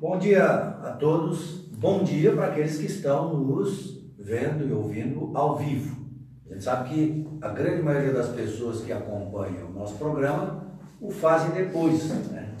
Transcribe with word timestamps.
Bom 0.00 0.16
dia 0.16 0.44
a 0.44 0.92
todos, 0.92 1.66
bom 1.76 2.04
dia 2.04 2.32
para 2.32 2.52
aqueles 2.52 2.78
que 2.78 2.86
estão 2.86 3.36
nos 3.36 4.00
vendo 4.16 4.64
e 4.64 4.72
ouvindo 4.72 5.36
ao 5.36 5.56
vivo. 5.56 6.06
A 6.46 6.52
gente 6.52 6.62
sabe 6.62 6.88
que 6.88 7.26
a 7.42 7.48
grande 7.48 7.82
maioria 7.82 8.12
das 8.12 8.28
pessoas 8.28 8.82
que 8.82 8.92
acompanham 8.92 9.68
o 9.68 9.72
nosso 9.72 9.96
programa 9.96 10.78
o 11.00 11.10
fazem 11.10 11.50
depois, 11.50 12.10
né? 12.30 12.54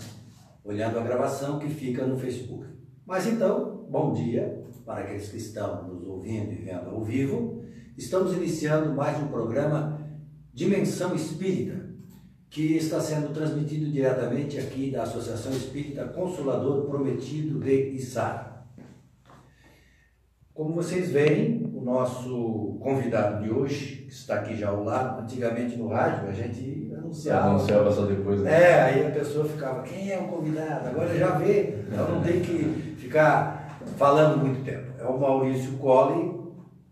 olhando 0.64 0.98
a 0.98 1.02
gravação 1.04 1.60
que 1.60 1.68
fica 1.68 2.04
no 2.04 2.18
Facebook. 2.18 2.66
Mas 3.06 3.24
então, 3.28 3.86
bom 3.88 4.12
dia 4.12 4.66
para 4.84 5.02
aqueles 5.02 5.28
que 5.28 5.36
estão 5.36 5.86
nos 5.86 6.04
ouvindo 6.08 6.50
e 6.50 6.56
vendo 6.56 6.90
ao 6.90 7.04
vivo. 7.04 7.62
Estamos 7.96 8.32
iniciando 8.32 8.92
mais 8.96 9.16
um 9.16 9.28
programa 9.28 10.04
Dimensão 10.52 11.14
Espírita, 11.14 11.87
que 12.50 12.76
está 12.76 13.00
sendo 13.00 13.32
transmitido 13.32 13.90
diretamente 13.90 14.58
aqui 14.58 14.90
da 14.90 15.02
Associação 15.02 15.52
Espírita 15.52 16.04
Consolador 16.04 16.86
Prometido 16.86 17.58
de 17.58 17.90
Içara. 17.90 18.58
Como 20.54 20.74
vocês 20.74 21.10
veem, 21.10 21.70
o 21.72 21.80
nosso 21.80 22.78
convidado 22.80 23.44
de 23.44 23.50
hoje, 23.50 24.06
que 24.06 24.12
está 24.12 24.36
aqui 24.36 24.56
já 24.56 24.70
ao 24.70 24.82
lado, 24.82 25.22
antigamente 25.22 25.76
no 25.76 25.86
rádio, 25.88 26.28
a 26.28 26.32
gente 26.32 26.90
anunciava. 26.98 27.50
Anunciava 27.50 27.92
só 27.92 28.06
depois, 28.06 28.40
né? 28.40 28.62
É, 28.62 28.82
aí 28.82 29.06
a 29.06 29.10
pessoa 29.10 29.44
ficava, 29.44 29.82
quem 29.82 30.10
é 30.10 30.18
o 30.18 30.26
convidado? 30.26 30.88
Agora 30.88 31.16
já 31.16 31.32
vê, 31.32 31.84
então 31.86 32.08
não 32.08 32.22
tem 32.22 32.40
que 32.40 32.96
ficar 32.98 33.78
falando 33.96 34.38
muito 34.38 34.64
tempo. 34.64 34.86
É 34.98 35.04
o 35.04 35.16
Maurício 35.16 35.72
Colli. 35.74 36.36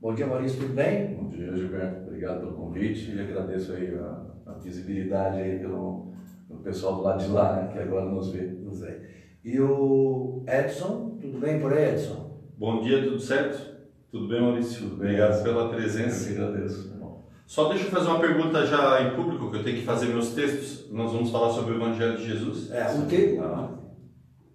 Bom 0.00 0.14
dia, 0.14 0.26
Maurício, 0.26 0.60
tudo 0.60 0.74
bem? 0.74 1.15
Bom 1.36 1.42
dia, 1.42 1.54
Gilberto. 1.54 2.06
Obrigado 2.06 2.40
pelo 2.40 2.52
convite 2.52 3.12
e 3.12 3.20
agradeço 3.20 3.72
aí 3.74 3.94
a, 3.94 4.22
a 4.46 4.52
visibilidade 4.54 5.36
aí 5.36 5.58
pelo, 5.58 6.14
pelo 6.48 6.60
pessoal 6.60 6.94
do 6.96 7.02
lado 7.02 7.22
de 7.22 7.30
lá, 7.30 7.56
né, 7.56 7.68
que 7.70 7.78
agora 7.78 8.06
nos 8.06 8.30
vê. 8.30 8.46
Nos 8.46 8.80
vê. 8.80 9.02
E 9.44 9.60
o 9.60 10.42
Edson, 10.48 11.18
tudo 11.20 11.38
bem 11.38 11.60
por 11.60 11.74
aí, 11.74 11.90
Edson? 11.90 12.40
Bom 12.56 12.80
dia, 12.80 13.02
tudo 13.02 13.20
certo? 13.20 13.76
Tudo 14.10 14.28
bem, 14.28 14.40
Maurício? 14.40 14.88
Tudo 14.88 14.96
bem. 14.96 15.08
Obrigado 15.08 15.42
pela 15.42 15.68
presença. 15.68 16.30
Eu 16.30 16.48
agradeço. 16.48 16.96
Só 17.44 17.68
deixa 17.68 17.84
eu 17.84 17.90
fazer 17.90 18.08
uma 18.08 18.18
pergunta 18.18 18.64
já 18.64 19.02
em 19.02 19.14
público, 19.14 19.50
que 19.50 19.58
eu 19.58 19.62
tenho 19.62 19.76
que 19.76 19.84
fazer 19.84 20.06
meus 20.06 20.30
textos. 20.30 20.90
Nós 20.90 21.12
vamos 21.12 21.30
falar 21.30 21.50
sobre 21.50 21.74
o 21.74 21.76
Evangelho 21.76 22.16
de 22.16 22.26
Jesus. 22.26 22.70
É, 22.72 22.86
o, 22.92 23.06
te... 23.06 23.38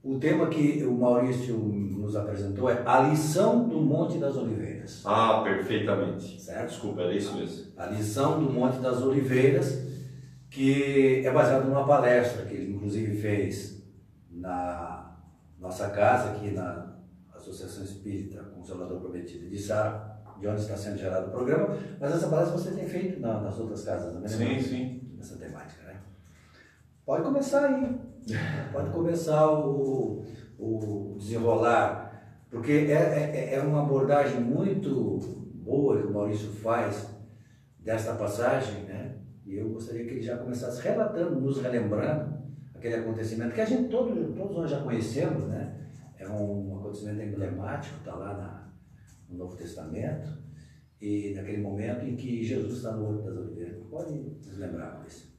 o 0.04 0.18
tema 0.20 0.48
que 0.48 0.84
o 0.84 0.94
Maurício 0.94 1.56
nos 1.58 2.16
apresentou 2.16 2.70
é 2.70 2.82
a 2.86 3.02
lição 3.02 3.68
do 3.68 3.80
Monte 3.80 4.18
das 4.18 4.36
Oliveiras. 4.36 5.04
Ah, 5.06 5.42
perfeitamente. 5.44 6.42
Certo? 6.42 6.70
Desculpa, 6.70 7.02
era 7.02 7.14
isso 7.14 7.36
mesmo. 7.38 7.72
A 7.78 7.86
lição 7.86 8.44
do 8.44 8.52
Monte 8.52 8.80
das 8.80 9.02
Oliveiras, 9.02 9.86
que 10.50 11.26
é 11.26 11.32
baseado 11.32 11.66
numa 11.66 11.86
palestra 11.86 12.46
que 12.46 12.56
ele 12.56 12.74
inclusive 12.74 13.16
fez 13.22 13.84
na 14.32 15.18
nossa 15.60 15.90
casa, 15.90 16.32
aqui 16.32 16.50
na 16.52 16.96
Associação 17.36 17.84
Espírita 17.84 18.42
Consolador 18.56 19.00
Prometido 19.00 19.48
de 19.48 19.60
Sara, 19.60 20.20
de 20.40 20.48
onde 20.48 20.62
está 20.62 20.76
sendo 20.76 20.98
gerado 20.98 21.28
o 21.28 21.32
programa, 21.32 21.78
mas 22.00 22.12
essa 22.12 22.28
palestra 22.28 22.58
você 22.58 22.72
tem 22.72 22.88
feito 22.88 23.20
na, 23.20 23.40
nas 23.42 23.60
outras 23.60 23.84
casas, 23.84 24.16
não 24.16 24.26
é? 24.26 24.28
Sim, 24.28 24.60
sim. 24.60 25.02
Essa 25.20 25.38
temática, 25.38 25.84
né? 25.84 26.02
Pode 27.06 27.22
começar 27.22 27.66
aí. 27.66 28.11
Pode 28.72 28.90
começar 28.92 29.52
o, 29.52 30.24
o 30.58 31.16
desenrolar, 31.18 32.46
porque 32.50 32.72
é, 32.72 32.94
é, 32.94 33.56
é 33.56 33.62
uma 33.62 33.84
abordagem 33.84 34.40
muito 34.40 35.20
boa 35.56 36.00
que 36.00 36.08
o 36.08 36.14
Maurício 36.14 36.50
faz 36.50 37.10
desta 37.80 38.14
passagem, 38.14 38.84
né? 38.84 39.18
E 39.46 39.56
eu 39.56 39.70
gostaria 39.70 40.06
que 40.06 40.12
ele 40.12 40.22
já 40.22 40.38
começasse 40.38 40.82
relatando, 40.82 41.40
nos 41.40 41.62
relembrando 41.62 42.42
aquele 42.76 42.96
acontecimento 42.96 43.54
que 43.54 43.62
a 43.62 43.66
gente 43.66 43.90
todos, 43.90 44.36
todos 44.36 44.56
nós 44.56 44.70
já 44.70 44.82
conhecemos, 44.82 45.48
né? 45.48 45.90
É 46.18 46.28
um 46.30 46.78
acontecimento 46.80 47.22
emblemático, 47.22 47.98
está 47.98 48.14
lá 48.14 48.38
na, 48.38 48.74
no 49.30 49.38
Novo 49.38 49.56
Testamento, 49.56 50.30
e 51.02 51.34
naquele 51.36 51.62
momento 51.62 52.06
em 52.06 52.16
que 52.16 52.44
Jesus 52.44 52.78
está 52.78 52.92
no 52.92 53.08
Horto 53.08 53.24
das 53.24 53.38
Oliveiras. 53.38 53.84
Pode 53.90 54.14
nos 54.14 54.58
lembrar, 54.58 54.94
Maurício? 54.94 55.31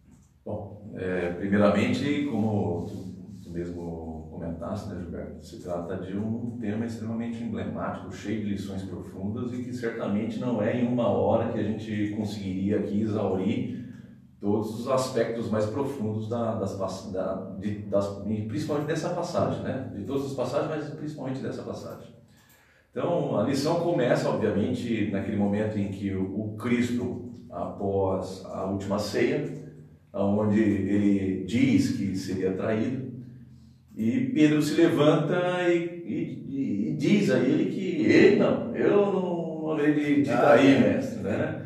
Bom, 0.44 0.92
é, 0.94 1.32
primeiramente, 1.34 2.26
como 2.26 2.86
tu, 2.86 3.40
tu 3.44 3.50
mesmo 3.50 4.28
comentaste, 4.30 4.88
né, 4.88 5.00
Gilberto, 5.00 5.44
se 5.44 5.62
trata 5.62 5.96
de 5.98 6.16
um 6.16 6.58
tema 6.60 6.84
extremamente 6.84 7.42
emblemático, 7.42 8.12
cheio 8.12 8.42
de 8.42 8.50
lições 8.50 8.82
profundas 8.82 9.52
e 9.52 9.62
que 9.62 9.72
certamente 9.72 10.40
não 10.40 10.60
é 10.60 10.80
em 10.80 10.86
uma 10.86 11.08
hora 11.08 11.52
que 11.52 11.60
a 11.60 11.62
gente 11.62 12.12
conseguiria 12.16 12.80
aqui 12.80 13.02
exaurir 13.02 13.82
todos 14.40 14.80
os 14.80 14.88
aspectos 14.88 15.48
mais 15.48 15.66
profundos 15.66 16.28
da, 16.28 16.56
das, 16.56 16.76
da, 17.12 17.34
de, 17.60 17.78
das, 17.82 18.08
principalmente 18.48 18.88
dessa 18.88 19.10
passagem, 19.10 19.62
né? 19.62 19.92
De 19.94 20.02
todas 20.02 20.26
as 20.26 20.32
passagens, 20.32 20.68
mas 20.68 20.90
principalmente 20.90 21.40
dessa 21.40 21.62
passagem. 21.62 22.12
Então, 22.90 23.38
a 23.38 23.44
lição 23.44 23.78
começa, 23.80 24.28
obviamente, 24.28 25.08
naquele 25.12 25.36
momento 25.36 25.78
em 25.78 25.92
que 25.92 26.12
o, 26.12 26.24
o 26.24 26.56
Cristo, 26.56 27.30
após 27.48 28.44
a 28.46 28.64
última 28.64 28.98
ceia, 28.98 29.51
onde 30.12 30.60
ele 30.60 31.44
diz 31.44 31.96
que 31.96 32.14
seria 32.16 32.52
traído, 32.52 33.12
e 33.96 34.32
Pedro 34.34 34.62
se 34.62 34.80
levanta 34.80 35.68
e, 35.68 36.02
e, 36.06 36.88
e 36.88 36.96
diz 36.96 37.30
a 37.30 37.38
ele 37.38 37.70
que 37.70 38.06
ele 38.06 38.36
não, 38.36 38.74
eu 38.74 39.12
não, 39.12 39.70
haverei 39.72 40.16
de, 40.16 40.22
de 40.22 40.30
Ah, 40.30 40.38
trair, 40.38 40.76
é. 40.76 40.80
mestre, 40.80 41.22
né? 41.22 41.58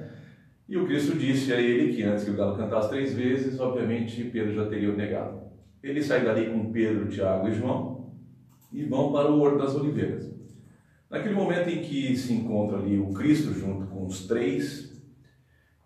E 0.68 0.76
o 0.76 0.84
Cristo 0.84 1.16
disse 1.16 1.52
a 1.52 1.60
ele 1.60 1.94
que 1.94 2.02
antes 2.02 2.24
que 2.24 2.30
o 2.30 2.36
galo 2.36 2.56
cantasse 2.56 2.88
três 2.88 3.14
vezes, 3.14 3.60
obviamente 3.60 4.24
Pedro 4.24 4.52
já 4.54 4.66
teria 4.66 4.92
o 4.92 4.96
negado. 4.96 5.40
Ele 5.82 6.02
sai 6.02 6.24
dali 6.24 6.50
com 6.50 6.72
Pedro, 6.72 7.08
Tiago 7.08 7.48
e 7.48 7.54
João 7.54 8.10
e 8.72 8.84
vão 8.84 9.12
para 9.12 9.30
o 9.30 9.40
Horto 9.40 9.58
das 9.58 9.76
Oliveiras. 9.76 10.28
Naquele 11.08 11.34
momento 11.34 11.68
em 11.68 11.82
que 11.82 12.16
se 12.16 12.32
encontra 12.32 12.78
ali 12.78 12.98
o 12.98 13.12
Cristo 13.12 13.54
junto 13.54 13.86
com 13.86 14.04
os 14.04 14.26
três, 14.26 15.00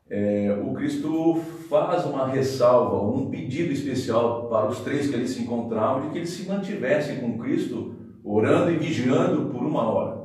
é, 0.08 0.58
o 0.64 0.72
Cristo 0.72 1.42
faz 1.70 2.04
uma 2.04 2.26
ressalva, 2.26 3.00
um 3.00 3.30
pedido 3.30 3.72
especial 3.72 4.48
para 4.48 4.68
os 4.68 4.80
três 4.80 5.08
que 5.08 5.14
ali 5.14 5.28
se 5.28 5.42
encontravam, 5.42 6.02
de 6.02 6.10
que 6.10 6.18
eles 6.18 6.30
se 6.30 6.48
mantivessem 6.48 7.20
com 7.20 7.38
Cristo, 7.38 7.94
orando 8.24 8.72
e 8.72 8.76
vigiando 8.76 9.50
por 9.50 9.62
uma 9.62 9.88
hora. 9.88 10.20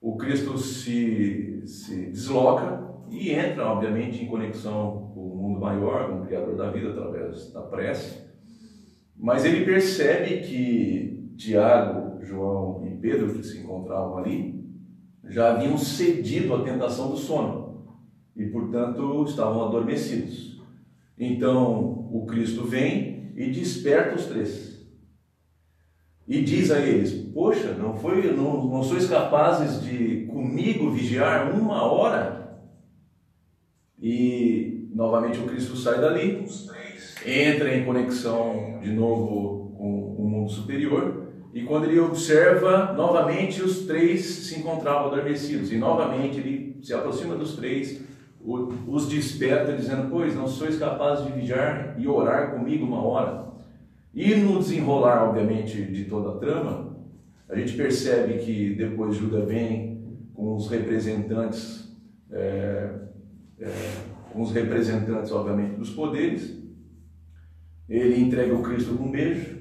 O 0.00 0.16
Cristo 0.16 0.58
se, 0.58 1.62
se 1.64 2.06
desloca 2.06 2.82
e 3.08 3.30
entra, 3.30 3.68
obviamente, 3.68 4.24
em 4.24 4.26
conexão 4.26 5.12
com 5.14 5.20
o 5.20 5.36
mundo 5.36 5.60
maior, 5.60 6.10
com 6.10 6.22
o 6.22 6.26
Criador 6.26 6.56
da 6.56 6.68
vida, 6.68 6.90
através 6.90 7.52
da 7.52 7.62
prece. 7.62 8.24
Mas 9.16 9.44
ele 9.44 9.64
percebe 9.64 10.40
que 10.40 11.32
Tiago, 11.36 12.20
João 12.24 12.84
e 12.84 12.90
Pedro, 12.96 13.32
que 13.32 13.42
se 13.44 13.58
encontravam 13.58 14.18
ali, 14.18 14.68
já 15.28 15.52
haviam 15.52 15.78
cedido 15.78 16.54
à 16.54 16.64
tentação 16.64 17.10
do 17.10 17.16
sono 17.16 17.63
e, 18.36 18.46
portanto, 18.46 19.24
estavam 19.24 19.64
adormecidos. 19.64 20.60
Então, 21.18 22.08
o 22.12 22.26
Cristo 22.26 22.64
vem 22.64 23.32
e 23.36 23.50
desperta 23.50 24.16
os 24.16 24.26
três. 24.26 24.74
E 26.26 26.42
diz 26.42 26.70
a 26.70 26.80
eles: 26.80 27.12
Poxa, 27.32 27.74
não, 27.74 27.94
foi, 27.96 28.32
não, 28.32 28.66
não 28.66 28.82
sois 28.82 29.06
capazes 29.06 29.82
de 29.82 30.26
comigo 30.26 30.90
vigiar 30.90 31.52
uma 31.54 31.82
hora? 31.82 32.58
E 34.00 34.88
novamente 34.94 35.38
o 35.38 35.46
Cristo 35.46 35.76
sai 35.76 36.00
dali, 36.00 36.44
entra 37.26 37.76
em 37.76 37.84
conexão 37.84 38.80
de 38.82 38.92
novo 38.92 39.74
com 39.76 40.16
o 40.18 40.26
mundo 40.26 40.50
superior. 40.50 41.24
E 41.52 41.62
quando 41.62 41.84
ele 41.84 42.00
observa, 42.00 42.92
novamente 42.94 43.62
os 43.62 43.86
três 43.86 44.24
se 44.24 44.58
encontravam 44.58 45.06
adormecidos. 45.06 45.70
E 45.70 45.76
novamente 45.76 46.38
ele 46.38 46.78
se 46.82 46.92
aproxima 46.92 47.36
dos 47.36 47.54
três, 47.54 48.03
os 48.44 49.08
desperta, 49.08 49.72
dizendo: 49.72 50.10
Pois 50.10 50.34
não 50.34 50.46
sois 50.46 50.78
capazes 50.78 51.26
de 51.26 51.32
vigiar 51.32 51.94
e 51.98 52.06
orar 52.06 52.52
comigo 52.52 52.84
uma 52.84 53.02
hora? 53.02 53.44
E 54.14 54.34
no 54.36 54.58
desenrolar, 54.58 55.28
obviamente, 55.28 55.82
de 55.82 56.04
toda 56.04 56.30
a 56.30 56.38
trama, 56.38 56.96
a 57.48 57.56
gente 57.56 57.76
percebe 57.76 58.38
que 58.38 58.74
depois 58.74 59.16
Judas 59.16 59.46
vem 59.48 59.94
com 60.34 60.54
os 60.54 60.68
representantes, 60.68 61.92
é, 62.30 62.90
é, 63.58 63.70
com 64.32 64.42
os 64.42 64.52
representantes, 64.52 65.32
obviamente, 65.32 65.76
dos 65.76 65.90
poderes. 65.90 66.62
Ele 67.88 68.20
entrega 68.20 68.54
o 68.54 68.62
Cristo 68.62 68.96
com 68.96 69.04
um 69.04 69.10
beijo 69.10 69.58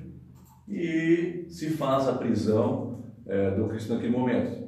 e 0.67 1.45
se 1.49 1.71
faz 1.71 2.07
a 2.07 2.13
prisão 2.13 3.03
é, 3.25 3.51
do 3.51 3.67
Cristo 3.67 3.93
naquele 3.93 4.15
momento. 4.15 4.63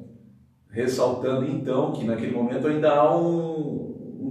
Ressaltando 0.68 1.48
então 1.48 1.92
que 1.92 2.04
naquele 2.04 2.32
momento 2.32 2.66
ainda 2.66 2.92
há 2.92 3.16
um, 3.16 3.85
um 3.85 3.85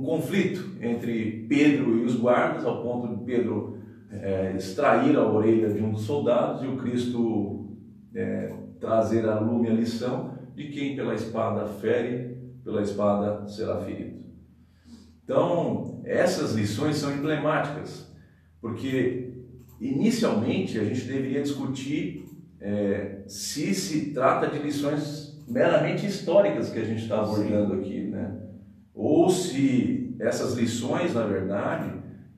conflito 0.05 0.77
entre 0.81 1.45
Pedro 1.49 1.97
e 1.97 2.05
os 2.05 2.15
guardas, 2.15 2.65
ao 2.65 2.81
ponto 2.81 3.15
de 3.15 3.23
Pedro 3.25 3.77
é, 4.11 4.53
extrair 4.55 5.15
a 5.15 5.27
orelha 5.27 5.69
de 5.69 5.81
um 5.81 5.91
dos 5.91 6.03
soldados 6.03 6.63
e 6.63 6.67
o 6.67 6.77
Cristo 6.77 7.77
é, 8.13 8.53
trazer 8.79 9.27
à 9.27 9.39
lume 9.39 9.67
a 9.67 9.73
lição 9.73 10.35
de 10.55 10.69
quem 10.69 10.95
pela 10.95 11.13
espada 11.13 11.65
fere, 11.65 12.37
pela 12.63 12.81
espada 12.81 13.47
será 13.47 13.81
ferido. 13.81 14.23
Então, 15.23 16.01
essas 16.05 16.53
lições 16.53 16.97
são 16.97 17.11
emblemáticas, 17.11 18.09
porque 18.61 19.33
inicialmente 19.81 20.79
a 20.79 20.83
gente 20.83 21.01
deveria 21.01 21.41
discutir 21.41 22.25
é, 22.61 23.23
se 23.27 23.73
se 23.73 24.11
trata 24.11 24.47
de 24.47 24.59
lições 24.59 25.43
meramente 25.47 26.05
históricas 26.05 26.71
que 26.71 26.79
a 26.79 26.85
gente 26.85 27.03
está 27.03 27.21
abordando 27.21 27.73
aqui? 27.73 27.94
Ou 28.95 29.29
se 29.29 30.15
essas 30.19 30.53
lições, 30.53 31.13
na 31.13 31.25
verdade, 31.25 31.91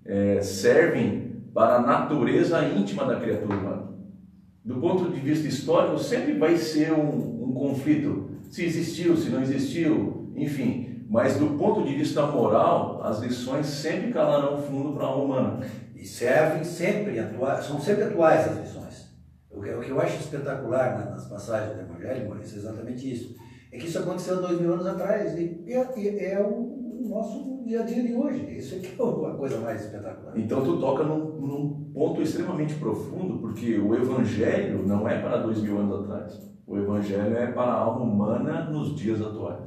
é, 0.04 0.42
servem 0.42 1.44
para 1.54 1.76
a 1.76 1.82
natureza 1.82 2.68
íntima 2.68 3.06
da 3.06 3.20
criatura 3.20 3.56
humana. 3.56 3.88
Do 4.66 4.82
ponto 4.82 5.10
de 5.10 5.20
vista 5.20 5.48
histórico, 5.48 6.00
sempre 6.00 6.34
vai 6.34 6.58
ser 6.58 6.92
um, 6.92 7.50
um 7.50 7.54
conflito, 7.54 8.32
se 8.50 8.66
existiu, 8.66 9.16
se 9.16 9.30
não 9.30 9.42
existiu, 9.42 10.32
enfim. 10.36 11.06
Mas 11.10 11.38
do 11.38 11.58
ponto 11.58 11.84
de 11.84 11.96
vista 11.96 12.26
moral, 12.26 13.02
as 13.04 13.20
lições 13.20 13.66
sempre 13.68 14.12
calarão 14.12 14.62
fundo 14.62 14.94
para 14.94 15.06
a 15.06 15.16
humana. 15.16 15.66
E 15.96 16.06
servem 16.06 16.64
sempre, 16.64 17.16
são 17.62 17.80
sempre 17.80 18.04
atuais 18.04 18.48
as 18.48 18.58
lições. 18.58 19.08
O 19.50 19.62
que, 19.62 19.70
o 19.72 19.80
que 19.80 19.90
eu 19.90 20.02
acho 20.02 20.18
espetacular 20.18 21.00
né, 21.00 21.12
nas 21.12 21.28
passagens 21.28 21.76
do 21.76 21.82
Evangelho, 21.82 22.30
Maurício, 22.30 22.58
é 22.58 22.60
exatamente 22.60 23.12
isso. 23.12 23.36
É 23.78 23.80
que 23.80 23.86
isso 23.86 24.00
aconteceu 24.00 24.42
dois 24.42 24.60
mil 24.60 24.74
anos 24.74 24.88
atrás 24.88 25.38
e, 25.38 25.64
e 25.68 25.74
é, 25.74 26.34
é 26.34 26.42
o, 26.42 26.50
o, 26.50 27.08
nosso 27.08 27.64
dia 27.64 27.82
a 27.82 27.84
dia 27.84 28.02
de 28.02 28.16
hoje. 28.16 28.58
Isso 28.58 28.74
é 28.74 28.80
que 28.80 28.88
é 28.88 29.06
a 29.06 29.34
coisa 29.36 29.60
mais 29.60 29.86
espetacular. 29.86 30.34
Então 30.36 30.64
tu 30.64 30.80
toca 30.80 31.04
num, 31.04 31.40
num 31.40 31.92
ponto 31.94 32.20
extremamente 32.20 32.74
profundo, 32.74 33.38
porque 33.38 33.78
o 33.78 33.94
Evangelho 33.94 34.84
não 34.88 35.08
é 35.08 35.22
para 35.22 35.38
dois 35.38 35.62
mil 35.62 35.78
anos 35.78 36.02
atrás. 36.02 36.42
O 36.66 36.76
Evangelho 36.76 37.38
é 37.38 37.52
para 37.52 37.72
a 37.72 37.80
alma 37.82 38.04
humana 38.04 38.64
nos 38.64 38.96
dias 38.96 39.22
atuais. 39.22 39.62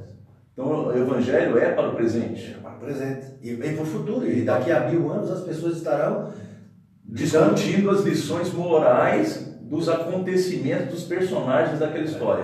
Então 0.53 0.89
o 0.89 0.93
Evangelho 0.93 1.57
é 1.57 1.73
para 1.73 1.91
o 1.91 1.95
presente. 1.95 2.57
É 2.59 2.61
para 2.61 2.77
o 2.77 2.81
presente. 2.81 3.27
E 3.41 3.55
vem 3.55 3.77
para 3.77 3.85
o 3.85 3.87
futuro. 3.87 4.29
E 4.29 4.43
daqui 4.43 4.73
a 4.73 4.91
mil 4.91 5.09
anos 5.09 5.31
as 5.31 5.45
pessoas 5.45 5.77
estarão 5.77 6.33
discutindo 7.05 7.91
as 7.91 8.03
lições 8.03 8.53
morais 8.53 9.57
dos 9.63 9.89
acontecimentos 9.89 10.95
dos 10.95 11.05
personagens 11.05 11.79
daquela 11.79 12.05
história. 12.05 12.43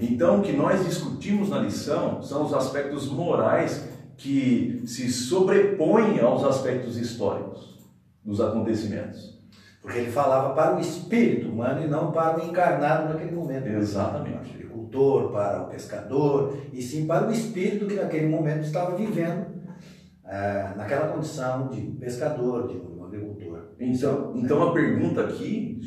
Então, 0.00 0.40
o 0.40 0.42
que 0.42 0.52
nós 0.52 0.84
discutimos 0.84 1.48
na 1.48 1.58
lição 1.58 2.22
são 2.22 2.44
os 2.44 2.52
aspectos 2.52 3.06
morais 3.08 3.88
que 4.16 4.82
se 4.86 5.10
sobrepõem 5.10 6.20
aos 6.20 6.44
aspectos 6.44 6.96
históricos 6.96 7.78
dos 8.24 8.40
acontecimentos. 8.40 9.36
Porque 9.80 9.98
ele 9.98 10.10
falava 10.10 10.54
para 10.54 10.76
o 10.76 10.80
espírito 10.80 11.48
humano 11.48 11.84
e 11.84 11.88
não 11.88 12.10
para 12.10 12.40
o 12.40 12.48
encarnado 12.48 13.12
naquele 13.12 13.32
momento. 13.32 13.66
Exatamente 13.68 14.66
agricultor, 14.86 15.32
para 15.32 15.62
o 15.62 15.66
pescador, 15.68 16.58
e 16.72 16.82
sim 16.82 17.06
para 17.06 17.28
o 17.28 17.32
espírito 17.32 17.86
que 17.86 17.94
naquele 17.94 18.28
momento 18.28 18.64
estava 18.64 18.96
vivendo 18.96 19.46
é, 20.24 20.72
naquela 20.76 21.08
condição 21.08 21.68
de 21.68 21.80
pescador, 21.80 22.68
de 22.68 22.76
um 22.76 23.04
agricultor. 23.04 23.68
Então, 23.78 24.32
então 24.36 24.68
a 24.68 24.72
pergunta 24.72 25.22
aqui, 25.22 25.80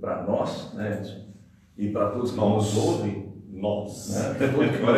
para 0.00 0.22
nós, 0.22 0.72
né, 0.74 1.02
e 1.76 1.90
para 1.90 2.10
todos 2.10 2.32
que 2.32 2.38
nos 2.38 2.76
ouvem, 2.76 3.23
nós, 3.54 4.10
né? 4.10 4.36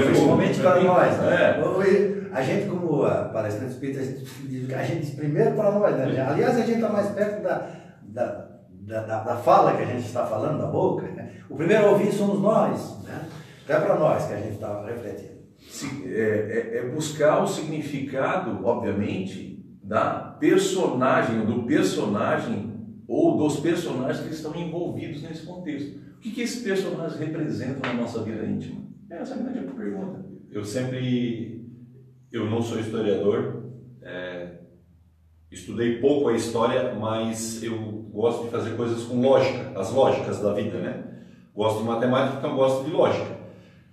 principalmente 0.05 0.61
para 0.61 0.83
nós, 0.83 1.19
né? 1.19 1.61
É. 1.61 2.17
A 2.33 2.43
gente, 2.43 2.69
como 2.69 3.05
a 3.05 3.25
palestrante 3.27 3.73
espírita, 3.73 4.01
a 4.01 4.05
gente 4.05 4.25
diz 4.47 4.67
que 4.67 4.75
a 4.75 4.83
gente 4.83 5.17
primeiro 5.17 5.53
para 5.53 5.71
nós, 5.71 5.97
né? 5.97 6.21
Aliás, 6.21 6.57
a 6.57 6.61
gente 6.61 6.75
está 6.75 6.89
mais 6.89 7.09
perto 7.11 7.43
da, 7.43 7.67
da, 8.03 8.49
da, 8.71 9.23
da, 9.23 9.37
fala 9.37 9.77
que 9.77 9.83
a 9.83 9.87
gente 9.87 10.07
está 10.07 10.27
falando, 10.27 10.59
da 10.59 10.67
boca. 10.67 11.07
Né? 11.07 11.33
O 11.49 11.57
primeiro 11.57 11.87
a 11.87 11.91
ouvir 11.91 12.13
somos 12.13 12.41
nós, 12.41 13.03
né? 13.05 13.27
É 13.69 13.81
para 13.81 13.97
nós 13.97 14.27
que 14.27 14.35
a 14.35 14.37
gente 14.37 14.55
estava 14.55 14.87
refletindo. 14.87 15.37
É, 16.07 16.11
é, 16.11 16.79
é, 16.79 16.91
buscar 16.91 17.43
o 17.43 17.47
significado, 17.47 18.65
obviamente, 18.65 19.65
da 19.83 20.37
personagem, 20.39 21.45
do 21.45 21.63
personagem 21.65 22.76
ou 23.09 23.37
dos 23.37 23.61
personagens 23.61 24.27
que 24.27 24.35
estão 24.35 24.55
envolvidos 24.55 25.23
nesse 25.23 25.47
contexto. 25.47 25.99
O 26.17 26.21
que, 26.21 26.31
que 26.31 26.41
esses 26.41 26.63
personagens 26.63 27.19
representam 27.19 27.93
na 27.93 28.01
nossa 28.01 28.23
vida 28.23 28.45
íntima? 28.45 28.81
É 29.11 29.19
essa 29.19 29.35
é 29.35 29.41
a 29.41 29.43
grande 29.43 29.73
pergunta. 29.73 30.25
Eu 30.51 30.65
sempre, 30.65 31.65
eu 32.33 32.51
não 32.51 32.61
sou 32.61 32.81
historiador, 32.81 33.65
é, 34.03 34.59
estudei 35.51 35.99
pouco 35.99 36.29
a 36.29 36.35
história, 36.35 36.95
mas 36.95 37.63
eu 37.63 37.77
gosto 38.13 38.45
de 38.45 38.51
fazer 38.51 38.77
coisas 38.77 39.05
com 39.05 39.21
lógica, 39.21 39.79
as 39.79 39.93
lógicas 39.93 40.41
da 40.41 40.53
vida, 40.55 40.79
né? 40.79 41.05
Gosto 41.55 41.81
de 41.81 41.85
matemática, 41.85 42.39
então 42.39 42.57
gosto 42.57 42.85
de 42.85 42.91
lógica. 42.91 43.37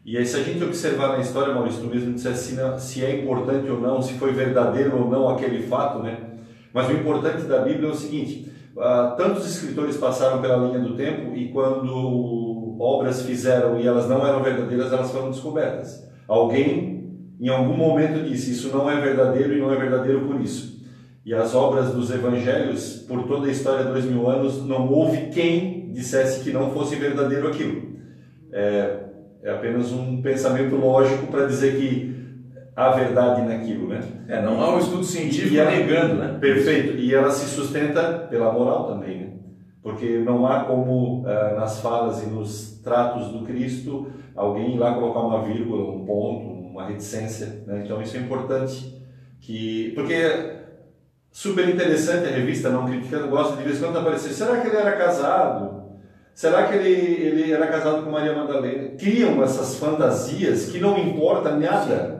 E 0.05 0.17
aí, 0.17 0.25
se 0.25 0.35
a 0.35 0.43
gente 0.43 0.61
observar 0.63 1.09
na 1.09 1.19
história, 1.19 1.53
Maurício, 1.53 1.81
tu 1.81 1.87
mesmo 1.87 2.13
dissesse 2.13 2.55
se, 2.55 2.79
se 2.79 3.05
é 3.05 3.21
importante 3.21 3.69
ou 3.69 3.79
não, 3.79 4.01
se 4.01 4.13
foi 4.15 4.33
verdadeiro 4.33 4.97
ou 4.97 5.09
não 5.09 5.29
aquele 5.29 5.63
fato, 5.63 5.99
né? 6.03 6.31
Mas 6.73 6.89
o 6.89 6.93
importante 6.93 7.43
da 7.43 7.59
Bíblia 7.59 7.87
é 7.87 7.91
o 7.91 7.95
seguinte: 7.95 8.51
uh, 8.75 9.15
tantos 9.15 9.45
escritores 9.45 9.97
passaram 9.97 10.41
pela 10.41 10.67
linha 10.67 10.79
do 10.79 10.95
tempo 10.95 11.35
e 11.35 11.51
quando 11.51 12.77
obras 12.79 13.21
fizeram 13.21 13.79
e 13.79 13.87
elas 13.87 14.07
não 14.09 14.25
eram 14.25 14.43
verdadeiras, 14.43 14.91
elas 14.91 15.11
foram 15.11 15.31
descobertas. 15.31 16.07
Alguém, 16.27 17.33
em 17.39 17.49
algum 17.49 17.75
momento, 17.75 18.27
disse: 18.27 18.51
Isso 18.51 18.75
não 18.75 18.89
é 18.89 18.99
verdadeiro 18.99 19.53
e 19.53 19.59
não 19.59 19.71
é 19.71 19.75
verdadeiro 19.75 20.27
por 20.27 20.39
isso. 20.41 20.81
E 21.25 21.33
as 21.33 21.55
obras 21.55 21.93
dos 21.93 22.11
evangelhos, 22.11 23.05
por 23.07 23.23
toda 23.23 23.47
a 23.47 23.51
história 23.51 23.85
de 23.85 23.91
dois 23.91 24.05
mil 24.05 24.29
anos, 24.29 24.65
não 24.65 24.91
houve 24.91 25.27
quem 25.27 25.91
dissesse 25.93 26.43
que 26.43 26.51
não 26.51 26.71
fosse 26.71 26.95
verdadeiro 26.95 27.47
aquilo. 27.47 27.93
É, 28.51 28.99
é 29.41 29.51
apenas 29.51 29.91
um 29.91 30.21
pensamento 30.21 30.75
lógico 30.75 31.27
para 31.27 31.45
dizer 31.45 31.77
que 31.77 32.12
há 32.75 32.91
verdade 32.91 33.41
naquilo, 33.41 33.87
né? 33.87 34.01
É, 34.27 34.41
não 34.41 34.61
há 34.61 34.75
um 34.75 34.79
estudo 34.79 35.03
científico 35.03 35.55
ela, 35.55 35.71
negando, 35.71 36.15
né? 36.15 36.37
Perfeito. 36.39 36.97
E 36.97 37.13
ela 37.13 37.31
se 37.31 37.45
sustenta 37.47 38.27
pela 38.29 38.51
moral 38.51 38.87
também, 38.87 39.19
né? 39.19 39.29
Porque 39.81 40.19
não 40.19 40.45
há 40.47 40.61
como 40.63 41.21
uh, 41.21 41.55
nas 41.55 41.81
falas 41.81 42.23
e 42.23 42.27
nos 42.27 42.79
tratos 42.83 43.27
do 43.27 43.43
Cristo 43.43 44.07
alguém 44.35 44.75
ir 44.75 44.79
lá 44.79 44.93
colocar 44.93 45.19
uma 45.19 45.43
vírgula, 45.43 45.93
um 45.93 46.05
ponto, 46.05 46.47
uma 46.47 46.87
reticência, 46.87 47.63
né? 47.67 47.81
Então 47.83 48.01
isso 48.01 48.15
é 48.17 48.19
importante 48.19 49.01
que 49.41 49.91
porque 49.93 50.61
super 51.31 51.67
interessante 51.67 52.27
a 52.27 52.31
revista 52.31 52.69
não 52.69 52.85
criticando 52.85 53.27
gosta 53.27 53.57
de 53.57 53.63
vez 53.63 53.77
em 53.77 53.83
quando 53.83 53.99
aparecer. 53.99 54.33
Será 54.33 54.61
que 54.61 54.67
ele 54.67 54.77
era 54.77 54.93
casado? 54.93 55.83
Será 56.33 56.67
que 56.67 56.75
ele, 56.75 56.89
ele 56.89 57.51
era 57.51 57.67
casado 57.67 58.03
com 58.03 58.09
Maria 58.09 58.33
Madalena? 58.33 58.89
Criam 58.97 59.43
essas 59.43 59.75
fantasias 59.75 60.65
que 60.71 60.79
não 60.79 60.97
importa 60.97 61.55
nada, 61.55 62.12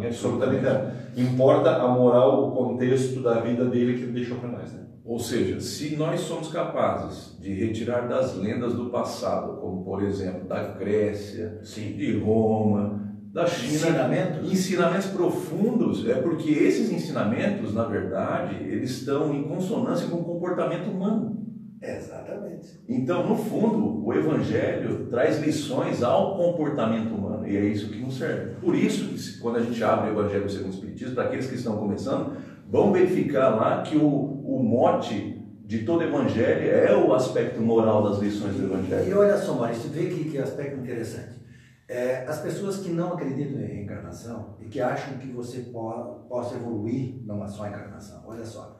é, 0.00 0.06
absolutamente 0.08 0.62
nada. 0.62 0.96
Importa 1.16 1.76
a 1.76 1.88
moral, 1.88 2.48
o 2.48 2.52
contexto 2.52 3.20
da 3.20 3.40
vida 3.40 3.64
dele 3.64 3.94
que 3.94 4.04
ele 4.04 4.12
deixou 4.12 4.38
para 4.38 4.50
nós. 4.50 4.72
Né? 4.72 4.84
Ou 5.04 5.18
seja, 5.18 5.58
se 5.60 5.96
nós 5.96 6.20
somos 6.20 6.48
capazes 6.48 7.38
de 7.40 7.52
retirar 7.52 8.06
das 8.08 8.36
lendas 8.36 8.74
do 8.74 8.90
passado, 8.90 9.58
como 9.58 9.82
por 9.82 10.02
exemplo 10.02 10.46
da 10.46 10.62
Grécia, 10.74 11.60
Sim. 11.62 11.96
de 11.96 12.18
Roma, 12.18 13.08
da 13.32 13.46
China, 13.46 13.74
ensinamentos. 13.74 14.52
ensinamentos 14.52 15.06
profundos, 15.06 16.08
é 16.08 16.14
porque 16.14 16.50
esses 16.50 16.90
ensinamentos, 16.92 17.74
na 17.74 17.84
verdade, 17.84 18.56
eles 18.64 18.90
estão 18.90 19.34
em 19.34 19.44
consonância 19.44 20.08
com 20.08 20.18
o 20.18 20.24
comportamento 20.24 20.90
humano. 20.90 21.47
Exatamente. 21.80 22.80
Então, 22.88 23.28
no 23.28 23.36
fundo, 23.36 24.04
o 24.04 24.12
Evangelho 24.12 25.06
traz 25.06 25.38
lições 25.38 26.02
ao 26.02 26.36
comportamento 26.36 27.14
humano 27.14 27.46
e 27.46 27.56
é 27.56 27.64
isso 27.64 27.90
que 27.90 28.00
nos 28.00 28.18
serve. 28.18 28.56
Por 28.56 28.74
isso, 28.74 29.08
que, 29.08 29.40
quando 29.40 29.56
a 29.56 29.62
gente 29.62 29.82
abre 29.82 30.10
o 30.10 30.12
Evangelho 30.12 30.50
segundo 30.50 30.72
o 30.72 30.74
Espiritismo, 30.74 31.14
para 31.14 31.24
aqueles 31.24 31.46
que 31.46 31.54
estão 31.54 31.76
começando, 31.76 32.36
vão 32.68 32.92
verificar 32.92 33.50
lá 33.50 33.82
que 33.82 33.96
o, 33.96 34.04
o 34.06 34.62
mote 34.62 35.38
de 35.64 35.84
todo 35.84 36.02
Evangelho 36.02 36.70
é 36.70 36.96
o 36.96 37.12
aspecto 37.14 37.60
moral 37.60 38.02
das 38.02 38.18
lições 38.18 38.56
do 38.56 38.64
Evangelho. 38.64 39.08
E 39.08 39.12
olha 39.14 39.36
só, 39.36 39.54
Maurício, 39.54 39.90
vê 39.90 40.06
que, 40.06 40.30
que 40.30 40.38
aspecto 40.38 40.80
interessante. 40.80 41.38
É, 41.86 42.24
as 42.26 42.40
pessoas 42.40 42.78
que 42.78 42.90
não 42.90 43.14
acreditam 43.14 43.60
em 43.60 43.66
reencarnação 43.66 44.56
e 44.60 44.66
que 44.66 44.80
acham 44.80 45.16
que 45.16 45.28
você 45.28 45.60
po 45.72 46.26
possa 46.28 46.56
evoluir 46.56 47.22
numa 47.24 47.46
só 47.46 47.66
encarnação, 47.66 48.22
olha 48.26 48.44
só. 48.44 48.77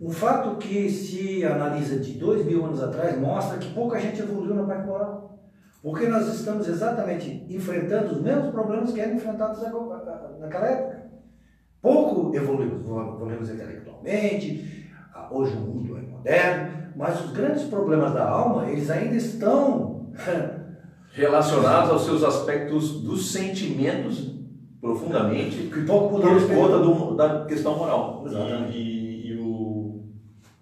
Um 0.00 0.10
fato 0.10 0.56
que 0.56 0.88
se 0.88 1.44
analisa 1.44 1.98
de 1.98 2.12
dois 2.12 2.44
mil 2.46 2.64
anos 2.64 2.82
atrás 2.82 3.20
mostra 3.20 3.58
que 3.58 3.74
pouca 3.74 4.00
gente 4.00 4.20
evoluiu 4.20 4.54
na 4.54 4.64
parte 4.64 4.86
moral. 4.86 5.38
Porque 5.82 6.08
nós 6.08 6.26
estamos 6.28 6.66
exatamente 6.68 7.46
enfrentando 7.48 8.12
os 8.12 8.22
mesmos 8.22 8.50
problemas 8.50 8.92
que 8.92 9.00
eram 9.00 9.14
enfrentados 9.14 9.60
naquela 10.38 10.66
época. 10.66 11.10
Pouco 11.82 12.34
evoluímos, 12.34 12.80
evoluímos 12.80 13.50
intelectualmente, 13.50 14.90
hoje 15.30 15.56
o 15.56 15.60
mundo 15.60 15.96
é 15.96 16.02
moderno, 16.02 16.92
mas 16.96 17.24
os 17.24 17.32
grandes 17.32 17.64
problemas 17.64 18.12
da 18.12 18.28
alma, 18.28 18.68
eles 18.70 18.90
ainda 18.90 19.16
estão 19.16 20.12
relacionados 21.12 21.90
aos 21.90 22.04
seus 22.04 22.22
aspectos 22.22 23.02
dos 23.02 23.32
sentimentos 23.32 24.38
profundamente 24.80 25.68
que 25.68 25.82
pouco 25.82 26.20
por 26.20 26.22
conta 26.22 27.16
da 27.16 27.44
questão 27.44 27.76
moral. 27.76 28.22
Exatamente. 28.26 28.76
E, 28.76 28.99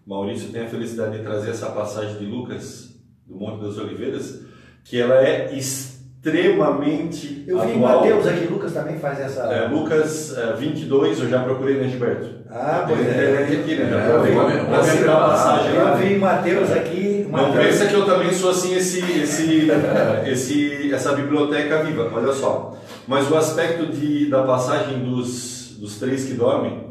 Maurício 0.08 0.48
tem 0.50 0.62
a 0.62 0.68
felicidade 0.68 1.18
de 1.18 1.22
trazer 1.22 1.50
essa 1.50 1.66
passagem 1.66 2.16
de 2.16 2.24
Lucas, 2.24 2.88
do 3.26 3.36
Monte 3.36 3.62
das 3.62 3.76
Oliveiras, 3.76 4.40
que 4.82 4.98
ela 4.98 5.16
é 5.22 5.54
extremamente 5.54 7.44
Eu 7.46 7.60
vi 7.60 7.72
em 7.72 7.84
atual. 7.84 8.00
Mateus 8.00 8.26
aqui, 8.26 8.46
Lucas 8.46 8.72
também 8.72 8.98
faz 8.98 9.20
essa. 9.20 9.42
É, 9.42 9.68
Lucas 9.68 10.34
é, 10.36 10.54
22, 10.54 11.20
eu 11.20 11.28
já 11.28 11.40
procurei 11.42 11.76
no 11.82 11.88
Gilberto. 11.90 12.38
Ah, 12.50 12.84
pois 12.88 12.98
na 13.00 13.06
é. 13.06 13.10
internet 13.10 13.56
aqui, 13.60 13.74
né? 13.76 13.90
Já 13.90 13.98
É, 14.00 14.08
procurei. 14.08 14.34
a 14.38 14.80
lembrar. 14.80 15.16
passagem. 15.28 15.74
Eu 15.76 15.96
vi 15.98 16.16
Mateus 16.18 16.70
aqui. 16.72 17.26
Não 17.30 17.30
Mateus. 17.42 17.66
pensa 17.66 17.86
que 17.86 17.94
eu 17.94 18.06
também 18.06 18.32
sou 18.32 18.50
assim, 18.50 18.74
esse, 18.74 19.00
esse, 19.20 19.68
esse, 20.26 20.90
essa 20.94 21.12
biblioteca 21.12 21.82
viva, 21.84 22.10
olha 22.10 22.32
só. 22.32 22.78
Mas 23.06 23.30
o 23.30 23.36
aspecto 23.36 23.86
de, 23.86 24.30
da 24.30 24.42
passagem 24.44 25.00
dos, 25.00 25.76
dos 25.78 25.98
três 25.98 26.24
que 26.24 26.32
dormem, 26.32 26.88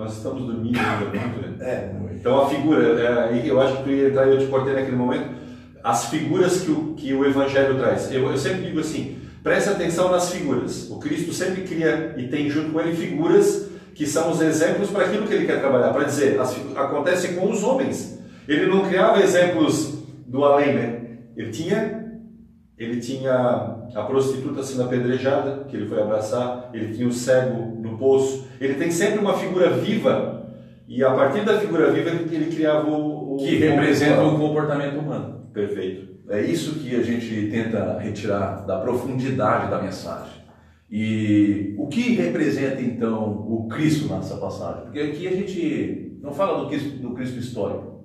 nós 0.00 0.16
estamos 0.16 0.46
dormindo 0.46 0.78
ainda 0.78 1.04
muito, 1.04 1.40
né? 1.46 1.56
É, 1.60 1.92
muito. 1.92 2.14
Então 2.14 2.40
a 2.40 2.48
figura, 2.48 2.98
é, 2.98 3.42
eu 3.44 3.60
acho 3.60 3.76
que 3.76 3.82
tu 3.82 3.90
ia 3.90 4.08
entrar 4.08 4.26
e 4.26 4.30
eu 4.30 4.38
te 4.38 4.46
cortei 4.46 4.72
naquele 4.72 4.96
momento, 4.96 5.28
as 5.84 6.06
figuras 6.06 6.62
que 6.62 6.70
o, 6.70 6.94
que 6.94 7.12
o 7.12 7.26
Evangelho 7.26 7.76
traz. 7.78 8.10
Eu, 8.10 8.30
eu 8.30 8.38
sempre 8.38 8.62
digo 8.62 8.80
assim, 8.80 9.18
preste 9.42 9.68
atenção 9.68 10.10
nas 10.10 10.32
figuras. 10.32 10.90
O 10.90 10.98
Cristo 10.98 11.34
sempre 11.34 11.62
cria 11.64 12.14
e 12.16 12.28
tem 12.28 12.48
junto 12.48 12.70
com 12.70 12.80
ele 12.80 12.96
figuras 12.96 13.68
que 13.94 14.06
são 14.06 14.30
os 14.30 14.40
exemplos 14.40 14.88
para 14.88 15.04
aquilo 15.04 15.26
que 15.26 15.34
ele 15.34 15.44
quer 15.44 15.60
trabalhar. 15.60 15.92
Para 15.92 16.04
dizer, 16.04 16.40
as, 16.40 16.56
acontece 16.76 17.34
com 17.34 17.50
os 17.50 17.62
homens. 17.62 18.18
Ele 18.48 18.66
não 18.66 18.88
criava 18.88 19.20
exemplos 19.20 19.98
do 20.26 20.42
além, 20.44 20.74
né? 20.74 21.00
Ele 21.36 21.50
tinha 21.50 21.99
ele 22.80 22.98
tinha 22.98 23.76
a 23.94 24.02
prostituta 24.02 24.62
sendo 24.62 24.84
apedrejada, 24.84 25.64
que 25.64 25.76
ele 25.76 25.86
foi 25.86 26.00
abraçar, 26.00 26.70
ele 26.72 26.94
tinha 26.94 27.06
o 27.06 27.12
cego 27.12 27.78
no 27.78 27.98
poço. 27.98 28.48
Ele 28.58 28.74
tem 28.74 28.90
sempre 28.90 29.18
uma 29.18 29.36
figura 29.36 29.70
viva, 29.70 30.50
e 30.88 31.04
a 31.04 31.14
partir 31.14 31.44
da 31.44 31.60
figura 31.60 31.92
viva 31.92 32.08
ele, 32.08 32.34
ele 32.34 32.56
criava 32.56 32.88
o. 32.88 33.34
o 33.34 33.36
Que 33.36 33.56
representa 33.56 34.22
o 34.22 34.38
comportamento 34.38 34.98
humano. 34.98 35.46
Perfeito. 35.52 36.10
É 36.30 36.40
isso 36.40 36.78
que 36.80 36.96
a 36.96 37.02
gente 37.02 37.48
tenta 37.50 37.98
retirar 37.98 38.64
da 38.64 38.78
profundidade 38.78 39.70
da 39.70 39.82
mensagem. 39.82 40.40
E 40.90 41.74
o 41.78 41.86
que 41.86 42.14
representa 42.14 42.80
então 42.80 43.46
o 43.48 43.68
Cristo 43.68 44.12
nessa 44.12 44.36
passagem? 44.36 44.84
Porque 44.84 45.00
aqui 45.00 45.28
a 45.28 45.32
gente 45.32 46.18
não 46.22 46.32
fala 46.32 46.62
do 46.62 46.68
Cristo, 46.68 46.98
do 46.98 47.14
Cristo 47.14 47.38
histórico. 47.38 48.04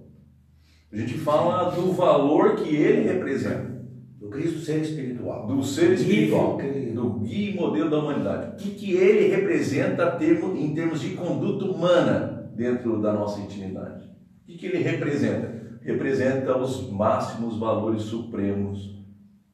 A 0.91 0.97
gente 0.97 1.13
fala 1.15 1.71
do 1.71 1.91
valor 1.91 2.55
que 2.55 2.75
ele 2.75 3.07
representa, 3.07 3.74
Do 4.25 4.31
Cristo 4.31 4.59
ser 4.59 4.81
espiritual. 4.81 5.45
do 5.45 5.61
ser 5.61 5.93
espiritual, 5.93 6.57
Guia, 6.57 6.93
do 6.95 7.19
guia 7.19 7.51
e 7.51 7.55
modelo 7.55 7.91
da 7.91 7.99
humanidade. 7.99 8.53
O 8.53 8.55
que, 8.55 8.71
que 8.71 8.93
ele 8.93 9.27
representa 9.27 10.17
em 10.19 10.73
termos 10.73 10.99
de 10.99 11.11
conduta 11.11 11.65
humana 11.65 12.51
dentro 12.55 12.99
da 12.99 13.13
nossa 13.13 13.39
intimidade? 13.39 14.03
O 14.41 14.45
que, 14.47 14.57
que 14.57 14.65
ele 14.65 14.79
representa? 14.79 15.77
Representa 15.79 16.57
os 16.57 16.91
máximos 16.91 17.59
valores 17.59 18.01
supremos 18.01 18.99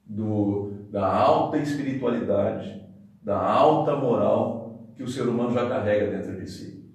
do, 0.05 0.71
da 0.89 1.05
alta 1.05 1.57
espiritualidade, 1.57 2.81
da 3.21 3.37
alta 3.37 3.93
moral 3.93 4.93
que 4.95 5.03
o 5.03 5.07
ser 5.07 5.23
humano 5.23 5.51
já 5.51 5.67
carrega 5.67 6.17
dentro 6.17 6.39
de 6.39 6.49
si. 6.49 6.89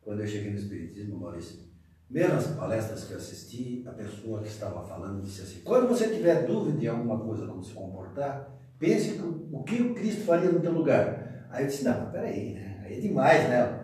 Quando 0.00 0.20
eu 0.20 0.26
cheguei 0.28 0.52
no 0.52 0.58
Espiritismo, 0.58 1.18
Maurício, 1.18 1.69
nas 2.10 2.46
palestras 2.48 3.04
que 3.04 3.12
eu 3.12 3.16
assisti, 3.18 3.84
a 3.86 3.92
pessoa 3.92 4.40
que 4.40 4.48
estava 4.48 4.82
falando 4.86 5.22
disse 5.22 5.42
assim: 5.42 5.60
quando 5.62 5.88
você 5.88 6.08
tiver 6.08 6.44
dúvida 6.44 6.76
de 6.78 6.88
alguma 6.88 7.18
coisa, 7.20 7.46
como 7.46 7.62
se 7.62 7.72
comportar, 7.72 8.50
pense 8.78 9.16
no- 9.18 9.48
o 9.52 9.62
que 9.62 9.80
o 9.80 9.94
Cristo 9.94 10.22
faria 10.22 10.50
no 10.50 10.60
teu 10.60 10.72
lugar. 10.72 11.46
Aí 11.50 11.62
eu 11.64 11.68
disse: 11.68 11.84
não, 11.84 12.10
peraí, 12.10 12.54
né? 12.54 12.80
aí 12.84 12.98
é 12.98 13.00
demais, 13.00 13.48
né? 13.48 13.80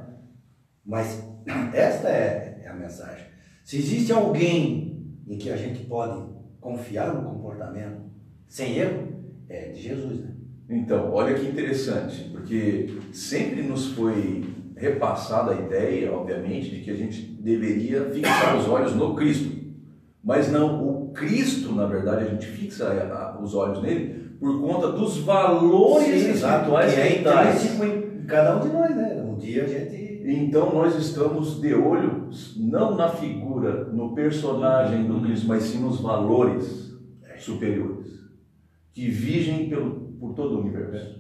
Mas 0.85 1.23
esta 1.73 2.09
é, 2.09 2.63
é 2.65 2.69
a 2.69 2.75
mensagem. 2.75 3.27
Se 3.65 3.79
existe 3.79 4.13
alguém 4.13 5.17
em 5.27 5.39
que 5.39 5.51
a 5.51 5.57
gente 5.57 5.85
pode 5.85 6.25
confiar 6.61 7.15
no 7.15 7.31
comportamento 7.31 8.03
sem 8.49 8.79
erro, 8.79 9.09
é 9.49 9.69
de 9.71 9.81
Jesus, 9.83 10.21
né? 10.21 10.33
Então, 10.69 11.13
olha 11.13 11.35
que 11.39 11.47
interessante, 11.47 12.29
porque 12.31 12.99
sempre 13.13 13.63
nos 13.63 13.93
foi 13.93 14.45
repassada 14.77 15.53
a 15.53 15.61
ideia, 15.61 16.13
obviamente, 16.13 16.71
de 16.71 16.81
que 16.83 16.91
a 16.91 16.95
gente 16.97 17.23
deveria 17.23 18.05
fixar 18.11 18.57
os 18.57 18.69
olhos 18.69 18.95
no 18.95 19.15
Cristo. 19.15 19.57
Mas 20.23 20.51
não, 20.53 20.87
o 21.07 21.13
Cristo, 21.13 21.73
na 21.73 21.87
verdade, 21.87 22.25
a 22.25 22.29
gente 22.29 22.47
fixa 22.47 22.89
a- 22.89 23.37
a- 23.37 23.41
os 23.43 23.55
olhos 23.55 23.81
nele 23.83 24.27
por 24.39 24.61
conta 24.61 24.93
dos 24.93 25.19
valores 25.19 26.07
Sim, 26.23 26.31
espirituais 26.33 26.95
que 26.95 27.01
é 27.01 27.21
intrínseco 27.21 27.85
em 27.85 28.25
cada 28.27 28.57
um 28.57 28.61
de 28.61 28.69
nós, 28.69 28.95
né? 28.97 29.23
Um 29.27 29.37
dia 29.37 29.65
a 29.65 29.67
gente 29.67 30.07
Então 30.29 30.75
nós 30.75 30.97
estamos 30.97 31.61
de 31.61 31.73
olho 31.73 32.29
não 32.57 32.97
na 32.97 33.09
figura, 33.09 33.85
no 33.85 34.13
personagem 34.13 35.05
do 35.07 35.21
Cristo, 35.21 35.47
mas 35.47 35.63
sim 35.63 35.79
nos 35.81 36.01
valores 36.01 36.93
superiores 37.39 38.09
que 38.93 39.09
vigem 39.09 39.69
pelo, 39.69 39.91
por 40.19 40.35
todo 40.35 40.57
o 40.57 40.61
universo. 40.63 41.16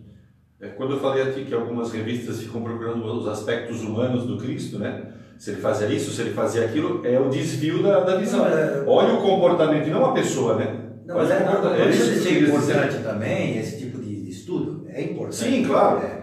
É, 0.60 0.68
quando 0.68 0.92
eu 0.94 1.00
falei 1.00 1.22
aqui 1.22 1.44
que 1.44 1.54
algumas 1.54 1.92
revistas 1.92 2.40
ficam 2.40 2.62
procurando 2.62 3.04
os 3.04 3.28
aspectos 3.28 3.82
humanos 3.82 4.24
do 4.24 4.38
Cristo, 4.38 4.78
né? 4.78 5.12
Se 5.38 5.50
ele 5.50 5.60
fazia 5.60 5.86
isso, 5.88 6.10
se 6.12 6.22
ele 6.22 6.30
fazia 6.30 6.64
aquilo, 6.64 7.06
é 7.06 7.20
o 7.20 7.28
desvio 7.28 7.82
da, 7.82 8.00
da 8.00 8.16
visão. 8.16 8.38
Não, 8.40 8.46
é- 8.56 8.84
Olha 8.86 9.14
o 9.14 9.22
comportamento, 9.22 9.86
e 9.86 9.90
não 9.90 10.04
a 10.06 10.12
pessoa, 10.14 10.56
né? 10.56 10.82
Não, 11.04 11.14
mas 11.16 11.30
é, 11.30 11.44
não 11.44 11.74
É 11.74 11.88
isso 11.90 12.10
dizer. 12.12 12.42
importante 12.48 13.02
também 13.02 13.58
esse 13.58 13.78
tipo 13.78 13.98
de 13.98 14.06
de 14.26 14.30
estudo. 14.32 14.86
É 14.88 15.02
importante. 15.02 15.36
Sim, 15.36 15.64
claro. 15.64 15.98
É, 16.04 16.22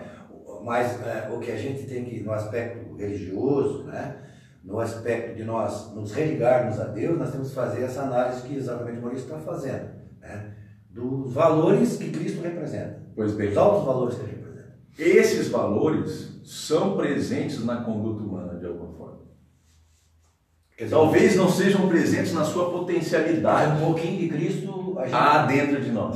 mas 0.63 0.99
é, 1.05 1.29
o 1.31 1.39
que 1.39 1.51
a 1.51 1.55
gente 1.57 1.83
tem 1.85 2.03
que, 2.03 2.21
no 2.21 2.33
aspecto 2.33 2.95
religioso, 2.95 3.83
né, 3.85 4.15
no 4.63 4.79
aspecto 4.79 5.35
de 5.35 5.43
nós 5.43 5.93
nos 5.93 6.11
religarmos 6.13 6.79
a 6.79 6.85
Deus, 6.85 7.17
nós 7.17 7.31
temos 7.31 7.49
que 7.49 7.55
fazer 7.55 7.83
essa 7.83 8.01
análise 8.03 8.41
que 8.41 8.57
exatamente 8.57 8.97
o 8.99 9.01
Maurício 9.01 9.25
está 9.25 9.37
fazendo. 9.39 9.89
Né, 10.21 10.52
dos 10.93 11.33
valores 11.33 11.97
que 11.97 12.09
Cristo 12.11 12.41
representa. 12.41 13.01
Pois 13.15 13.33
bem, 13.33 13.49
Os 13.49 13.57
altos 13.57 13.85
valores 13.85 14.15
que 14.15 14.21
ele 14.21 14.31
representa. 14.37 14.73
esses 14.97 15.47
valores 15.49 16.39
são 16.43 16.95
presentes 16.95 17.63
na 17.65 17.77
conduta 17.77 18.23
humana 18.23 18.59
de 18.59 18.65
alguma 18.65 18.91
forma. 18.93 19.19
Dizer, 20.77 20.89
Talvez 20.89 21.35
não 21.35 21.49
sejam 21.49 21.87
presentes 21.87 22.33
na 22.33 22.43
sua 22.43 22.69
potencialidade 22.71 23.81
um 23.81 23.85
pouquinho 23.85 24.19
de 24.19 24.29
Cristo 24.29 24.95
a 24.97 25.03
gente. 25.05 25.13
há 25.15 25.45
dentro 25.45 25.81
de 25.81 25.91
nós. 25.91 26.15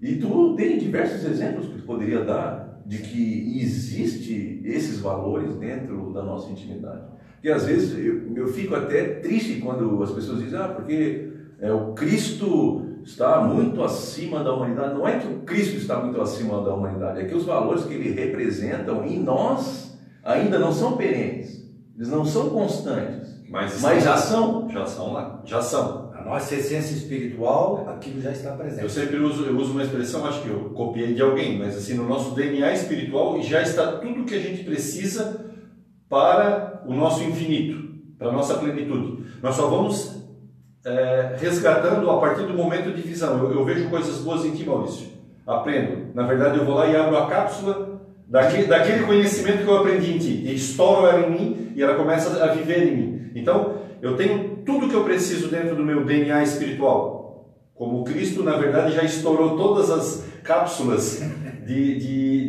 E 0.00 0.16
tu 0.16 0.54
tem 0.56 0.78
diversos 0.78 1.24
exemplos 1.24 1.66
que 1.66 1.78
tu 1.78 1.84
poderia 1.84 2.24
dar 2.24 2.82
de 2.86 2.98
que 2.98 3.60
existe 3.60 4.60
esses 4.64 4.98
valores 4.98 5.54
dentro 5.56 6.12
da 6.12 6.22
nossa 6.22 6.50
intimidade. 6.50 7.02
Porque 7.34 7.50
às 7.50 7.64
vezes 7.64 7.96
eu, 7.98 8.34
eu 8.36 8.48
fico 8.48 8.74
até 8.74 9.20
triste 9.20 9.60
quando 9.60 10.02
as 10.02 10.10
pessoas 10.10 10.42
dizem, 10.42 10.58
ah, 10.58 10.68
porque 10.68 11.30
é, 11.60 11.72
o 11.72 11.92
Cristo 11.94 12.89
está 13.04 13.40
muito 13.42 13.82
acima 13.82 14.42
da 14.44 14.52
humanidade. 14.52 14.94
Não 14.94 15.06
é 15.06 15.18
que 15.18 15.26
o 15.26 15.40
Cristo 15.40 15.76
está 15.76 15.98
muito 16.00 16.20
acima 16.20 16.62
da 16.62 16.74
humanidade, 16.74 17.20
é 17.20 17.24
que 17.24 17.34
os 17.34 17.44
valores 17.44 17.84
que 17.84 17.94
ele 17.94 18.10
representam 18.10 19.04
em 19.04 19.18
nós 19.22 19.98
ainda 20.22 20.58
não 20.58 20.72
são 20.72 20.96
perenes, 20.96 21.68
eles 21.96 22.08
não 22.08 22.24
são 22.24 22.50
constantes, 22.50 23.42
Mas, 23.48 23.80
mas 23.80 24.04
já 24.04 24.16
são. 24.16 24.68
já 24.70 24.86
são 24.86 25.12
lá. 25.12 25.42
Já 25.44 25.60
são. 25.60 26.10
A 26.14 26.22
nossa 26.22 26.54
essência 26.54 26.94
espiritual, 26.94 27.88
aquilo 27.88 28.20
já 28.20 28.30
está 28.30 28.52
presente. 28.52 28.82
Eu 28.82 28.90
sempre 28.90 29.16
uso, 29.18 29.44
eu 29.44 29.56
uso 29.56 29.72
uma 29.72 29.82
expressão, 29.82 30.24
acho 30.26 30.42
que 30.42 30.48
eu 30.48 30.70
copiei 30.74 31.14
de 31.14 31.22
alguém, 31.22 31.58
mas 31.58 31.76
assim, 31.76 31.94
no 31.94 32.06
nosso 32.06 32.34
DNA 32.34 32.72
espiritual 32.74 33.40
já 33.42 33.62
está 33.62 33.92
tudo 33.92 34.20
o 34.20 34.24
que 34.24 34.34
a 34.34 34.38
gente 34.40 34.62
precisa 34.64 35.46
para 36.08 36.82
o 36.86 36.94
nosso 36.94 37.22
infinito, 37.24 37.94
para 38.18 38.28
a 38.28 38.32
nossa 38.32 38.54
plenitude. 38.58 39.24
Nós 39.42 39.54
só 39.54 39.68
vamos 39.68 40.19
é, 40.84 41.36
resgatando 41.38 42.10
a 42.10 42.18
partir 42.18 42.42
do 42.44 42.54
momento 42.54 42.94
de 42.94 43.02
visão. 43.02 43.38
Eu, 43.38 43.52
eu 43.52 43.64
vejo 43.64 43.88
coisas 43.88 44.18
boas 44.18 44.44
em 44.44 44.52
ti, 44.52 44.64
Maurício. 44.64 45.08
Aprendo. 45.46 46.14
Na 46.14 46.24
verdade, 46.24 46.58
eu 46.58 46.64
vou 46.64 46.74
lá 46.74 46.86
e 46.86 46.96
abro 46.96 47.16
a 47.16 47.26
cápsula 47.26 48.00
daquele, 48.26 48.64
daquele 48.64 49.04
conhecimento 49.04 49.64
que 49.64 49.68
eu 49.68 49.78
aprendi 49.78 50.14
em 50.14 50.18
ti. 50.18 50.42
E 50.44 50.54
estouro 50.54 51.06
ela 51.06 51.26
em 51.26 51.30
mim 51.30 51.72
e 51.74 51.82
ela 51.82 51.94
começa 51.94 52.42
a 52.42 52.48
viver 52.48 52.86
em 52.86 52.96
mim. 52.96 53.30
Então, 53.34 53.74
eu 54.00 54.16
tenho 54.16 54.58
tudo 54.64 54.88
que 54.88 54.94
eu 54.94 55.04
preciso 55.04 55.48
dentro 55.48 55.74
do 55.74 55.84
meu 55.84 56.04
DNA 56.04 56.42
espiritual. 56.42 57.20
Como 57.74 58.04
Cristo, 58.04 58.42
na 58.42 58.56
verdade, 58.56 58.94
já 58.94 59.02
estourou 59.02 59.56
todas 59.56 59.90
as 59.90 60.24
cápsulas 60.42 61.22
de, 61.66 61.98
de, 61.98 62.48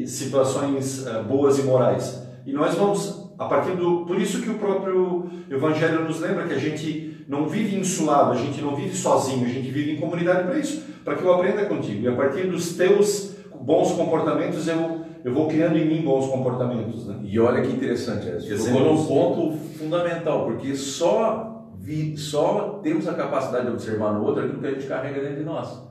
de 0.00 0.06
situações 0.06 1.06
eh, 1.06 1.22
boas 1.22 1.58
e 1.58 1.62
morais. 1.62 2.26
E 2.44 2.52
nós 2.52 2.74
vamos, 2.74 3.32
a 3.38 3.44
partir 3.46 3.72
do. 3.76 4.04
Por 4.06 4.20
isso 4.20 4.42
que 4.42 4.50
o 4.50 4.54
próprio 4.54 5.30
Evangelho 5.48 6.04
nos 6.04 6.20
lembra 6.20 6.46
que 6.46 6.54
a 6.54 6.58
gente 6.58 7.09
não 7.30 7.46
vive 7.46 7.78
insulado, 7.78 8.32
a 8.32 8.34
gente 8.34 8.60
não 8.60 8.74
vive 8.74 8.92
sozinho, 8.92 9.46
a 9.46 9.48
gente 9.48 9.70
vive 9.70 9.92
em 9.92 10.00
comunidade 10.00 10.48
para 10.48 10.58
isso, 10.58 10.82
para 11.04 11.14
que 11.14 11.22
eu 11.22 11.32
aprenda 11.32 11.64
contigo. 11.66 12.02
E 12.02 12.08
a 12.08 12.16
partir 12.16 12.48
dos 12.48 12.74
teus 12.76 13.36
bons 13.54 13.92
comportamentos, 13.92 14.66
eu, 14.66 15.02
eu 15.24 15.32
vou 15.32 15.46
criando 15.46 15.76
em 15.76 15.86
mim 15.86 16.02
bons 16.02 16.26
comportamentos. 16.26 17.06
Né? 17.06 17.20
E 17.22 17.38
olha 17.38 17.62
que 17.62 17.70
interessante. 17.72 18.26
Exemplos. 18.28 18.66
Tocou 18.66 18.82
num 18.82 19.06
ponto 19.06 19.56
fundamental, 19.78 20.44
porque 20.44 20.74
só, 20.74 21.70
vi, 21.78 22.16
só 22.16 22.80
temos 22.82 23.06
a 23.06 23.14
capacidade 23.14 23.66
de 23.66 23.72
observar 23.74 24.12
no 24.12 24.24
outro 24.24 24.42
aquilo 24.42 24.58
que 24.58 24.66
a 24.66 24.72
gente 24.72 24.86
carrega 24.88 25.20
dentro 25.20 25.36
de 25.36 25.44
nós. 25.44 25.88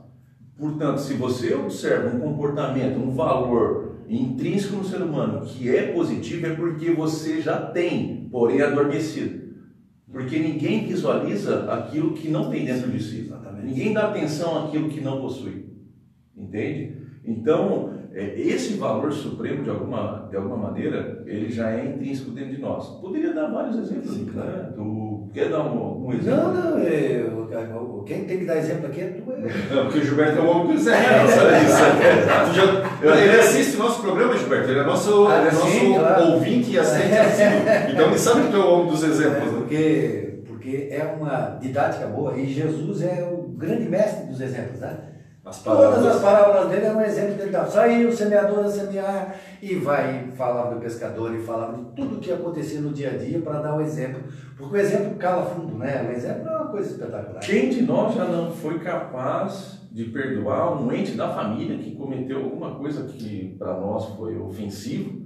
Portanto, 0.58 0.98
se 0.98 1.14
você 1.14 1.54
observa 1.54 2.14
um 2.14 2.20
comportamento, 2.20 2.98
um 2.98 3.14
valor 3.14 4.02
intrínseco 4.06 4.76
no 4.76 4.84
ser 4.84 5.00
humano 5.00 5.46
que 5.46 5.74
é 5.74 5.84
positivo, 5.84 6.48
é 6.48 6.54
porque 6.54 6.90
você 6.90 7.40
já 7.40 7.56
tem, 7.56 8.28
porém 8.30 8.60
adormecido. 8.60 9.49
Porque 10.12 10.38
ninguém 10.38 10.86
visualiza 10.86 11.72
aquilo 11.72 12.14
que 12.14 12.28
não 12.28 12.50
tem 12.50 12.64
dentro 12.64 12.90
de 12.90 13.02
si. 13.02 13.20
Exatamente. 13.20 13.66
Ninguém 13.66 13.92
dá 13.92 14.08
atenção 14.08 14.66
àquilo 14.66 14.88
que 14.88 15.00
não 15.00 15.20
possui. 15.20 15.66
Entende? 16.36 16.96
Então, 17.24 17.92
é, 18.12 18.40
esse 18.40 18.74
valor 18.74 19.12
supremo, 19.12 19.62
de 19.62 19.70
alguma, 19.70 20.26
de 20.28 20.36
alguma 20.36 20.56
maneira, 20.56 21.22
ele 21.26 21.50
já 21.50 21.70
é 21.70 21.86
intrínseco 21.86 22.32
dentro 22.32 22.56
de 22.56 22.60
nós. 22.60 23.00
Poderia 23.00 23.32
dar 23.32 23.52
vários 23.52 23.76
exemplos. 23.78 24.14
Sim, 24.14 24.24
né? 24.24 24.72
Tu 24.74 25.09
quer 25.32 25.48
dar 25.48 25.60
um, 25.60 26.06
um 26.06 26.12
exemplo? 26.12 26.40
Não, 26.52 26.54
não, 26.54 26.78
eu, 26.80 28.02
quem 28.06 28.24
tem 28.24 28.38
que 28.38 28.44
dar 28.46 28.56
exemplo 28.56 28.86
aqui 28.86 29.00
é 29.02 29.04
tu. 29.06 29.30
É. 29.32 29.74
Não, 29.74 29.84
porque 29.86 29.98
o 29.98 30.04
Gilberto 30.04 30.38
é 30.38 30.42
o 30.42 30.50
homem 30.50 30.74
do 30.76 30.82
Zé, 30.82 30.92
sabe 30.94 31.64
isso? 31.64 32.50
Tu 32.50 33.06
já, 33.06 33.14
ele 33.16 33.38
assiste 33.40 33.76
o 33.76 33.78
nosso 33.80 34.00
programa, 34.02 34.36
Gilberto, 34.36 34.70
ele 34.70 34.80
é 34.80 34.84
nosso, 34.84 35.26
Ah, 35.26 35.44
nosso 35.44 35.66
sim, 35.68 35.94
claro. 35.94 36.32
ouvinte 36.32 36.70
e 36.72 36.78
assistente 36.78 37.14
assíduo. 37.18 37.92
Então 37.92 38.06
ele 38.08 38.18
sabe 38.18 38.42
que 38.42 38.48
tu 38.50 38.56
é 38.56 38.60
o 38.60 38.72
homem 38.72 38.86
dos 38.90 39.02
É, 39.04 39.06
exemplos. 39.06 39.52
né? 39.52 39.58
porque, 39.58 40.38
porque 40.46 40.88
é 40.90 41.04
uma 41.04 41.58
didática 41.60 42.06
boa 42.06 42.36
e 42.36 42.46
Jesus 42.46 43.02
é 43.02 43.28
o 43.30 43.48
grande 43.56 43.88
mestre 43.88 44.26
dos 44.26 44.40
exemplos, 44.40 44.80
né? 44.80 44.96
As 45.44 45.62
Todas 45.62 46.04
as 46.04 46.20
palavras. 46.20 46.22
parábolas 46.22 46.68
dele 46.70 46.84
é 46.86 46.92
um 46.92 47.00
exemplo 47.00 47.34
dele. 47.36 47.50
dá. 47.50 47.64
Saiu 47.66 48.08
o 48.10 48.12
semeador 48.12 48.64
a 48.64 48.68
semear 48.68 49.36
e 49.62 49.74
vai 49.76 50.30
falar 50.32 50.70
do 50.74 50.80
pescador 50.80 51.34
e 51.34 51.42
falar 51.42 51.72
de 51.72 51.82
tudo 51.96 52.20
que 52.20 52.30
acontecia 52.30 52.80
no 52.80 52.92
dia 52.92 53.10
a 53.12 53.16
dia 53.16 53.40
para 53.40 53.60
dar 53.60 53.76
o 53.76 53.80
exemplo. 53.80 54.22
Porque 54.56 54.76
o 54.76 54.78
exemplo 54.78 55.16
cala 55.16 55.46
fundo, 55.46 55.78
né? 55.78 56.06
O 56.06 56.12
exemplo 56.12 56.46
é 56.46 56.56
uma 56.56 56.66
coisa 56.68 56.90
espetacular. 56.90 57.40
Quem 57.40 57.70
de 57.70 57.82
nós 57.82 58.14
já 58.14 58.26
não 58.26 58.50
foi 58.52 58.78
capaz 58.80 59.80
de 59.90 60.04
perdoar 60.04 60.80
um 60.80 60.92
ente 60.92 61.12
da 61.12 61.30
família 61.30 61.78
que 61.78 61.96
cometeu 61.96 62.44
alguma 62.44 62.74
coisa 62.76 63.04
que 63.04 63.56
para 63.58 63.80
nós 63.80 64.04
foi 64.16 64.36
ofensivo 64.38 65.20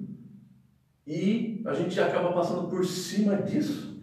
e 1.06 1.61
a 1.66 1.75
gente 1.75 2.00
acaba 2.00 2.33
passando 2.33 2.68
por 2.68 2.85
cima 2.85 3.35
disso? 3.37 4.00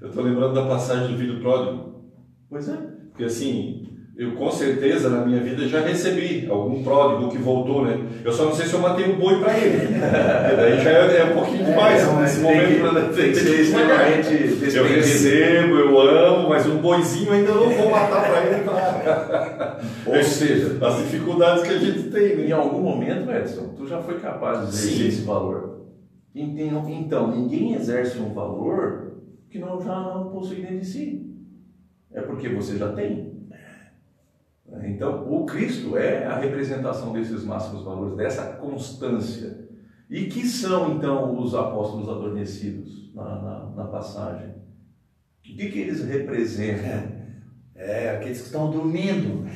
Eu 0.00 0.08
estou 0.08 0.22
lembrando 0.22 0.54
da 0.54 0.66
passagem 0.66 1.12
do 1.12 1.18
filho 1.18 1.40
pródigo. 1.40 2.04
Pois 2.50 2.68
é. 2.68 2.76
Porque 3.08 3.24
assim, 3.24 3.83
eu 4.16 4.32
com 4.36 4.48
certeza 4.50 5.08
na 5.10 5.24
minha 5.26 5.40
vida 5.40 5.66
já 5.66 5.80
recebi 5.80 6.46
algum 6.48 6.84
pródigo 6.84 7.30
que 7.30 7.38
voltou, 7.38 7.84
né? 7.84 7.98
Eu 8.24 8.32
só 8.32 8.44
não 8.44 8.54
sei 8.54 8.66
se 8.66 8.74
eu 8.74 8.80
matei 8.80 9.06
um 9.12 9.18
boi 9.18 9.40
para 9.40 9.58
ele. 9.58 9.88
Daí 10.56 10.80
já 10.84 10.90
é, 10.90 11.16
é 11.18 11.24
um 11.24 11.34
pouquinho 11.34 11.64
demais 11.64 12.00
É, 12.02 12.20
nesse 12.20 12.40
Tem 12.40 12.52
que, 12.52 12.78
momento. 12.78 12.94
né? 12.94 13.12
tem 13.14 13.32
que 13.32 13.36
ser 13.38 13.60
extremamente 13.60 14.76
Eu 14.76 14.84
recebo, 14.84 15.74
eu 15.74 16.00
amo, 16.00 16.48
mas 16.48 16.66
um 16.66 16.78
boizinho 16.78 17.32
ainda 17.32 17.52
não 17.54 17.68
vou 17.70 17.90
matar 17.90 18.22
para 18.24 18.46
ele. 18.46 18.64
Ou 20.06 20.22
seja, 20.22 20.78
As 20.86 20.96
dificuldades 20.98 21.64
que 21.64 21.70
a 21.74 21.78
gente 21.78 22.10
tem, 22.10 22.32
em 22.44 22.48
né? 22.48 22.52
algum 22.52 22.80
momento, 22.80 23.30
Edson, 23.30 23.74
tu 23.76 23.86
já 23.86 24.00
foi 24.00 24.18
capaz 24.20 24.60
de 24.60 24.68
exercer 24.68 25.06
esse 25.08 25.22
valor. 25.22 25.86
Então, 26.34 26.88
então, 26.88 27.30
ninguém 27.30 27.74
exerce 27.74 28.18
um 28.18 28.32
valor 28.32 29.12
que 29.50 29.58
não, 29.58 29.80
já 29.80 29.98
não 30.00 30.30
possui 30.30 30.56
dentro 30.56 30.78
de 30.80 30.86
si. 30.86 31.30
É 32.12 32.20
porque 32.20 32.48
você 32.48 32.76
já 32.76 32.92
tem. 32.92 33.33
Então, 34.82 35.30
o 35.32 35.46
Cristo 35.46 35.96
é 35.96 36.24
a 36.26 36.38
representação 36.38 37.12
desses 37.12 37.44
máximos 37.44 37.84
valores, 37.84 38.16
dessa 38.16 38.56
constância. 38.56 39.68
E 40.10 40.26
que 40.26 40.46
são, 40.46 40.96
então, 40.96 41.38
os 41.38 41.54
apóstolos 41.54 42.08
adormecidos 42.08 43.14
na, 43.14 43.24
na, 43.40 43.70
na 43.76 43.84
passagem? 43.84 44.48
O 44.48 45.56
que, 45.56 45.70
que 45.70 45.78
eles 45.78 46.04
representam? 46.04 47.14
É, 47.74 48.10
aqueles 48.10 48.40
que 48.40 48.46
estão 48.46 48.70
dormindo. 48.70 49.44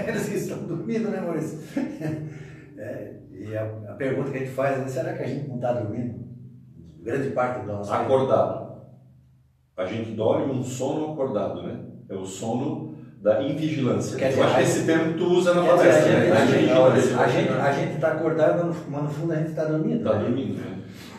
aqueles 0.00 0.28
que 0.28 0.34
estão 0.36 0.58
dormindo, 0.66 1.08
né, 1.10 1.20
Maurício? 1.20 1.58
É, 2.78 3.20
e 3.32 3.56
a, 3.56 3.64
a 3.88 3.94
pergunta 3.94 4.30
que 4.30 4.36
a 4.36 4.40
gente 4.40 4.52
faz 4.52 4.78
é: 4.78 4.86
será 4.86 5.14
que 5.14 5.22
a 5.22 5.26
gente 5.26 5.48
não 5.48 5.56
está 5.56 5.72
dormindo? 5.72 6.26
Grande 7.00 7.30
parte 7.30 7.66
da 7.66 7.72
nossa 7.72 7.90
vida. 7.90 8.04
Acordado. 8.04 8.82
A 9.76 9.86
gente 9.86 10.10
dorme 10.10 10.52
um 10.52 10.62
sono 10.62 11.14
acordado, 11.14 11.62
né? 11.62 11.86
É 12.08 12.14
o 12.14 12.26
sono 12.26 12.85
da 13.22 13.42
invigilância. 13.42 14.16
Quer 14.16 14.26
Eu 14.26 14.30
dizer, 14.30 14.42
acho 14.42 14.52
a 14.52 14.56
que 14.56 14.62
esse 14.62 14.86
termo 14.86 15.14
tu 15.18 15.24
usa 15.24 15.54
na 15.54 15.60
dizer, 15.62 15.76
palestra, 15.76 16.12
a 16.12 16.18
né? 16.18 16.46
gente- 16.46 16.56
Invigilância. 16.64 17.18
A 17.18 17.28
gente 17.28 17.48
a 17.52 17.72
gente 17.72 17.94
está 17.94 18.08
acordado, 18.12 18.74
mas 18.88 19.02
no, 19.02 19.08
fundo 19.10 19.32
a 19.32 19.36
gente 19.36 19.50
está 19.50 19.64
dormindo. 19.64 20.04
Tá 20.04 20.14
né? 20.14 20.20
dormindo, 20.20 20.54
né? 20.58 20.78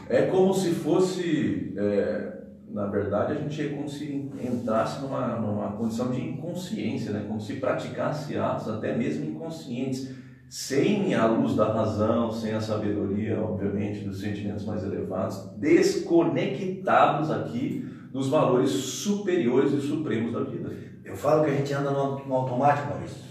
É 0.09 0.21
como 0.23 0.53
se 0.53 0.71
fosse, 0.71 1.73
é, 1.75 2.33
na 2.71 2.85
verdade, 2.87 3.33
a 3.33 3.35
gente 3.35 3.61
é 3.61 3.69
como 3.69 3.89
se 3.89 4.05
entrasse 4.41 5.01
numa, 5.01 5.35
numa 5.39 5.71
condição 5.73 6.09
de 6.11 6.21
inconsciência, 6.21 7.11
né? 7.11 7.25
como 7.27 7.41
se 7.41 7.53
praticasse 7.55 8.37
atos 8.37 8.69
até 8.69 8.95
mesmo 8.95 9.25
inconscientes, 9.29 10.09
sem 10.49 11.13
a 11.13 11.25
luz 11.25 11.55
da 11.57 11.73
razão, 11.73 12.31
sem 12.31 12.53
a 12.53 12.61
sabedoria, 12.61 13.37
obviamente, 13.41 14.05
dos 14.05 14.21
sentimentos 14.21 14.63
mais 14.63 14.81
elevados, 14.81 15.49
desconectados 15.57 17.29
aqui 17.31 17.85
dos 18.13 18.29
valores 18.29 18.69
superiores 18.69 19.73
e 19.73 19.81
supremos 19.81 20.31
da 20.31 20.39
vida. 20.43 20.71
Eu 21.07 21.15
falo 21.15 21.43
que 21.45 21.51
a 21.51 21.55
gente 21.55 21.73
anda 21.73 21.91
no, 21.91 22.25
no 22.25 22.35
automático, 22.35 22.89
Maurício. 22.89 23.23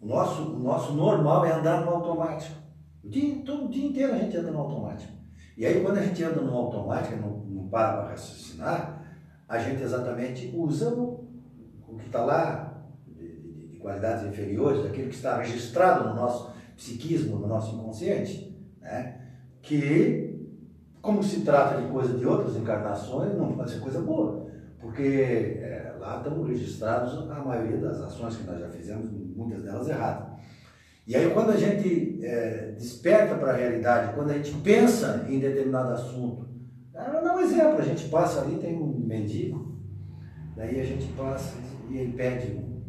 O 0.00 0.06
nosso, 0.06 0.42
o 0.42 0.58
nosso 0.58 0.92
normal 0.92 1.46
é 1.46 1.52
andar 1.52 1.84
no 1.84 1.90
automático. 1.92 2.56
O 3.02 3.08
dia, 3.08 3.42
todo 3.44 3.66
o 3.66 3.68
dia 3.68 3.86
inteiro 3.86 4.12
a 4.14 4.18
gente 4.18 4.36
anda 4.36 4.50
no 4.50 4.58
automático. 4.58 5.12
E 5.56 5.64
aí, 5.64 5.80
quando 5.80 5.98
a 5.98 6.02
gente 6.02 6.22
anda 6.24 6.40
no 6.40 6.52
automático, 6.56 7.16
não, 7.20 7.38
não 7.46 7.68
para 7.68 7.92
para 7.98 8.08
raciocinar, 8.10 9.02
a 9.48 9.58
gente 9.58 9.82
exatamente 9.82 10.52
usa 10.56 10.90
o, 10.92 11.28
o 11.88 11.96
que 11.96 12.06
está 12.06 12.24
lá, 12.24 12.82
de, 13.06 13.40
de- 13.40 13.68
de 13.68 13.76
qualidades 13.78 14.26
inferiores, 14.26 14.82
daquilo 14.82 15.08
que 15.08 15.14
está 15.14 15.38
registrado 15.38 16.08
no 16.08 16.14
nosso 16.16 16.52
psiquismo, 16.76 17.38
no 17.38 17.46
nosso 17.46 17.76
inconsciente, 17.76 18.58
né? 18.80 19.20
que, 19.62 20.50
como 21.00 21.22
se 21.22 21.40
trata 21.42 21.80
de 21.80 21.88
coisa 21.88 22.18
de 22.18 22.26
outras 22.26 22.56
encarnações, 22.56 23.36
não 23.38 23.52
pode 23.52 23.70
ser 23.70 23.80
coisa 23.80 24.00
boa. 24.02 24.43
Porque 24.84 25.02
é, 25.62 25.96
lá 25.98 26.18
estão 26.18 26.42
registrados 26.42 27.30
a 27.30 27.42
maioria 27.42 27.78
das 27.78 28.02
ações 28.02 28.36
que 28.36 28.44
nós 28.44 28.60
já 28.60 28.68
fizemos, 28.68 29.10
muitas 29.34 29.62
delas 29.62 29.88
erradas. 29.88 30.34
E 31.06 31.16
aí 31.16 31.30
quando 31.32 31.50
a 31.52 31.56
gente 31.56 32.22
é, 32.22 32.72
desperta 32.72 33.34
para 33.36 33.52
a 33.52 33.56
realidade, 33.56 34.14
quando 34.14 34.30
a 34.30 34.34
gente 34.34 34.52
pensa 34.62 35.24
em 35.26 35.38
determinado 35.40 35.94
assunto, 35.94 36.46
ah, 36.94 37.10
vou 37.10 37.24
dar 37.24 37.34
um 37.34 37.40
exemplo, 37.40 37.78
a 37.78 37.82
gente 37.84 38.08
passa 38.10 38.42
ali, 38.42 38.58
tem 38.58 38.76
um 38.76 38.98
mendigo, 38.98 39.74
daí 40.54 40.78
a 40.78 40.84
gente 40.84 41.10
passa 41.14 41.56
e 41.90 41.96
ele 41.96 42.12
pede 42.12 42.52
um- 42.52 42.82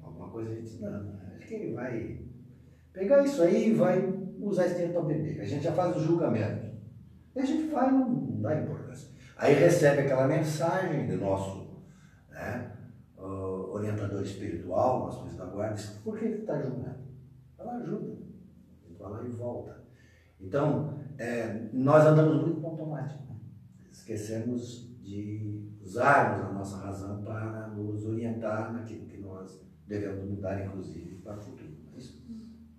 alguma 0.00 0.28
coisa, 0.28 0.52
a 0.52 0.54
gente 0.54 0.64
diz, 0.64 0.80
não, 0.80 1.12
acho 1.36 1.46
que 1.48 1.54
ele 1.54 1.74
vai 1.74 2.20
pegar 2.92 3.24
isso 3.24 3.42
aí 3.42 3.70
e 3.70 3.74
vai 3.74 4.14
usar 4.40 4.66
esse 4.66 4.74
dinheiro 4.76 4.94
para 4.94 5.02
beber. 5.02 5.40
A 5.40 5.44
gente 5.44 5.64
já 5.64 5.72
faz 5.72 5.96
o 5.96 6.00
julgamento. 6.00 6.66
E 7.34 7.40
a 7.40 7.44
gente 7.44 7.68
vai, 7.68 7.90
não 7.90 8.40
dá 8.40 8.54
importância. 8.60 8.75
Aí 9.36 9.54
recebe 9.54 10.02
aquela 10.02 10.26
mensagem 10.26 11.06
do 11.06 11.18
nosso 11.18 11.84
né, 12.30 12.74
ah, 13.18 13.22
orientador 13.22 14.22
espiritual, 14.22 15.00
nosso 15.00 15.24
anjo 15.26 15.36
da 15.36 15.44
guarda, 15.44 15.74
diz, 15.74 15.90
por 16.02 16.18
que 16.18 16.24
ele 16.24 16.40
está 16.40 16.60
julgando? 16.60 17.06
Ela 17.58 17.74
ajuda. 17.74 18.16
Ele 18.84 18.96
vai 18.98 19.10
lá 19.10 19.24
e 19.24 19.30
volta. 19.30 19.84
Então, 20.40 20.98
é, 21.18 21.68
nós 21.72 22.04
andamos 22.06 22.42
muito 22.42 22.60
no 22.60 22.66
automático. 22.66 23.22
né? 23.28 23.36
Esquecemos 23.90 24.96
de 25.00 25.76
usarmos 25.82 26.46
a 26.46 26.52
nossa 26.52 26.78
razão 26.78 27.22
para 27.22 27.68
nos 27.68 28.04
orientar 28.04 28.72
naquilo 28.72 29.06
que 29.06 29.18
nós 29.18 29.64
devemos 29.86 30.24
mudar, 30.28 30.64
inclusive, 30.64 31.16
para 31.16 31.36
o 31.36 31.40
futuro. 31.40 31.76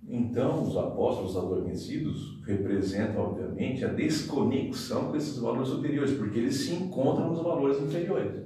Então, 0.09 0.63
os 0.63 0.77
apóstolos 0.77 1.35
adormecidos 1.35 2.41
representam, 2.45 3.23
obviamente, 3.23 3.83
a 3.83 3.89
desconexão 3.89 5.09
com 5.09 5.17
esses 5.17 5.37
valores 5.37 5.67
superiores, 5.67 6.13
porque 6.13 6.39
eles 6.39 6.55
se 6.55 6.73
encontram 6.75 7.29
nos 7.29 7.43
valores 7.43 7.81
inferiores. 7.81 8.45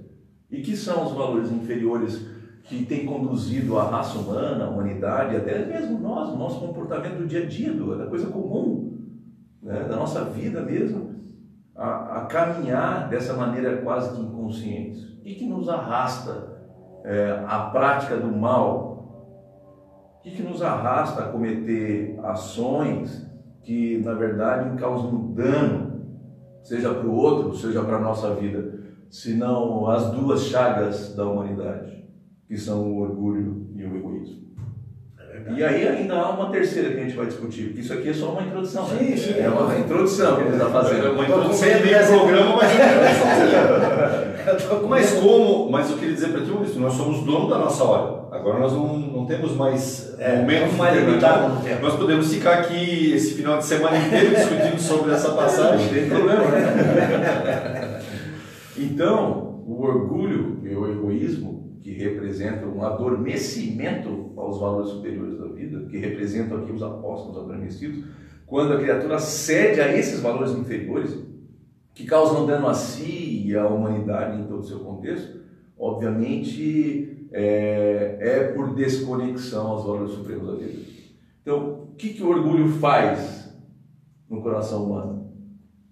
E 0.50 0.62
que 0.62 0.76
são 0.76 1.06
os 1.06 1.13
valores 1.13 1.52
inferiores 1.52 2.26
que 2.63 2.84
têm 2.86 3.06
conduzido 3.06 3.78
a 3.78 3.84
raça 3.84 4.17
humana, 4.17 4.65
a 4.65 4.69
humanidade, 4.69 5.36
até 5.36 5.63
mesmo 5.65 6.00
nós, 6.00 6.30
o 6.30 6.38
nosso 6.38 6.60
comportamento 6.60 7.19
do 7.19 7.28
dia 7.28 7.43
a 7.43 7.45
dia, 7.45 7.71
da 7.74 8.08
coisa 8.08 8.28
comum, 8.28 8.97
né, 9.62 9.84
da 9.84 9.95
nossa 9.95 10.26
vida 10.26 10.62
mesmo, 10.63 11.15
a, 11.76 12.21
a 12.21 12.26
caminhar 12.26 13.08
dessa 13.08 13.36
maneira 13.36 13.82
quase 13.84 14.15
que 14.15 14.21
inconsciente. 14.21 15.19
Que, 15.24 15.36
que 15.36 15.45
nos 15.45 15.69
arrasta 15.69 16.60
é, 17.04 17.43
à 17.47 17.69
prática 17.71 18.17
do 18.17 18.36
mal, 18.36 18.90
o 20.21 20.23
que, 20.23 20.29
que 20.36 20.43
nos 20.43 20.62
arrasta 20.62 21.23
a 21.23 21.27
cometer 21.29 22.15
ações 22.23 23.25
que, 23.63 23.97
na 24.05 24.13
verdade, 24.13 24.77
causam 24.79 25.31
dano, 25.34 25.99
seja 26.62 26.93
para 26.93 27.07
o 27.07 27.15
outro, 27.15 27.55
seja 27.57 27.81
para 27.81 27.97
a 27.97 28.01
nossa 28.01 28.36
vida, 28.36 28.79
senão 29.10 29.89
as 29.89 30.12
duas 30.12 30.43
chagas 30.43 31.15
da 31.15 31.25
humanidade, 31.25 32.05
que 32.47 32.55
são 32.55 32.84
o 32.84 33.01
orgulho 33.01 33.67
e 33.75 33.84
o 33.84 33.97
egoísmo. 33.97 34.41
E 35.57 35.63
aí 35.63 35.88
ainda 35.88 36.13
há 36.15 36.29
uma 36.29 36.51
terceira 36.51 36.91
que 36.93 36.99
a 36.99 37.03
gente 37.03 37.15
vai 37.15 37.25
discutir, 37.25 37.67
porque 37.67 37.79
isso 37.81 37.93
aqui 37.93 38.10
é 38.10 38.13
só 38.13 38.31
uma 38.31 38.43
introdução, 38.43 38.88
né? 38.89 38.99
Sim, 38.99 39.17
sim. 39.17 39.39
É 39.39 39.49
uma 39.49 39.75
introdução 39.75 40.36
que 40.36 40.41
ele 40.43 40.51
está 40.53 40.69
fazendo. 40.69 41.07
É 41.07 41.10
uma 41.10 41.23
introdução 41.23 41.67
dessa- 41.67 42.13
programa, 42.19 42.57
mas 42.57 42.71
é 42.77 43.01
Mas 44.88 45.13
medo. 45.13 45.25
como, 45.25 45.71
mas 45.71 45.89
eu 45.89 45.97
queria 45.97 46.13
dizer 46.13 46.27
para 46.29 46.41
ti, 46.41 46.51
nós 46.77 46.93
somos 46.93 47.21
dono 47.23 47.49
da 47.49 47.57
nossa 47.57 47.84
hora. 47.84 48.21
Agora 48.31 48.60
nós 48.60 48.71
não, 48.73 48.97
não 48.97 49.25
temos 49.25 49.55
mais 49.55 50.11
É, 50.21 50.39
momentos 50.39 50.73
não 50.73 50.77
mais 50.77 50.95
limitado 50.95 51.55
no 51.55 51.62
tempo. 51.63 51.81
Nós 51.81 51.95
podemos 51.95 52.31
ficar 52.31 52.60
aqui 52.60 53.12
esse 53.12 53.34
final 53.34 53.57
de 53.57 53.65
semana 53.65 53.97
inteiro 53.97 54.36
discutindo 54.36 54.79
sobre 54.79 55.13
essa 55.13 55.31
passagem. 55.31 55.88
Não 55.88 55.93
tem 55.93 56.07
problema, 56.07 56.43
né? 56.51 58.03
Então, 58.77 59.63
o 59.65 59.81
orgulho 59.81 60.60
e 60.63 60.75
o 60.75 60.91
egoísmo, 60.91 61.75
que 61.81 61.93
representam 61.93 62.69
um 62.69 62.84
adormecimento 62.84 64.31
aos 64.38 64.60
valores 64.60 64.91
superiores 64.91 65.39
da 65.39 65.47
vida, 65.47 65.88
que 65.89 65.97
representam 65.97 66.60
aqui 66.60 66.71
os 66.71 66.84
apóstolos 66.84 67.39
adormecidos, 67.39 68.03
quando 68.45 68.73
a 68.73 68.77
criatura 68.77 69.17
cede 69.17 69.81
a 69.81 69.91
esses 69.91 70.19
valores 70.19 70.51
inferiores, 70.51 71.17
que 71.95 72.05
causam 72.05 72.45
dano 72.45 72.67
a 72.67 72.75
si 72.75 73.43
e 73.47 73.55
à 73.57 73.67
humanidade 73.67 74.39
em 74.39 74.43
todo 74.43 74.60
o 74.60 74.67
seu 74.67 74.81
contexto, 74.81 75.39
obviamente 75.79 77.20
é, 77.31 78.17
é 78.19 78.53
por 78.53 78.75
desconexão 78.75 79.67
aos 79.67 79.85
valores 79.85 80.13
supremos 80.13 80.47
da 80.47 80.55
vida. 80.55 80.81
Então, 81.41 81.83
o 81.83 81.95
que, 81.95 82.13
que 82.13 82.23
o 82.23 82.29
orgulho 82.29 82.69
faz 82.73 83.51
no 84.29 84.41
coração 84.41 84.85
humano? 84.85 85.33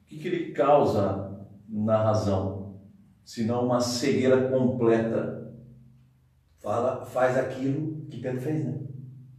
O 0.04 0.06
que, 0.06 0.18
que 0.18 0.28
ele 0.28 0.52
causa 0.52 1.48
na 1.68 2.04
razão? 2.04 2.80
Senão 3.24 3.66
uma 3.66 3.80
cegueira 3.80 4.50
completa. 4.50 5.54
Fala, 6.60 7.06
faz 7.06 7.38
aquilo 7.38 8.06
que 8.10 8.20
Pedro 8.20 8.42
fez, 8.42 8.66
né? 8.66 8.82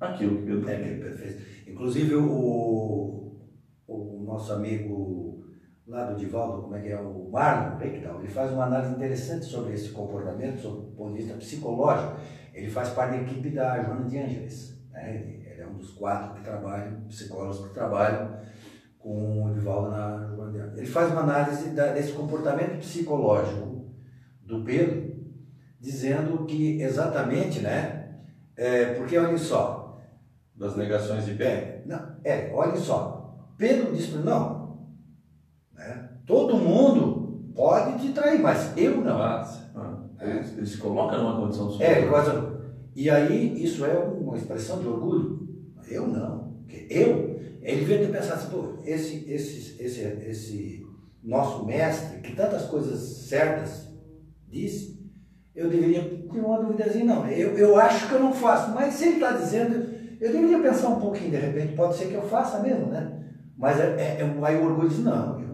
Aquilo 0.01 0.39
que 0.39 0.47
Pedro 0.47 0.69
É, 0.69 0.77
que 0.77 1.03
Pedro 1.03 1.19
fez. 1.19 1.69
Inclusive 1.69 2.15
o, 2.15 3.37
o 3.87 4.25
nosso 4.25 4.53
amigo 4.53 5.30
lá 5.91 6.05
do 6.05 6.17
Divaldo, 6.17 6.63
como 6.63 6.77
é 6.77 6.81
que 6.81 6.89
é? 6.89 6.97
O 6.97 7.29
Marlon 7.31 7.77
Reictal, 7.77 8.21
ele 8.21 8.29
faz 8.29 8.53
uma 8.53 8.65
análise 8.65 8.95
interessante 8.95 9.45
sobre 9.45 9.75
esse 9.75 9.91
comportamento, 9.91 10.61
sob 10.61 10.79
o 10.79 10.93
ponto 10.93 11.13
de 11.13 11.19
vista 11.19 11.37
psicológico. 11.37 12.15
Ele 12.55 12.71
faz 12.71 12.91
parte 12.91 13.17
da 13.17 13.23
equipe 13.23 13.51
da 13.51 13.83
Joana 13.83 14.09
de 14.09 14.19
Ângeles. 14.19 14.81
Né? 14.93 15.17
Ele, 15.17 15.41
é 15.61 15.67
um 15.67 15.77
dos 15.77 15.91
quatro 15.91 16.35
que 16.35 16.43
trabalham, 16.43 17.03
psicólogos 17.09 17.67
que 17.67 17.75
trabalham 17.75 18.39
com 18.99 19.45
o 19.45 19.53
Divaldo 19.53 19.91
na 19.91 20.29
Joana 20.35 20.53
de 20.53 20.59
Ângeles. 20.59 20.79
Ele 20.79 20.87
faz 20.87 21.11
uma 21.11 21.23
análise 21.23 21.71
da, 21.71 21.93
desse 21.93 22.13
comportamento 22.13 22.79
psicológico 22.79 23.91
do 24.43 24.65
Pedro, 24.65 25.11
dizendo 25.81 26.47
que 26.47 26.81
exatamente, 26.81 27.61
né? 27.61 28.21
É, 28.57 28.95
porque 28.95 29.19
olha 29.19 29.39
só, 29.39 29.99
Das 30.55 30.77
negações 30.77 31.25
de 31.25 31.35
Pedro. 31.35 31.65
é, 31.65 31.83
não, 31.87 32.17
é, 32.23 32.53
olha 32.55 32.77
só. 32.77 33.39
Pedro 33.57 33.93
disse 33.93 34.17
não. 34.19 34.60
Mundo 36.81 37.53
pode 37.55 37.99
te 38.01 38.13
trair, 38.13 38.41
mas 38.41 38.73
eu 38.77 38.97
não. 38.99 39.19
Mas, 39.19 39.61
Ah, 39.75 39.99
ele, 40.21 40.39
ele 40.59 40.67
se 40.67 40.79
coloca 40.79 41.17
numa 41.19 41.37
condição 41.41 41.69
É, 41.69 41.73
superior. 41.73 42.09
quase. 42.11 42.31
E 42.97 43.09
aí, 43.11 43.63
isso 43.63 43.85
é 43.85 43.97
uma 43.99 44.37
expressão 44.37 44.81
de 44.81 44.87
orgulho. 44.89 45.49
Eu 45.89 46.07
não. 46.07 46.55
Eu, 46.89 47.41
ele 47.63 47.81
devia 47.81 47.99
ter 47.99 48.11
pensado 48.13 48.35
assim, 48.35 48.51
pô, 48.51 48.75
esse, 48.85 49.31
esse, 49.31 49.83
esse, 49.83 50.01
esse 50.29 50.87
nosso 51.23 51.65
mestre, 51.67 52.21
que 52.21 52.35
tantas 52.35 52.63
coisas 52.67 52.99
certas 53.29 53.89
disse, 54.49 54.99
eu 55.55 55.69
deveria 55.69 56.03
ter 56.33 56.41
uma 56.41 56.61
duvidazinha, 56.63 57.05
não. 57.05 57.27
Eu, 57.29 57.57
eu 57.59 57.77
acho 57.77 58.09
que 58.09 58.15
eu 58.15 58.21
não 58.21 58.33
faço, 58.33 58.71
mas 58.73 58.95
se 58.95 59.05
ele 59.07 59.15
está 59.15 59.33
dizendo, 59.33 59.75
eu 60.21 60.33
deveria 60.33 60.59
pensar 60.61 60.89
um 60.89 61.01
pouquinho, 61.01 61.31
de 61.31 61.37
repente, 61.37 61.75
pode 61.75 61.97
ser 61.97 62.07
que 62.07 62.15
eu 62.15 62.23
faça 62.23 62.61
mesmo, 62.61 62.87
né? 62.87 63.19
Mas 63.57 63.79
é, 63.79 63.85
é, 63.99 64.21
é- 64.23 64.39
aí 64.45 64.57
o 64.57 64.65
orgulho 64.65 64.89
diz, 64.89 65.01
não, 65.01 65.41
eu 65.41 65.49
não. 65.49 65.50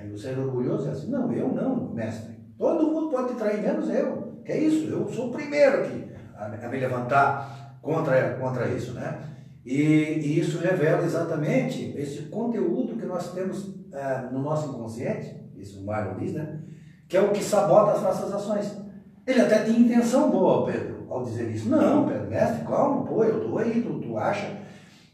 Aí 0.00 0.08
você 0.08 0.30
é 0.30 0.38
orgulhoso 0.38 0.88
é 0.88 0.92
assim, 0.92 1.10
não, 1.10 1.30
eu 1.30 1.48
não, 1.48 1.92
mestre. 1.92 2.34
Todo 2.56 2.90
mundo 2.90 3.10
pode 3.10 3.28
te 3.28 3.34
trair, 3.34 3.60
menos 3.60 3.88
eu. 3.90 4.40
Que 4.44 4.52
é 4.52 4.58
isso, 4.58 4.88
eu 4.88 5.06
sou 5.10 5.28
o 5.28 5.32
primeiro 5.32 5.80
aqui 5.80 6.10
a, 6.34 6.68
me 6.68 6.80
levantar 6.80 7.78
contra, 7.82 8.34
contra 8.34 8.68
isso, 8.68 8.94
né? 8.94 9.20
E, 9.64 9.74
e 9.74 10.40
isso 10.40 10.58
revela 10.58 11.04
exatamente 11.04 11.94
esse 11.98 12.22
conteúdo 12.22 12.96
que 12.96 13.04
nós 13.04 13.32
temos 13.32 13.74
ah, 13.92 14.30
no 14.32 14.40
nosso 14.40 14.70
inconsciente, 14.70 15.36
isso 15.56 15.80
o 15.80 15.84
Marlon 15.84 16.18
diz, 16.18 16.32
né? 16.32 16.60
Que 17.06 17.18
é 17.18 17.20
o 17.20 17.30
que 17.30 17.44
sabota 17.44 17.92
as 17.92 18.02
nossas 18.02 18.32
ações. 18.32 18.80
Ele 19.26 19.40
até 19.42 19.64
tinha 19.64 19.78
intenção 19.78 20.30
boa, 20.30 20.64
Pedro, 20.64 21.06
ao 21.10 21.22
dizer 21.24 21.50
isso. 21.50 21.68
Não, 21.68 22.08
Pedro, 22.08 22.30
mestre, 22.30 22.64
calma, 22.64 23.04
pô, 23.04 23.22
eu 23.22 23.46
tô 23.46 23.58
aí, 23.58 23.82
tu, 23.82 24.00
tu 24.00 24.16
acha. 24.16 24.58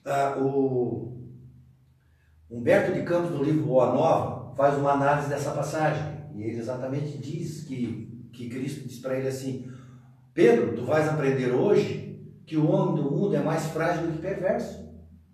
Ah, 0.05 0.37
o 0.39 1.06
Humberto 2.51 2.93
de 2.93 3.03
Campos, 3.03 3.31
do 3.31 3.43
livro 3.43 3.67
Boa 3.67 3.93
Nova, 3.93 4.55
faz 4.55 4.79
uma 4.79 4.93
análise 4.93 5.29
dessa 5.29 5.51
passagem. 5.51 6.03
E 6.35 6.43
ele 6.43 6.59
exatamente 6.59 7.19
diz 7.19 7.65
que, 7.65 8.29
que 8.33 8.49
Cristo 8.49 8.87
diz 8.87 8.99
para 8.99 9.19
ele 9.19 9.29
assim: 9.29 9.69
Pedro, 10.33 10.75
tu 10.75 10.85
vais 10.85 11.09
aprender 11.09 11.51
hoje 11.51 12.07
que 12.47 12.57
o 12.57 12.71
homem 12.71 13.03
do 13.03 13.11
mundo 13.11 13.35
é 13.35 13.43
mais 13.43 13.67
frágil 13.67 14.07
do 14.07 14.13
que 14.13 14.19
perverso. 14.19 14.87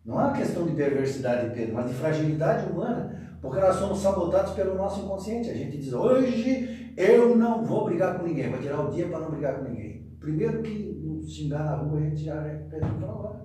Não 0.05 0.21
é 0.21 0.25
uma 0.25 0.33
questão 0.33 0.67
de 0.67 0.75
perversidade, 0.75 1.55
Pedro, 1.55 1.75
mas 1.75 1.89
de 1.89 1.95
fragilidade 1.95 2.73
humana, 2.73 3.37
porque 3.41 3.61
nós 3.61 3.77
somos 3.77 3.99
sabotados 3.99 4.53
pelo 4.53 4.75
nosso 4.75 5.05
inconsciente. 5.05 5.51
A 5.51 5.55
gente 5.55 5.77
diz: 5.77 5.93
hoje 5.93 6.93
eu 6.97 7.37
não 7.37 7.65
vou 7.65 7.85
brigar 7.85 8.19
com 8.19 8.27
ninguém, 8.27 8.51
vou 8.51 8.61
tirar 8.61 8.81
o 8.81 8.91
dia 8.91 9.07
para 9.07 9.21
não 9.21 9.31
brigar 9.31 9.59
com 9.59 9.69
ninguém. 9.69 10.17
Primeiro 10.19 10.63
que 10.63 10.93
xingar 11.29 11.65
na 11.65 11.77
rua, 11.77 11.99
a 11.99 12.03
gente 12.03 12.25
já 12.25 12.35
é 12.35 12.67
Pedro 12.71 12.95
para 12.95 13.13
lá. 13.13 13.41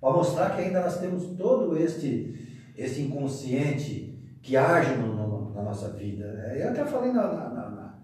Para 0.00 0.12
mostrar 0.12 0.56
que 0.56 0.62
ainda 0.62 0.80
nós 0.80 0.98
temos 0.98 1.24
todo 1.36 1.76
este, 1.78 2.41
este 2.76 3.02
inconsciente 3.02 4.18
que 4.42 4.56
age 4.56 4.96
no, 4.96 5.14
no- 5.14 5.54
na 5.54 5.62
nossa 5.62 5.90
vida. 5.90 6.24
Eu 6.56 6.70
até 6.70 6.84
falei 6.84 7.12
na, 7.12 7.22
na- 7.32 7.48
na- 7.50 7.98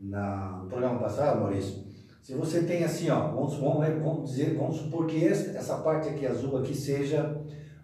na- 0.00 0.58
no 0.62 0.68
programa 0.68 0.98
passado, 0.98 1.40
Maurício, 1.40 1.86
se 2.22 2.34
você 2.34 2.62
tem 2.64 2.84
assim, 2.84 3.08
ó, 3.10 3.28
vamos, 3.32 3.54
vamos, 3.56 3.86
vamos 4.02 4.30
dizer, 4.30 4.54
vamos 4.56 4.76
supor 4.76 5.06
que 5.06 5.16
esse- 5.24 5.56
essa 5.56 5.78
parte 5.78 6.08
aqui 6.08 6.26
azul 6.26 6.58
aqui 6.58 6.74
seja 6.74 7.40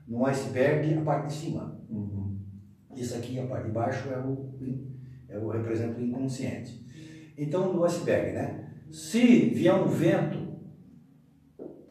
no 0.06 0.26
iceberg 0.26 0.94
a 0.98 1.00
parte 1.02 1.28
de 1.28 1.32
cima. 1.32 1.80
Uhum. 1.88 2.38
Isso 2.94 3.16
aqui, 3.16 3.38
a 3.40 3.46
parte 3.46 3.66
de 3.66 3.72
baixo, 3.72 4.08
é 4.12 4.18
o, 4.18 4.54
é 5.28 5.38
o 5.38 5.48
representa 5.48 5.98
o 5.98 6.04
inconsciente. 6.04 6.84
Então, 7.36 7.72
no 7.72 7.84
iceberg, 7.84 8.32
né? 8.32 8.70
Se 8.90 9.48
vier 9.50 9.74
um 9.74 9.86
vento 9.88 10.38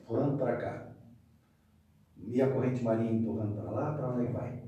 empurrando 0.02 0.38
para 0.38 0.56
cá 0.58 0.83
e 2.28 2.42
a 2.42 2.50
corrente 2.50 2.84
marinha 2.84 3.12
empurrando 3.12 3.56
para 3.56 3.72
lá, 3.72 3.92
para 3.94 4.10
onde 4.10 4.32
vai? 4.32 4.64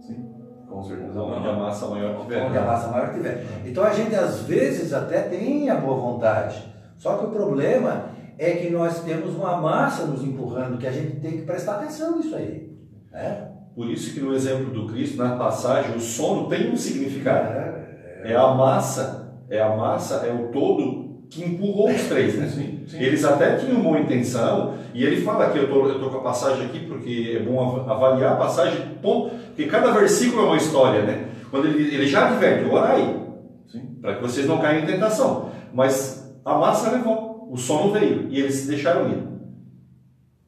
Sim, 0.00 0.32
com 0.68 0.82
certeza. 0.82 1.20
Onde 1.20 1.48
a 1.48 1.52
massa 1.52 1.86
maior 1.88 2.20
tiver. 2.20 2.46
Onde 2.46 2.58
a 2.58 2.62
massa 2.62 2.88
maior 2.88 3.12
tiver. 3.12 3.44
Então 3.64 3.84
a 3.84 3.90
gente 3.90 4.14
às 4.14 4.42
vezes 4.42 4.92
até 4.92 5.22
tem 5.22 5.68
a 5.68 5.76
boa 5.76 5.96
vontade. 5.96 6.70
Só 6.96 7.16
que 7.16 7.26
o 7.26 7.30
problema 7.30 8.10
é 8.38 8.52
que 8.52 8.70
nós 8.70 9.02
temos 9.02 9.34
uma 9.34 9.56
massa 9.56 10.06
nos 10.06 10.22
empurrando, 10.22 10.78
que 10.78 10.86
a 10.86 10.92
gente 10.92 11.20
tem 11.20 11.32
que 11.32 11.42
prestar 11.42 11.76
atenção 11.76 12.16
nisso 12.16 12.34
aí. 12.34 12.74
Né? 13.10 13.50
Por 13.74 13.88
isso 13.88 14.14
que 14.14 14.20
no 14.20 14.34
exemplo 14.34 14.72
do 14.72 14.86
Cristo, 14.86 15.16
na 15.16 15.36
passagem, 15.36 15.96
o 15.96 16.00
sono 16.00 16.48
tem 16.48 16.70
um 16.70 16.76
significado. 16.76 17.52
É, 17.52 18.32
É 18.32 18.36
a 18.36 18.48
massa, 18.48 19.44
é 19.48 19.60
a 19.60 19.76
massa, 19.76 20.26
é 20.26 20.32
o 20.32 20.48
todo 20.48 21.09
que 21.30 21.44
empurrou 21.44 21.88
os 21.90 22.02
três, 22.08 22.34
né? 22.36 22.48
Sim, 22.48 22.80
sim. 22.88 22.98
Eles 23.00 23.24
até 23.24 23.54
tinham 23.54 23.80
boa 23.80 24.00
intenção, 24.00 24.74
e 24.92 25.04
ele 25.04 25.22
fala 25.22 25.46
aqui, 25.46 25.58
eu 25.58 25.68
tô, 25.68 25.86
eu 25.86 26.00
tô 26.00 26.10
com 26.10 26.18
a 26.18 26.22
passagem 26.22 26.66
aqui 26.66 26.80
porque 26.80 27.36
é 27.38 27.42
bom 27.42 27.60
av- 27.60 27.88
avaliar 27.88 28.32
a 28.32 28.36
passagem, 28.36 28.80
ponto, 29.00 29.30
porque 29.46 29.66
cada 29.66 29.92
versículo 29.92 30.42
é 30.42 30.46
uma 30.46 30.56
história, 30.56 31.02
né? 31.02 31.28
Quando 31.50 31.68
ele, 31.68 31.94
ele 31.94 32.06
já 32.08 32.28
adverte, 32.28 32.68
orai, 32.68 33.16
para 34.02 34.16
que 34.16 34.22
vocês 34.22 34.46
não 34.46 34.58
caiam 34.58 34.82
em 34.82 34.86
tentação. 34.86 35.50
Mas 35.72 36.34
a 36.44 36.54
massa 36.58 36.90
levou, 36.90 37.48
o 37.50 37.56
sono 37.56 37.92
veio, 37.92 38.26
e 38.28 38.40
eles 38.40 38.54
se 38.56 38.68
deixaram 38.68 39.08
ir. 39.10 39.22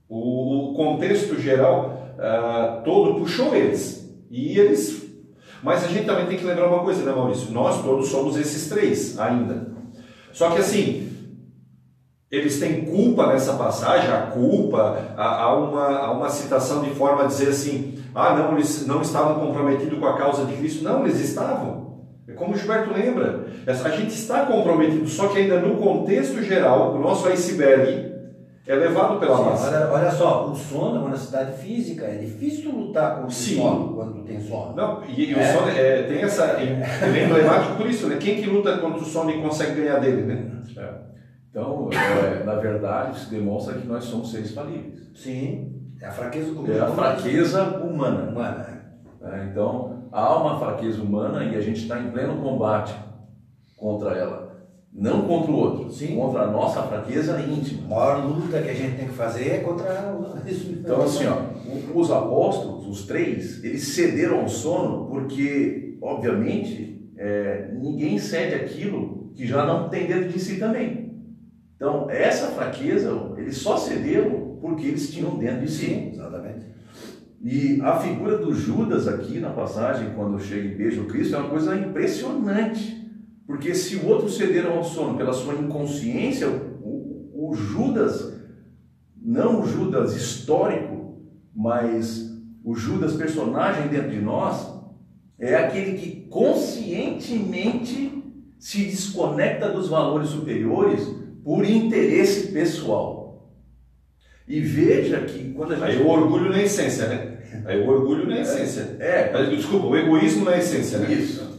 O, 0.09 0.71
o 0.73 0.75
contexto 0.75 1.40
geral 1.40 2.14
ah, 2.18 2.83
todo 2.85 3.21
puxou 3.21 3.55
eles, 3.55 4.12
e 4.31 4.59
eles... 4.59 5.01
Mas 5.62 5.85
a 5.85 5.87
gente 5.87 6.07
também 6.07 6.27
tem 6.27 6.37
que 6.37 6.45
lembrar 6.45 6.66
uma 6.68 6.83
coisa, 6.83 7.05
né, 7.05 7.12
Maurício? 7.12 7.53
Nós 7.53 7.81
todos 7.85 8.09
somos 8.09 8.37
esses 8.37 8.68
três 8.68 9.16
ainda. 9.21 9.71
Só 10.33 10.51
que 10.51 10.59
assim, 10.59 11.11
eles 12.31 12.59
têm 12.59 12.87
culpa 12.87 13.27
nessa 13.27 13.55
passagem, 13.55 14.11
a 14.11 14.23
culpa, 14.23 15.14
há, 15.16 15.55
uma, 15.55 15.99
há 15.99 16.12
uma 16.12 16.31
citação 16.31 16.83
de 16.83 16.90
forma 16.90 17.25
a 17.25 17.27
dizer 17.27 17.51
assim, 17.51 18.03
ah 18.14 18.35
não, 18.35 18.53
eles 18.53 18.87
não 18.87 19.03
estavam 19.03 19.47
comprometidos 19.47 19.99
com 19.99 20.07
a 20.07 20.16
causa 20.16 20.47
de 20.47 20.57
Cristo. 20.57 20.83
Não, 20.83 21.05
eles 21.05 21.21
estavam. 21.21 21.83
É 22.27 22.33
como 22.33 22.55
o 22.55 22.57
Gilberto 22.57 22.92
lembra, 22.92 23.47
a 23.66 23.88
gente 23.90 24.14
está 24.14 24.47
comprometido, 24.47 25.09
só 25.09 25.29
que 25.29 25.38
ainda 25.38 25.61
no 25.61 25.77
contexto 25.77 26.42
geral, 26.42 26.95
o 26.95 26.99
nosso 27.01 27.29
iceberg 27.29 28.12
é 28.66 28.75
levado 28.77 29.18
pela 29.18 29.37
Sim, 29.37 29.44
massa. 29.44 29.66
olha, 29.68 29.92
olha 29.92 30.11
só, 30.11 30.46
o 30.51 30.55
sono 30.55 30.96
é 30.96 30.98
uma 31.01 31.09
necessidade 31.11 31.53
física, 31.59 32.05
é 32.05 32.16
difícil 32.18 32.70
lutar 32.70 33.16
contra 33.16 33.31
Sim. 33.31 33.59
o 33.59 33.62
sono 33.62 33.94
quando 33.94 34.25
tem 34.25 34.40
sono. 34.40 34.75
Não, 34.77 35.05
e, 35.05 35.31
e 35.31 35.35
o 35.35 35.38
É. 35.38 35.53
sono 35.53 35.68
é, 35.70 36.03
tem 36.05 36.22
essa. 36.22 36.61
Ele 36.61 37.18
é 37.18 37.25
emblemático 37.25 37.77
por 37.77 37.87
isso, 37.88 38.07
né? 38.09 38.16
Quem 38.20 38.40
que 38.40 38.48
luta 38.48 38.79
contra 38.79 39.01
o 39.01 39.05
sono 39.05 39.31
e 39.31 39.42
consegue 39.42 39.81
ganhar 39.81 39.98
dele, 39.98 40.22
né? 40.22 40.51
Então, 41.51 41.90
é, 41.92 42.44
na 42.44 42.55
verdade, 42.55 43.16
isso 43.18 43.31
demonstra 43.31 43.75
que 43.75 43.87
nós 43.87 44.05
somos 44.05 44.31
seres 44.31 44.53
falíveis. 44.55 45.01
Sim, 45.14 45.83
é 46.01 46.07
a 46.07 46.11
fraqueza 46.11 46.53
do 46.55 46.72
É 46.72 46.81
a 46.81 46.87
fraqueza 46.87 47.62
humana. 47.79 48.31
humana. 48.31 48.83
né? 49.20 49.48
Então, 49.51 50.05
há 50.11 50.37
uma 50.37 50.59
fraqueza 50.59 51.03
humana 51.03 51.44
e 51.44 51.55
a 51.57 51.61
gente 51.61 51.83
está 51.83 51.98
em 52.01 52.11
pleno 52.11 52.40
combate 52.42 52.94
contra 53.77 54.12
ela. 54.16 54.52
Não 54.94 55.22
contra 55.22 55.50
o 55.50 55.57
outro, 55.57 55.90
Sim. 55.90 56.16
contra 56.16 56.42
a 56.42 56.50
nossa 56.50 56.83
fraqueza 56.83 57.37
A 57.37 57.40
íntima. 57.40 57.88
maior 57.88 58.26
luta 58.26 58.61
que 58.61 58.68
a 58.68 58.74
gente 58.74 58.96
tem 58.96 59.09
que 59.09 59.14
fazer 59.14 59.48
é 59.48 59.59
contra 59.61 60.14
isso. 60.46 60.70
Então, 60.70 61.02
assim, 61.02 61.24
ó, 61.26 61.98
os 61.98 62.11
apóstolos, 62.11 62.87
os 62.87 63.07
três, 63.07 63.64
eles 63.64 63.83
cederam 63.88 64.40
ao 64.40 64.48
sono 64.48 65.07
porque, 65.07 65.96
obviamente, 66.02 67.11
é, 67.16 67.70
ninguém 67.72 68.18
cede 68.18 68.55
aquilo 68.55 69.33
que 69.35 69.46
já 69.46 69.64
não 69.64 69.88
tem 69.88 70.07
dentro 70.07 70.28
de 70.28 70.38
si 70.38 70.59
também. 70.59 71.11
Então, 71.74 72.11
essa 72.11 72.48
fraqueza, 72.48 73.11
eles 73.38 73.57
só 73.57 73.78
cederam 73.78 74.59
porque 74.61 74.87
eles 74.87 75.11
tinham 75.11 75.37
dentro 75.38 75.62
de 75.62 75.70
si. 75.70 75.87
Sim, 75.87 76.11
exatamente. 76.12 76.66
E 77.42 77.81
a 77.83 77.96
figura 77.98 78.37
do 78.38 78.55
Judas 78.55 79.09
aqui 79.09 79.40
na 79.40 79.50
passagem, 79.50 80.11
quando 80.14 80.38
chega 80.38 80.68
e 80.68 80.74
beija 80.76 81.00
o 81.00 81.07
Cristo, 81.07 81.35
é 81.35 81.38
uma 81.38 81.48
coisa 81.48 81.74
impressionante. 81.74 83.02
Porque 83.53 83.75
se 83.75 83.97
o 83.97 84.07
outro 84.07 84.31
cederam 84.31 84.79
ao 84.79 84.83
sono 84.83 85.19
pela 85.19 85.35
sua 85.35 85.53
inconsciência, 85.53 86.49
o, 86.49 87.51
o 87.51 87.55
Judas, 87.55 88.33
não 89.15 89.61
o 89.61 89.67
Judas 89.67 90.17
histórico, 90.17 91.21
mas 91.55 92.33
o 92.65 92.75
Judas 92.75 93.12
personagem 93.12 93.88
dentro 93.88 94.09
de 94.09 94.23
nós, 94.23 94.73
é 95.38 95.55
aquele 95.55 95.99
que 95.99 96.23
conscientemente 96.31 98.25
se 98.59 98.87
desconecta 98.87 99.69
dos 99.69 99.87
valores 99.87 100.31
superiores 100.31 101.15
por 101.45 101.62
interesse 101.62 102.53
pessoal. 102.53 103.53
E 104.49 104.61
veja 104.61 105.21
que 105.27 105.53
quando 105.53 105.73
a 105.73 105.77
gente. 105.77 105.85
Aí 105.91 106.03
o 106.03 106.09
orgulho 106.09 106.51
na 106.51 106.62
essência, 106.62 107.07
né? 107.07 107.37
Aí 107.67 107.83
o 107.83 107.87
orgulho 107.87 108.27
na 108.27 108.41
essência. 108.41 108.97
É. 108.99 109.31
Mas, 109.31 109.51
Desculpa, 109.51 109.88
o 109.88 109.95
egoísmo 109.95 110.47
na 110.47 110.57
essência, 110.57 111.01
né? 111.01 111.12
Isso. 111.12 111.52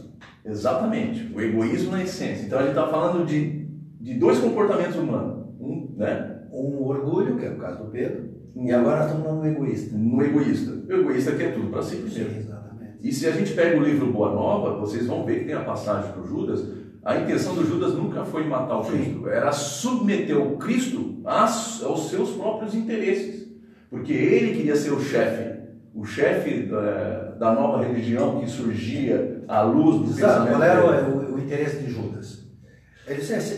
Exatamente. 0.44 1.32
O 1.34 1.40
egoísmo 1.40 1.92
na 1.92 2.02
essência. 2.02 2.44
Então 2.44 2.58
a 2.58 2.62
gente 2.62 2.70
está 2.72 2.86
falando 2.88 3.26
de, 3.26 3.66
de 4.00 4.14
dois 4.14 4.38
comportamentos 4.38 4.96
humanos. 4.96 5.46
Um, 5.58 5.94
né? 5.96 6.42
Um 6.52 6.82
orgulho, 6.84 7.36
que 7.36 7.46
é 7.46 7.50
o 7.50 7.58
caso 7.58 7.84
do 7.84 7.90
Pedro, 7.90 8.34
e 8.56 8.70
agora 8.72 9.00
nós 9.00 9.10
estamos 9.10 9.34
no 9.34 9.46
egoísta. 9.46 9.96
No 9.96 10.22
egoísta. 10.22 10.72
O 10.88 10.92
egoísta 10.92 11.32
quer 11.32 11.54
tudo 11.54 11.70
para 11.70 11.82
si 11.82 11.96
Sim, 11.96 12.02
primeiro. 12.02 12.36
exatamente. 12.38 12.92
E 13.02 13.12
se 13.12 13.26
a 13.26 13.32
gente 13.32 13.52
pega 13.52 13.78
o 13.78 13.82
livro 13.82 14.12
Boa 14.12 14.32
Nova, 14.32 14.78
vocês 14.78 15.06
vão 15.06 15.24
ver 15.24 15.40
que 15.40 15.46
tem 15.46 15.54
a 15.54 15.64
passagem 15.64 16.12
do 16.12 16.26
Judas. 16.26 16.64
A 17.04 17.18
intenção 17.18 17.54
do 17.54 17.66
Judas 17.66 17.94
nunca 17.94 18.24
foi 18.24 18.46
matar 18.46 18.78
o 18.78 18.84
Cristo, 18.84 19.28
era 19.28 19.52
submeter 19.52 20.40
o 20.40 20.56
Cristo 20.56 21.20
aos 21.24 22.08
seus 22.08 22.30
próprios 22.30 22.74
interesses. 22.74 23.44
Porque 23.90 24.12
ele 24.12 24.56
queria 24.56 24.76
ser 24.76 24.92
o 24.92 25.00
chefe, 25.00 25.60
o 25.94 26.04
chefe 26.04 26.62
da, 26.66 27.23
da 27.38 27.52
nova 27.52 27.82
religião 27.84 28.40
que 28.40 28.48
surgia 28.50 29.42
à 29.48 29.62
luz 29.62 29.96
do 30.10 30.18
Exato, 30.18 30.46
pensamento 30.46 30.56
qual 30.58 30.92
era 30.94 31.10
o, 31.10 31.34
o 31.34 31.38
interesse 31.38 31.76
de 31.78 31.90
Judas? 31.90 32.44
Ele 33.06 33.20
disse, 33.20 33.34
esse, 33.34 33.54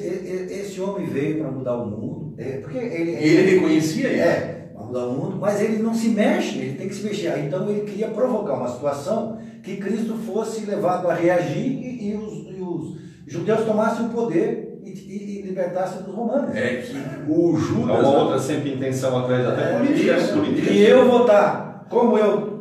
esse- 0.52 0.80
homem 0.80 1.06
veio 1.06 1.38
para 1.40 1.50
mudar 1.52 1.76
o 1.76 1.86
mundo, 1.86 2.34
é, 2.36 2.58
porque 2.58 2.78
ele, 2.78 3.12
E 3.12 3.28
ele 3.28 3.54
reconhecia 3.54 4.08
isso. 4.12 4.20
é, 4.22 4.70
para 4.74 4.84
mudar 4.84 5.06
o 5.06 5.12
mundo, 5.12 5.36
mas 5.40 5.60
ele 5.60 5.78
não 5.82 5.94
se 5.94 6.08
mexe, 6.08 6.58
ele 6.58 6.76
tem 6.76 6.88
que 6.88 6.94
se 6.94 7.04
mexer. 7.04 7.38
Então 7.44 7.68
ele 7.70 7.82
queria 7.82 8.08
provocar 8.08 8.54
uma 8.54 8.68
situação 8.68 9.38
que 9.62 9.76
Cristo 9.76 10.14
fosse 10.16 10.64
levado 10.66 11.08
a 11.08 11.14
reagir 11.14 11.64
e, 11.64 12.10
e 12.10 12.16
os, 12.16 12.56
e 12.56 12.60
os 12.60 12.96
judeus 13.32 13.60
tomassem 13.64 14.06
o 14.06 14.10
poder 14.10 14.80
e, 14.84 14.90
e- 14.90 15.38
e 15.38 15.42
libertassem 15.42 16.02
dos 16.02 16.12
romanos. 16.14 16.54
É 16.54 16.76
que 16.82 16.96
o 17.30 17.56
Judas. 17.56 18.00
uma 18.00 18.18
outra 18.22 18.38
sempre 18.40 18.74
intenção 18.74 19.16
atrás 19.18 19.46
até 19.46 19.74
É, 19.74 19.78
política, 19.78 20.16
né? 20.16 20.26
Política. 20.32 20.70
E 20.72 20.84
eu 20.86 21.06
vou 21.08 21.20
estar, 21.22 21.86
como 21.88 22.18
eu 22.18 22.55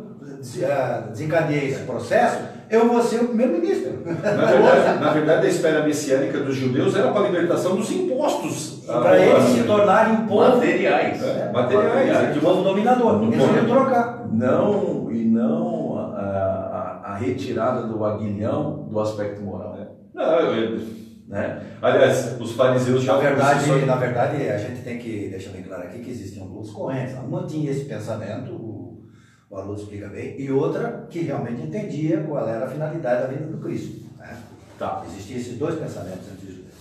desencadeei 1.09 1.69
esse 1.69 1.81
processo, 1.83 2.39
eu 2.69 2.87
vou 2.87 3.01
ser 3.01 3.21
o 3.21 3.27
primeiro-ministro. 3.27 4.01
Na 4.05 4.45
verdade, 4.45 4.99
na 4.99 5.09
verdade, 5.11 5.45
a 5.47 5.49
espera 5.49 5.83
messiânica 5.83 6.39
dos 6.39 6.55
judeus 6.55 6.95
era 6.95 7.11
para 7.11 7.21
a 7.21 7.29
libertação 7.29 7.75
dos 7.75 7.91
impostos. 7.91 8.83
E 8.83 8.87
para 8.87 9.19
eles 9.19 9.43
se 9.43 9.59
Ah, 9.61 9.63
tornarem 9.65 10.13
um 10.13 10.27
povo, 10.27 10.49
materiais. 10.57 11.23
É, 11.23 11.51
materiais. 11.51 12.37
um 12.37 12.39
povo 12.39 12.63
dominador. 12.63 13.23
Eles 13.23 13.37
iam 13.37 13.65
trocar. 13.65 14.27
Não, 14.31 15.11
e 15.11 15.25
não 15.25 15.97
a, 15.97 16.01
a- 17.05 17.11
a 17.11 17.15
retirada 17.17 17.83
do 17.87 18.03
aguilhão 18.03 18.87
do 18.89 18.99
aspecto 18.99 19.41
moral. 19.41 19.77
Não, 20.13 20.39
eu- 20.39 20.79
Né? 21.27 21.59
aliás, 21.81 22.39
os 22.39 22.51
fariseus 22.51 23.01
já 23.03 23.13
Na 23.13 23.19
verdade, 23.19 23.65
só- 23.65 23.75
na 23.85 23.95
verdade, 23.95 24.47
a 24.47 24.57
gente 24.57 24.81
tem 24.83 24.97
que 24.99 25.27
deixar 25.29 25.49
bem 25.51 25.63
claro 25.63 25.83
aqui 25.83 25.99
que 25.99 26.11
existiam 26.11 26.45
duas 26.47 26.69
correntes. 26.69 27.15
Uma 27.15 27.43
tinha 27.43 27.71
esse 27.71 27.85
pensamento, 27.85 28.51
o, 29.49 29.55
o 29.55 29.57
Haroldo 29.57 29.81
explica 29.81 30.07
bem, 30.07 30.39
e 30.39 30.51
outra 30.51 31.07
que 31.09 31.19
realmente 31.19 31.61
entendia 31.61 32.21
qual 32.21 32.47
era 32.47 32.65
a 32.65 32.69
finalidade 32.69 33.21
da 33.21 33.27
vinda 33.27 33.51
do 33.51 33.57
Cristo. 33.57 34.05
Né? 34.17 34.37
Tá. 34.77 35.03
Existiam 35.07 35.37
esses 35.37 35.57
dois 35.57 35.75
pensamentos 35.75 36.27
entre 36.31 36.47
os 36.47 36.53
judeus. 36.55 36.75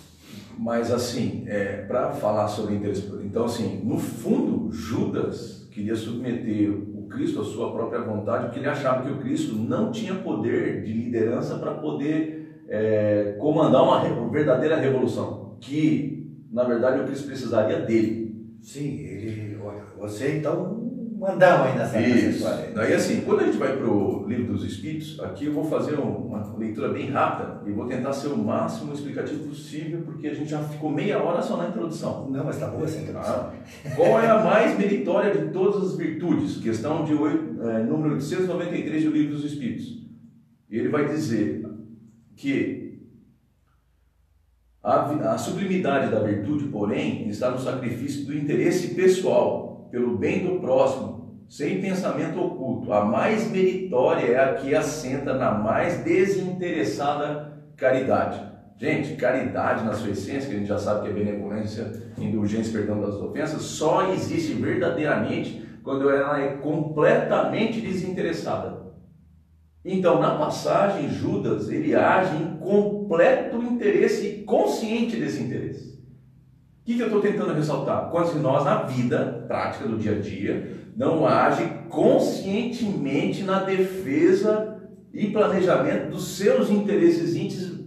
Mas 0.59 0.91
assim, 0.93 1.45
é, 1.47 1.83
para 1.87 2.13
falar 2.13 2.49
sobre 2.49 2.75
interesse. 2.75 3.11
Então, 3.25 3.45
assim, 3.45 3.81
no 3.85 3.99
fundo, 3.99 4.71
Judas 4.73 5.69
queria 5.71 5.97
submeter 5.97 6.71
o 6.73 7.09
Cristo 7.09 7.41
à 7.41 7.45
sua 7.45 7.73
própria 7.73 8.01
vontade, 8.01 8.45
porque 8.45 8.61
ele 8.61 8.69
achava 8.69 9.03
que 9.03 9.11
o 9.11 9.19
Cristo 9.19 9.55
não 9.57 9.91
tinha 9.91 10.15
poder 10.15 10.83
de 10.85 10.93
liderança 10.93 11.59
para 11.59 11.75
poder 11.75 12.65
é, 12.69 13.37
comandar 13.39 13.83
uma 13.83 14.01
re- 14.01 14.31
verdadeira 14.31 14.77
revolução. 14.77 15.57
Que, 15.61 16.33
na 16.53 16.65
verdade, 16.65 17.01
o 17.01 17.05
Cristo 17.05 17.27
precisaria 17.27 17.81
dele. 17.81 18.57
Sim, 18.61 18.99
ele, 18.99 19.59
você 19.99 20.39
então 20.39 20.84
mandava 21.25 21.65
aí 21.69 21.77
nessa, 21.79 22.01
Isso. 22.01 22.45
Daí 22.75 22.93
assim, 22.93 23.23
quando 23.23 23.41
a 23.41 23.45
gente 23.47 23.57
vai 23.59 23.77
para 23.77 23.87
o 23.89 24.27
livro 24.29 24.53
dos 24.53 24.65
Espíritos, 24.65 25.19
aqui 25.21 25.47
eu 25.47 25.53
vou 25.53 25.65
fazer 25.65 25.99
um- 25.99 26.27
uma 26.29 26.55
leitura 26.57 26.89
bem 26.91 27.09
rápida 27.11 27.63
e 27.67 27.73
vou 27.73 27.87
tentar 27.87 28.13
ser 28.13 28.29
o 28.29 28.37
máximo 28.39 28.93
explicativo 28.93 29.49
possível, 29.49 30.03
porque 30.05 30.29
a 30.29 30.35
gente 30.35 30.51
já 30.51 30.63
ficou 30.63 30.91
meia 30.91 31.19
hora 31.23 31.41
só 31.43 31.57
na 31.57 31.69
introdução. 31.69 32.31
Não, 32.31 32.45
mas 32.45 32.59
tá 32.59 32.69
boa 32.69 32.85
essa 32.85 33.01
introdução. 33.01 33.51
Ah, 33.53 33.91
Qual 33.97 34.21
é 34.21 34.29
a 34.31 34.45
mais 34.45 34.79
meritória 34.79 35.33
de 35.35 35.51
todas 35.53 35.83
as 35.83 35.97
virtudes? 35.97 36.59
Questão 36.59 37.05
de 37.05 37.15
oito- 37.15 37.63
é, 37.69 37.83
número 37.83 38.15
893 38.15 39.05
do 39.05 39.11
livro 39.11 39.35
dos 39.35 39.45
Espíritos. 39.45 40.05
E 40.71 40.79
ele 40.79 40.89
vai 40.89 41.09
dizer 41.09 41.65
que 42.37 42.83
a 44.83 45.39
sublimidade 45.39 46.11
da 46.11 46.21
virtude, 46.21 46.65
porém, 46.67 47.27
está 47.29 47.51
no 47.51 47.59
sacrifício 47.59 48.27
do 48.27 48.37
interesse 48.37 48.89
pessoal, 48.95 49.74
pelo 49.95 50.19
bem 50.19 50.45
do 50.45 50.59
próximo, 50.59 51.39
sem 51.49 51.81
pensamento 51.81 52.41
oculto. 52.41 52.93
A 52.93 53.05
mais 53.05 53.49
meritória 53.49 54.27
é 54.27 54.45
a 54.45 54.55
que 54.55 54.75
assenta 54.75 55.35
na 55.35 55.53
mais 55.53 56.03
desinteressada 56.03 57.63
caridade. 57.77 58.43
Gente, 58.77 59.15
caridade 59.15 59.85
na 59.85 59.93
sua 59.93 60.11
essência, 60.11 60.51
que 60.51 60.57
a 60.57 60.59
gente 60.59 60.67
já 60.67 60.79
sabe 60.79 61.03
que 61.03 61.11
é 61.11 61.25
benevolência, 61.25 61.93
indulgência, 62.19 62.73
perdão 62.73 63.01
das 63.01 63.15
ofensas, 63.15 63.63
só 63.63 64.11
existe 64.11 64.55
verdadeiramente 64.55 65.65
quando 65.85 66.11
ela 66.11 66.41
é 66.41 66.57
completamente 66.57 67.81
desinteressada. 67.81 68.83
Então, 69.85 70.19
na 70.19 70.35
passagem, 70.35 71.09
Judas, 71.09 71.69
ele 71.69 71.95
age 71.95 72.35
em 72.35 72.57
completo 72.57 73.63
interesse 73.63 74.27
e 74.27 74.43
consciente 74.43 75.15
desse 75.15 75.41
interesse. 75.41 75.95
O 76.83 76.85
que, 76.85 76.97
que 76.97 77.01
eu 77.01 77.07
estou 77.07 77.23
tentando 77.23 77.55
ressaltar? 77.55 78.11
Quando 78.11 78.35
nós, 78.41 78.65
na 78.65 78.83
vida 78.83 79.34
prática 79.47 79.89
do 79.89 79.99
dia 79.99 80.13
a 80.13 80.21
dia, 80.21 80.85
não 80.97 81.27
age 81.27 81.65
conscientemente 81.89 83.43
na 83.43 83.63
defesa 83.63 84.81
e 85.13 85.31
planejamento 85.31 86.11
dos 86.11 86.37
seus 86.37 86.71
interesses 86.71 87.35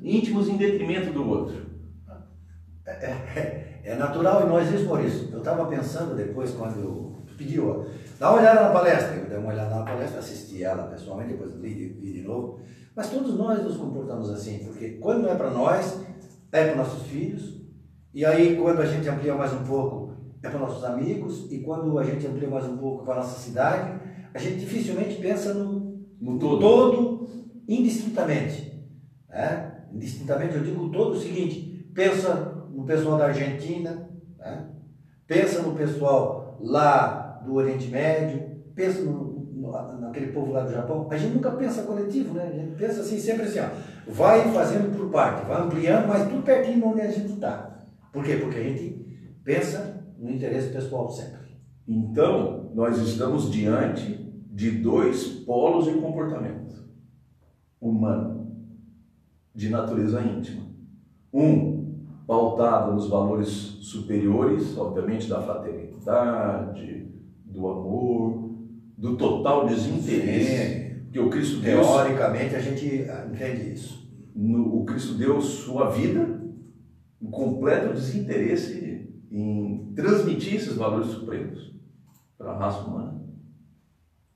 íntimos, 0.04 0.48
em 0.48 0.58
detrimento 0.58 1.12
do 1.12 1.28
outro. 1.28 1.68
É 3.84 3.96
natural 3.96 4.44
em 4.44 4.50
nós 4.50 4.72
isso, 4.72 4.86
Maurício. 4.86 5.30
Eu 5.32 5.40
estava 5.40 5.66
pensando 5.68 6.16
depois, 6.16 6.52
quando 6.52 6.80
eu 6.80 7.16
pedi, 7.38 7.60
ó, 7.60 7.86
dá 8.20 8.32
uma 8.32 8.40
olhada 8.40 8.64
na 8.64 8.70
palestra. 8.70 9.16
Eu 9.16 9.30
dei 9.30 9.38
uma 9.38 9.54
olhada 9.54 9.76
na 9.76 9.84
palestra, 9.84 10.20
assisti 10.20 10.64
ela 10.64 10.84
pessoalmente, 10.84 11.34
depois 11.34 11.54
li, 11.56 11.98
vi 12.00 12.14
de 12.14 12.22
novo. 12.22 12.60
Mas 12.96 13.10
todos 13.10 13.38
nós 13.38 13.64
nos 13.64 13.78
comportamos 13.78 14.30
assim, 14.30 14.60
porque 14.66 14.92
quando 14.92 15.22
não 15.22 15.32
é 15.32 15.36
para 15.36 15.52
nós, 15.52 16.02
é 16.52 16.66
para 16.66 16.76
nossos 16.76 17.04
filhos. 17.08 17.62
E 18.14 18.26
aí, 18.26 18.56
quando 18.56 18.82
a 18.82 18.86
gente 18.86 19.08
amplia 19.08 19.36
mais 19.36 19.54
um 19.54 19.64
pouco, 19.64 20.07
é 20.44 20.50
para 20.50 20.60
nossos 20.60 20.84
amigos. 20.84 21.48
E 21.52 21.60
quando 21.60 21.98
a 21.98 22.04
gente 22.04 22.26
amplia 22.28 22.50
mais 22.50 22.66
um 22.66 22.78
pouco 22.78 23.04
para 23.06 23.16
nossa 23.16 23.40
cidade, 23.40 24.00
a 24.34 24.38
gente 24.40 24.60
dificilmente 24.60 25.16
pensa 25.22 25.54
no, 25.54 26.00
No 26.20 26.38
todo. 26.40 26.60
todo, 26.60 27.30
indistintamente. 27.68 28.86
Né? 29.30 29.72
Indistintamente, 29.94 30.56
eu 30.56 30.64
digo 30.64 30.90
todo 30.90 31.14
o 31.16 31.20
seguinte: 31.20 31.90
pensa 31.94 32.66
no 32.72 32.84
pessoal 32.86 33.18
da 33.18 33.26
Argentina, 33.28 34.10
né? 34.38 34.68
pensa 35.26 35.62
no 35.62 35.74
pessoal 35.76 36.58
lá 36.62 37.42
do 37.46 37.54
Oriente 37.56 37.88
Médio, 37.90 38.58
pensa 38.76 39.02
no, 39.02 39.48
no- 39.54 40.00
naquele 40.00 40.32
povo 40.32 40.52
lá 40.52 40.64
do 40.64 40.72
Japão. 40.72 41.08
A 41.12 41.18
gente 41.18 41.34
nunca 41.34 41.52
pensa 41.52 41.84
coletivo, 41.84 42.34
né? 42.34 42.44
A 42.52 42.56
gente 42.56 42.76
pensa 42.76 43.02
assim, 43.02 43.18
sempre 43.20 43.44
assim: 43.44 43.60
ó, 43.60 43.68
vai 44.12 44.52
fazendo 44.54 44.96
por 44.98 45.10
parte, 45.10 45.46
vai 45.46 45.62
ampliando, 45.62 46.08
mas 46.08 46.28
tudo 46.30 46.44
pertinho 46.44 46.78
de 46.78 46.84
onde 46.84 47.02
a 47.02 47.12
gente 47.12 47.34
está. 47.34 47.86
Por 48.14 48.24
quê? 48.24 48.38
Porque 48.38 48.58
a 48.60 48.64
gente 48.64 49.06
pensa 49.44 49.97
no 50.18 50.32
interesse 50.32 50.72
pessoal 50.72 51.10
sempre. 51.10 51.48
Então, 51.88 52.72
nós 52.74 52.98
estamos 53.00 53.52
diante 53.52 54.28
de 54.52 54.72
dois 54.72 55.26
polos 55.46 55.86
de 55.86 55.94
comportamento 56.00 56.76
humano, 57.80 58.52
de 59.54 59.70
natureza 59.70 60.22
íntima. 60.22 60.64
Um, 61.34 61.96
pautado 62.26 62.94
nos 62.94 63.08
valores 63.08 63.50
superiores, 63.50 64.78
obviamente, 64.78 65.30
da 65.30 65.42
fraternidade, 65.42 67.08
do 67.46 67.68
amor, 67.68 68.52
do 68.98 69.16
total 69.16 69.68
desinteresse. 69.68 70.58
Sim. 70.58 70.88
Porque 71.04 71.20
o 71.20 71.30
Cristo 71.30 71.62
Deus 71.62 71.88
Teoricamente, 71.88 72.56
a 72.56 72.60
gente 72.60 73.10
ah, 73.10 73.28
entende 73.32 73.74
isso. 73.74 74.12
no, 74.36 74.82
o 74.82 74.86
Cristo 74.86 75.14
deu 75.14 75.40
sua 75.42 75.90
vida, 75.90 76.42
um 77.22 77.32
completo 77.32 77.94
desinteresse 77.94 78.97
em 79.32 79.94
transmitir 79.96 80.56
esses 80.56 80.76
valores 80.76 81.08
supremos 81.08 81.74
para 82.38 82.52
a 82.52 82.58
raça 82.58 82.82
humana, 82.82 83.22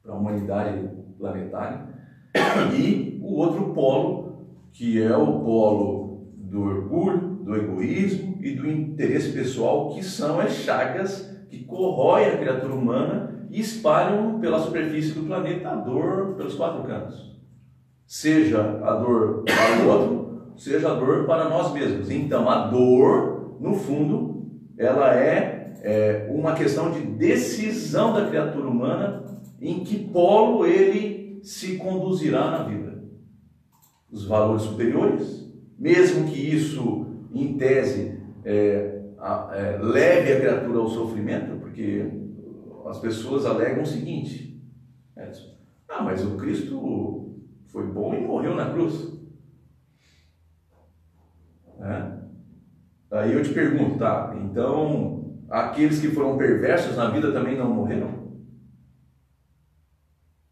para 0.03 0.13
a 0.13 0.17
humanidade 0.17 0.89
planetária. 1.17 1.89
E 2.73 3.19
o 3.21 3.33
outro 3.35 3.73
polo, 3.73 4.47
que 4.71 5.01
é 5.01 5.15
o 5.15 5.39
polo 5.41 6.31
do 6.35 6.61
orgulho, 6.61 7.35
do 7.43 7.55
egoísmo 7.55 8.37
e 8.41 8.55
do 8.55 8.69
interesse 8.69 9.31
pessoal, 9.31 9.89
que 9.89 10.03
são 10.03 10.39
as 10.39 10.51
chagas 10.53 11.29
que 11.49 11.63
corroem 11.65 12.27
a 12.27 12.37
criatura 12.37 12.73
humana 12.73 13.47
e 13.49 13.59
espalham 13.59 14.39
pela 14.39 14.59
superfície 14.59 15.11
do 15.11 15.23
planeta 15.23 15.69
a 15.69 15.75
dor 15.75 16.35
pelos 16.35 16.55
quatro 16.55 16.83
cantos. 16.83 17.39
Seja 18.07 18.61
a 18.83 18.95
dor 18.95 19.43
para 19.43 19.83
o 19.83 19.89
outro, 19.89 20.53
seja 20.57 20.91
a 20.91 20.95
dor 20.95 21.25
para 21.25 21.49
nós 21.49 21.73
mesmos. 21.73 22.09
Então, 22.09 22.49
a 22.49 22.67
dor, 22.67 23.57
no 23.59 23.73
fundo, 23.73 24.30
ela 24.81 25.15
é, 25.15 25.73
é 25.83 26.27
uma 26.31 26.55
questão 26.55 26.91
de 26.91 27.01
decisão 27.01 28.13
da 28.13 28.27
criatura 28.27 28.67
humana 28.67 29.23
em 29.61 29.83
que 29.83 30.07
polo 30.09 30.65
ele 30.65 31.39
se 31.43 31.77
conduzirá 31.77 32.49
na 32.49 32.63
vida. 32.63 33.03
Os 34.11 34.25
valores 34.25 34.63
superiores, 34.63 35.47
mesmo 35.77 36.27
que 36.27 36.39
isso 36.39 37.05
em 37.31 37.57
tese, 37.57 38.19
é, 38.43 39.03
a, 39.19 39.51
é, 39.53 39.77
leve 39.77 40.31
a 40.31 40.39
criatura 40.39 40.79
ao 40.79 40.89
sofrimento, 40.89 41.59
porque 41.59 42.11
as 42.87 42.97
pessoas 42.97 43.45
alegam 43.45 43.83
o 43.83 43.85
seguinte: 43.85 44.59
Edson, 45.15 45.55
ah, 45.87 46.01
mas 46.01 46.25
o 46.25 46.37
Cristo 46.37 47.35
foi 47.67 47.85
bom 47.85 48.15
e 48.15 48.21
morreu 48.21 48.55
na 48.55 48.71
cruz. 48.71 49.11
É? 51.79 52.21
Aí 53.11 53.33
eu 53.33 53.43
te 53.43 53.53
pergunto, 53.53 53.97
tá? 53.97 54.33
Então, 54.43 55.35
aqueles 55.49 55.99
que 55.99 56.07
foram 56.09 56.37
perversos 56.37 56.95
na 56.95 57.09
vida 57.09 57.31
também 57.31 57.57
não 57.57 57.73
morreram? 57.73 58.21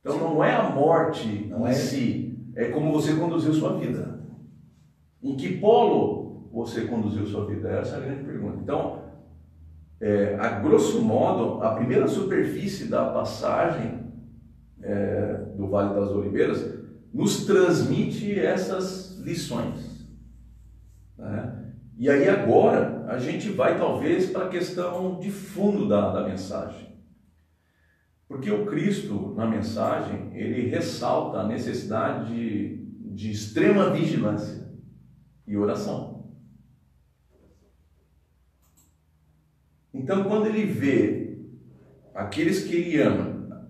Então 0.01 0.17
não 0.17 0.43
é 0.43 0.55
a 0.55 0.69
morte 0.69 1.47
não 1.49 1.67
em 1.67 1.71
é. 1.71 1.73
si, 1.73 2.37
é 2.55 2.69
como 2.69 2.91
você 2.91 3.15
conduziu 3.15 3.53
sua 3.53 3.77
vida. 3.77 4.19
Em 5.21 5.35
que 5.35 5.57
polo 5.57 6.49
você 6.51 6.85
conduziu 6.85 7.25
sua 7.25 7.45
vida? 7.45 7.69
Essa 7.69 7.95
é 7.95 7.97
a 7.97 8.01
grande 8.01 8.23
pergunta. 8.23 8.59
Então, 8.61 9.03
é, 10.01 10.35
a 10.39 10.59
grosso 10.59 11.01
modo, 11.01 11.61
a 11.61 11.75
primeira 11.75 12.07
superfície 12.07 12.87
da 12.87 13.09
passagem 13.09 13.99
é, 14.81 15.45
do 15.57 15.67
Vale 15.67 15.93
das 15.93 16.09
Oliveiras 16.09 16.79
nos 17.13 17.45
transmite 17.45 18.39
essas 18.39 19.17
lições. 19.19 20.07
Né? 21.17 21.58
E 21.99 22.09
aí 22.09 22.29
agora 22.29 23.05
a 23.09 23.19
gente 23.19 23.49
vai 23.49 23.77
talvez 23.77 24.29
para 24.29 24.45
a 24.45 24.49
questão 24.49 25.19
de 25.19 25.29
fundo 25.29 25.85
da, 25.85 26.13
da 26.13 26.25
mensagem. 26.25 26.97
Porque 28.25 28.49
o 28.49 28.65
Cristo, 28.65 29.33
na 29.35 29.45
mensagem, 29.45 30.33
ele 30.33 30.69
ressalta 30.69 31.39
a 31.39 31.47
necessidade 31.47 32.33
de, 32.33 32.85
de 33.15 33.31
extrema 33.31 33.89
vigilância 33.89 34.71
e 35.45 35.57
oração. 35.57 36.31
Então, 39.93 40.23
quando 40.23 40.45
ele 40.45 40.65
vê 40.67 41.37
aqueles 42.15 42.63
que 42.63 42.75
ele 42.77 43.01
ama 43.01 43.69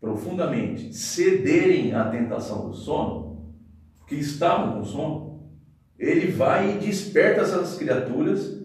profundamente 0.00 0.94
cederem 0.94 1.92
à 1.94 2.10
tentação 2.10 2.70
do 2.70 2.76
sono, 2.76 3.56
que 4.06 4.14
estavam 4.14 4.78
com 4.78 4.84
sono, 4.84 5.25
ele 5.98 6.30
vai 6.30 6.76
e 6.76 6.78
desperta 6.78 7.42
essas 7.42 7.76
criaturas 7.76 8.60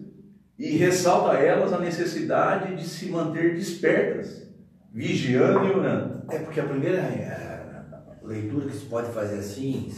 e 0.58 0.76
ressalta 0.76 1.32
a 1.32 1.40
elas 1.40 1.72
a 1.72 1.78
necessidade 1.78 2.76
de 2.76 2.84
se 2.84 3.06
manter 3.06 3.54
despertas, 3.54 4.48
vigiando 4.92 5.66
e 5.66 5.70
orando. 5.72 6.22
É 6.30 6.38
porque 6.38 6.60
a 6.60 6.64
primeira 6.64 6.98
é, 6.98 7.82
leitura 8.22 8.68
que 8.68 8.76
se 8.76 8.84
pode 8.84 9.12
fazer 9.12 9.38
assim, 9.38 9.90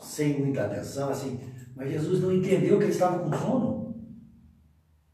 sem 0.00 0.40
muita 0.40 0.64
atenção, 0.64 1.10
assim, 1.10 1.40
mas 1.74 1.90
Jesus 1.90 2.20
não 2.20 2.32
entendeu 2.32 2.78
que 2.78 2.84
ele 2.84 2.92
estava 2.92 3.18
com 3.18 3.32
sono. 3.36 3.80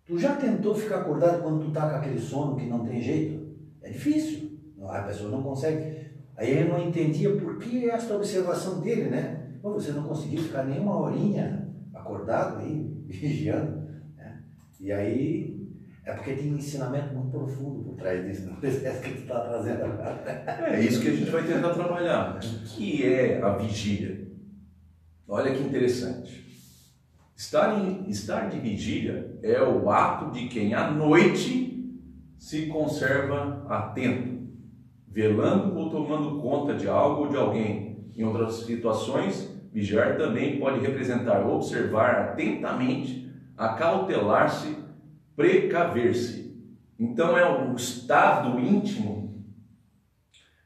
Tu 0.04 0.18
já 0.18 0.36
tentou 0.36 0.74
ficar 0.74 0.98
acordado 0.98 1.42
quando 1.42 1.64
tu 1.64 1.72
tá 1.72 1.90
com 1.90 1.96
aquele 1.96 2.20
sono 2.20 2.56
que 2.56 2.66
não 2.66 2.84
tem 2.84 3.00
jeito? 3.00 3.56
É 3.82 3.90
difícil. 3.90 4.56
A 4.80 5.02
pessoa 5.02 5.30
não 5.30 5.42
consegue. 5.42 6.06
Aí 6.36 6.50
ele 6.50 6.68
não 6.68 6.80
entendia 6.80 7.34
por 7.36 7.58
que 7.58 7.90
esta 7.90 8.14
observação 8.14 8.80
dele, 8.80 9.08
né? 9.10 9.35
Pô, 9.66 9.72
você 9.72 9.90
não 9.90 10.04
conseguiu 10.04 10.44
ficar 10.44 10.62
nem 10.62 10.78
uma 10.78 10.96
horinha 10.96 11.68
acordado 11.92 12.60
aí, 12.60 12.88
vigiando. 13.04 13.84
Né? 14.16 14.44
E 14.78 14.92
aí 14.92 15.66
é 16.04 16.12
porque 16.12 16.34
tem 16.34 16.54
um 16.54 16.56
ensinamento 16.56 17.12
muito 17.12 17.32
profundo 17.32 17.82
por 17.82 17.96
trás 17.96 18.24
disso, 18.24 18.46
não 18.46 18.58
é 18.58 18.60
que 18.60 19.10
tu 19.10 19.22
está 19.22 19.40
trazendo 19.40 19.82
agora. 19.82 20.22
É 20.72 20.80
isso 20.80 21.02
que 21.02 21.08
a 21.08 21.16
gente 21.16 21.30
vai 21.32 21.42
tentar 21.42 21.70
trabalhar. 21.70 22.36
O 22.36 22.38
que 22.38 23.12
é 23.12 23.42
a 23.42 23.56
vigília? 23.56 24.28
Olha 25.26 25.52
que 25.52 25.64
interessante. 25.64 26.46
Estar, 27.34 27.76
em, 27.76 28.08
estar 28.08 28.48
de 28.48 28.60
vigília 28.60 29.36
é 29.42 29.60
o 29.60 29.90
ato 29.90 30.30
de 30.30 30.46
quem 30.46 30.74
à 30.74 30.92
noite 30.92 32.00
se 32.38 32.66
conserva 32.66 33.66
atento, 33.68 34.46
velando 35.08 35.76
ou 35.76 35.90
tomando 35.90 36.40
conta 36.40 36.74
de 36.74 36.88
algo 36.88 37.22
ou 37.22 37.28
de 37.28 37.36
alguém. 37.36 38.06
Em 38.16 38.24
outras 38.24 38.64
situações, 38.64 39.55
vigiar 39.76 40.16
também 40.16 40.58
pode 40.58 40.80
representar 40.80 41.46
observar 41.46 42.30
atentamente, 42.30 43.30
acautelar-se, 43.54 44.74
precaver-se. 45.36 46.56
Então 46.98 47.36
é 47.36 47.46
um 47.46 47.74
estado 47.74 48.58
íntimo 48.58 49.44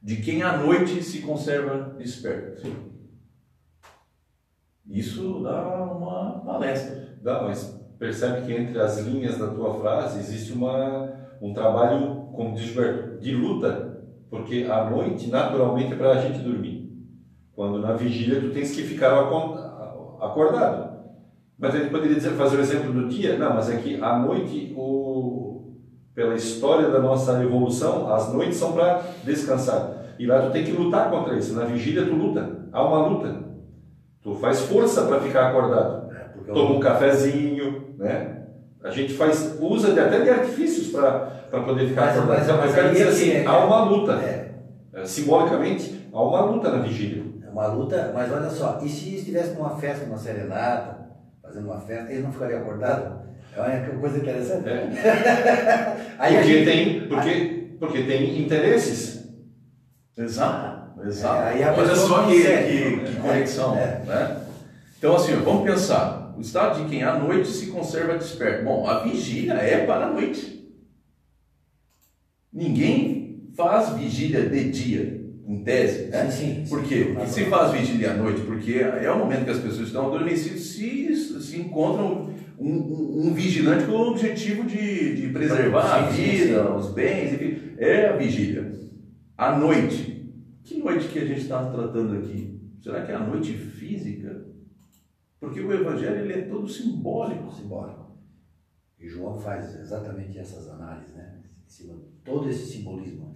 de 0.01 0.19
quem 0.19 0.45
à 0.45 0.57
noite 0.57 1.03
se 1.03 1.23
conserva 1.23 1.97
desperto. 1.99 2.71
Isso 4.89 5.41
dá 5.43 5.61
uma 5.83 6.39
palestra. 6.45 7.19
Dá, 7.21 7.43
mas 7.43 7.65
percebe 7.99 8.47
que 8.47 8.53
entre 8.53 8.81
as 8.81 9.01
linhas 9.01 9.39
da 9.39 9.49
tua 9.49 9.75
frase 9.81 10.21
existe 10.21 10.53
uma, 10.53 11.13
um 11.43 11.53
trabalho, 11.53 12.29
como 12.33 12.55
diz 12.55 12.73
de 13.21 13.35
luta, 13.35 14.05
porque 14.31 14.69
à 14.71 14.89
noite, 14.89 15.29
naturalmente, 15.29 15.95
é 15.95 15.97
para 15.97 16.13
a 16.13 16.21
gente 16.21 16.39
dormir. 16.39 16.80
Quando 17.61 17.79
na 17.79 17.93
vigília 17.93 18.41
tu 18.41 18.49
tens 18.55 18.75
que 18.75 18.83
ficar 18.85 19.13
acordado. 20.19 20.97
Mas 21.59 21.75
a 21.75 21.79
gente 21.79 21.91
poderia 21.91 22.17
dizer, 22.17 22.31
fazer 22.31 22.57
o 22.57 22.61
exemplo 22.61 22.91
do 22.91 23.07
dia, 23.07 23.37
não, 23.37 23.53
mas 23.53 23.69
é 23.69 23.77
que 23.77 24.01
à 24.01 24.19
noite, 24.19 24.73
o, 24.75 25.75
pela 26.15 26.35
história 26.35 26.89
da 26.89 27.01
nossa 27.01 27.43
evolução, 27.43 28.11
as 28.15 28.33
noites 28.33 28.57
são 28.57 28.73
para 28.73 29.03
descansar. 29.25 29.93
E 30.19 30.25
lá 30.25 30.41
tu 30.41 30.53
tem 30.53 30.65
que 30.65 30.73
lutar 30.73 31.11
contra 31.11 31.37
isso. 31.37 31.53
Na 31.53 31.67
vigília 31.67 32.07
tu 32.07 32.15
luta, 32.15 32.51
há 32.73 32.83
uma 32.83 33.07
luta. 33.07 33.45
Tu 34.23 34.35
faz 34.37 34.61
força 34.63 35.03
para 35.03 35.21
ficar 35.21 35.51
acordado. 35.51 36.11
É, 36.15 36.53
Toma 36.55 36.77
um 36.77 36.81
cafezinho, 36.81 37.95
né? 37.99 38.39
A 38.83 38.89
gente 38.89 39.13
faz, 39.13 39.59
usa 39.61 39.93
de, 39.93 40.01
até 40.01 40.21
de 40.21 40.31
artifícios 40.31 40.89
para 40.89 41.61
poder 41.67 41.89
ficar 41.89 42.07
mas, 42.07 42.17
acordado. 42.17 42.39
Mas, 42.39 42.49
mas, 42.49 42.59
mas 42.59 42.75
quero 42.75 42.91
dizer 42.91 43.09
assim, 43.09 43.31
é, 43.33 43.45
há 43.45 43.67
uma 43.67 43.85
luta. 43.85 44.13
É. 44.15 44.55
é. 44.95 45.05
Simbolicamente, 45.05 46.09
há 46.11 46.23
uma 46.23 46.41
luta 46.41 46.71
na 46.71 46.79
vigília. 46.79 47.29
É 47.51 47.53
uma 47.53 47.67
luta, 47.67 48.13
mas 48.15 48.33
olha 48.33 48.49
só, 48.49 48.81
e 48.83 48.89
se 48.89 49.17
estivesse 49.17 49.55
numa 49.55 49.77
festa, 49.77 50.07
numa 50.07 50.17
serenata, 50.17 51.11
fazendo 51.43 51.67
uma 51.67 51.81
festa, 51.81 52.13
ele 52.13 52.23
não 52.23 52.33
ficaria 52.33 52.59
acordado? 52.59 53.29
É 53.57 53.61
uma 53.91 54.01
coisa 54.01 54.19
interessante. 54.19 54.69
É. 54.69 56.15
Aí 56.19 56.37
porque, 56.37 56.53
gente, 56.53 56.65
tem, 56.65 57.09
porque, 57.09 57.77
porque 57.81 58.03
tem 58.05 58.41
interesses. 58.41 59.29
Exato. 60.17 61.01
Exato. 61.05 61.59
É, 61.59 61.71
Olha 61.71 61.97
só 61.97 62.27
que, 62.27 62.43
que, 62.43 63.05
que, 63.05 63.17
conexão. 63.21 63.77
É. 63.77 64.01
Né? 64.07 64.47
Então, 64.97 65.17
assim, 65.17 65.35
vamos 65.37 65.65
pensar. 65.65 66.35
O 66.37 66.41
estado 66.41 66.83
de 66.83 66.89
quem 66.89 67.03
à 67.03 67.19
noite 67.19 67.49
se 67.49 67.67
conserva 67.67 68.17
desperto. 68.17 68.65
Bom, 68.65 68.87
a 68.87 69.01
vigília 69.01 69.55
é 69.55 69.85
para 69.85 70.07
a 70.07 70.13
noite. 70.13 70.71
Ninguém 72.53 73.51
faz 73.57 73.91
vigília 73.91 74.49
de 74.49 74.71
dia, 74.71 75.20
em 75.51 75.65
tese. 75.65 76.09
Né? 76.11 76.31
Sim, 76.31 76.65
sim. 76.65 76.69
Por 76.69 76.85
quê? 76.85 77.13
Porque 77.13 77.27
se 77.27 77.45
faz 77.47 77.73
vigília 77.73 78.13
à 78.13 78.17
noite, 78.17 78.43
porque 78.43 78.75
é 78.75 79.11
o 79.11 79.19
momento 79.19 79.45
que 79.45 79.51
as 79.51 79.59
pessoas 79.59 79.89
estão 79.89 80.07
adormecidas 80.07 80.61
se, 80.61 81.43
se 81.43 81.61
encontram 81.61 82.31
um, 82.57 82.71
um, 82.71 83.27
um 83.27 83.35
vigilante 83.35 83.85
com 83.85 83.93
o 83.93 84.11
objetivo 84.11 84.65
de, 84.65 85.17
de 85.17 85.29
preservar 85.33 85.97
a 85.97 86.03
vida, 86.03 86.73
os 86.77 86.93
bens, 86.93 87.33
enfim. 87.33 87.75
É 87.79 88.09
a 88.09 88.17
vigília. 88.17 88.71
À 89.37 89.59
noite, 89.59 90.33
que 90.63 90.79
noite 90.79 91.09
que 91.09 91.19
a 91.19 91.27
gente 91.27 91.41
está 91.41 91.69
tratando 91.71 92.17
aqui? 92.19 92.61
Será 92.81 93.05
que 93.05 93.11
é 93.11 93.17
a 93.17 93.27
noite 93.27 93.53
física? 93.53 94.47
Porque 95.41 95.61
o 95.61 95.73
Evangelho 95.73 96.21
ele 96.21 96.33
é 96.33 96.43
todo 96.43 96.69
simbólico. 96.69 97.53
Simbólico. 97.53 98.19
E 98.99 99.09
João 99.09 99.39
faz 99.39 99.75
exatamente 99.81 100.39
essas 100.39 100.69
análises, 100.69 101.15
né? 101.15 101.40
Todo 102.25 102.49
esse 102.49 102.67
simbolismo. 102.67 103.33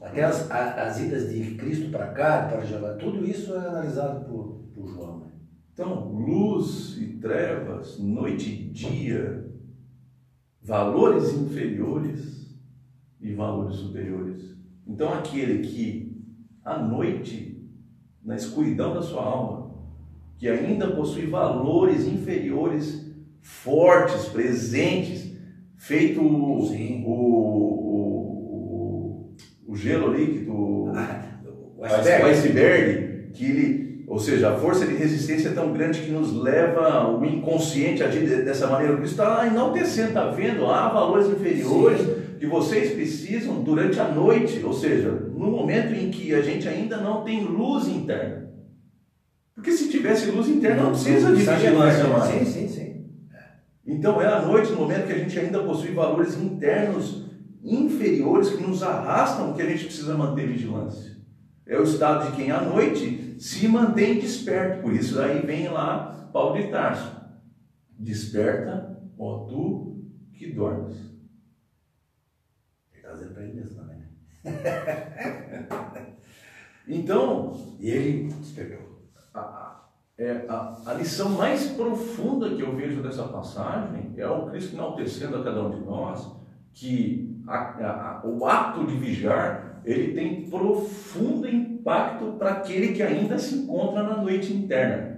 Aquelas 0.00 0.50
as 0.50 1.00
idas 1.00 1.30
de 1.30 1.54
Cristo 1.54 1.90
para 1.90 2.08
cá, 2.08 2.48
para 2.48 2.64
Jeová, 2.64 2.94
tudo 2.94 3.24
isso 3.24 3.54
é 3.54 3.58
analisado 3.58 4.24
por, 4.24 4.64
por 4.74 4.88
João. 4.88 5.18
Né? 5.20 5.26
Então, 5.72 6.12
luz 6.12 6.96
e 6.98 7.18
trevas, 7.18 7.98
noite 7.98 8.50
e 8.50 8.70
dia, 8.70 9.52
valores 10.62 11.34
inferiores 11.34 12.56
e 13.20 13.32
valores 13.34 13.76
superiores. 13.76 14.56
Então, 14.86 15.12
aquele 15.12 15.66
que 15.66 16.14
à 16.64 16.78
noite, 16.78 17.62
na 18.22 18.36
escuridão 18.36 18.94
da 18.94 19.02
sua 19.02 19.22
alma, 19.22 19.74
que 20.38 20.48
ainda 20.48 20.90
possui 20.90 21.26
valores 21.26 22.06
inferiores, 22.06 23.04
fortes, 23.40 24.26
presentes, 24.26 25.34
feito 25.76 26.20
o, 26.20 26.60
o, 26.60 27.73
gelo 29.84 30.14
líquido, 30.14 30.52
o 31.76 31.84
iceberg, 31.84 32.24
iceberg 32.30 33.30
que 33.32 33.44
ele 33.44 33.84
ou 34.06 34.18
seja, 34.18 34.50
a 34.50 34.56
força 34.56 34.86
de 34.86 34.94
resistência 34.94 35.48
é 35.48 35.52
tão 35.52 35.72
grande 35.72 36.00
que 36.00 36.10
nos 36.10 36.32
leva 36.32 37.08
o 37.08 37.24
inconsciente 37.24 38.02
a 38.02 38.06
agir 38.06 38.44
dessa 38.44 38.66
maneira. 38.66 38.94
Isso 38.94 39.12
está 39.12 39.46
enaltecendo, 39.46 40.08
está 40.08 40.30
vendo? 40.30 40.66
Há 40.66 40.88
valores 40.90 41.26
inferiores 41.26 42.00
Sim. 42.00 42.14
que 42.38 42.46
vocês 42.46 42.92
precisam 42.92 43.62
durante 43.62 43.98
a 43.98 44.08
noite, 44.08 44.62
ou 44.62 44.74
seja, 44.74 45.10
no 45.10 45.50
momento 45.50 45.94
em 45.94 46.10
que 46.10 46.34
a 46.34 46.42
gente 46.42 46.68
ainda 46.68 46.98
não 46.98 47.24
tem 47.24 47.44
luz 47.44 47.88
interna. 47.88 48.50
Porque 49.54 49.72
se 49.72 49.88
tivesse 49.88 50.30
luz 50.30 50.48
interna, 50.48 50.76
não, 50.76 50.84
não 50.84 50.92
precisa 50.92 51.34
de 51.34 51.42
vigilância 51.42 52.04
mais. 52.04 52.24
Sim, 52.24 52.44
sim, 52.44 52.68
sim. 52.68 53.06
Então 53.86 54.20
é 54.20 54.26
à 54.26 54.42
noite, 54.42 54.70
no 54.70 54.78
momento 54.78 55.06
que 55.06 55.12
a 55.12 55.18
gente 55.18 55.38
ainda 55.38 55.60
possui 55.60 55.92
valores 55.92 56.36
internos 56.36 57.23
inferiores 57.64 58.50
que 58.50 58.62
nos 58.62 58.82
arrastam, 58.82 59.54
que 59.54 59.62
a 59.62 59.66
gente 59.66 59.86
precisa 59.86 60.16
manter 60.16 60.46
vigilância. 60.46 61.14
É 61.66 61.78
o 61.78 61.82
estado 61.82 62.30
de 62.30 62.36
quem 62.36 62.50
à 62.50 62.60
noite 62.60 63.36
se 63.38 63.66
mantém 63.66 64.20
desperto. 64.20 64.82
Por 64.82 64.92
isso 64.92 65.18
aí 65.18 65.40
vem 65.40 65.68
lá 65.68 66.28
Paulo 66.32 66.60
de 66.60 66.68
Tarso. 66.68 67.16
Desperta, 67.98 69.00
ó 69.18 69.46
tu 69.46 70.04
que 70.34 70.52
dormes. 70.52 70.96
Ele 72.92 73.06
está 73.06 73.32
para 73.32 73.42
ele 73.42 73.54
mesmo 73.54 73.76
também. 73.76 73.98
Né? 73.98 74.08
então. 76.86 77.76
Ele 77.80 78.28
despertou. 78.28 79.02
A, 79.32 79.88
é, 80.18 80.46
a, 80.48 80.76
a 80.86 80.94
lição 80.94 81.30
mais 81.30 81.68
profunda 81.68 82.54
que 82.54 82.62
eu 82.62 82.76
vejo 82.76 83.02
dessa 83.02 83.24
passagem 83.24 84.12
é 84.16 84.28
o 84.28 84.50
Cristo 84.50 84.74
enaltecendo 84.74 85.36
a 85.36 85.44
cada 85.44 85.66
um 85.66 85.70
de 85.70 85.84
nós 85.84 86.30
que 86.72 87.33
a, 87.46 88.20
a, 88.20 88.26
o 88.26 88.46
ato 88.46 88.86
de 88.86 88.96
vigiar 88.96 89.74
ele 89.84 90.14
tem 90.14 90.48
profundo 90.48 91.46
impacto 91.46 92.32
para 92.38 92.52
aquele 92.52 92.94
que 92.94 93.02
ainda 93.02 93.38
se 93.38 93.56
encontra 93.56 94.02
na 94.02 94.16
noite 94.16 94.52
interna. 94.52 95.14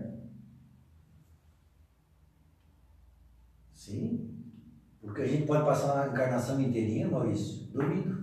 Sim, 3.72 4.34
porque 5.00 5.22
a 5.22 5.26
gente 5.26 5.46
pode 5.46 5.64
passar 5.64 6.02
a 6.02 6.08
encarnação 6.08 6.60
inteirinha, 6.60 7.08
Maurício, 7.08 7.68
dormindo. 7.72 8.20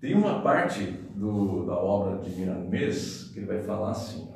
Tem 0.00 0.14
uma 0.14 0.40
parte 0.40 0.84
do, 0.86 1.66
da 1.66 1.74
obra 1.74 2.22
de 2.22 2.30
Miramês 2.30 3.30
que 3.32 3.40
ele 3.40 3.46
vai 3.46 3.62
falar 3.62 3.90
assim. 3.90 4.32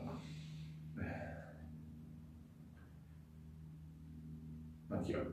Aqui, 4.90 5.16
ó. 5.16 5.31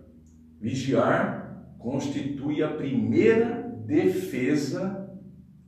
Vigiar 0.59 1.75
constitui 1.77 2.61
a 2.61 2.73
primeira 2.73 3.63
defesa 3.85 5.09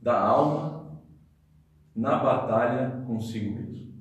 da 0.00 0.20
alma 0.20 1.02
na 1.94 2.18
batalha 2.18 3.02
consigo 3.06 3.54
mesmo. 3.54 3.92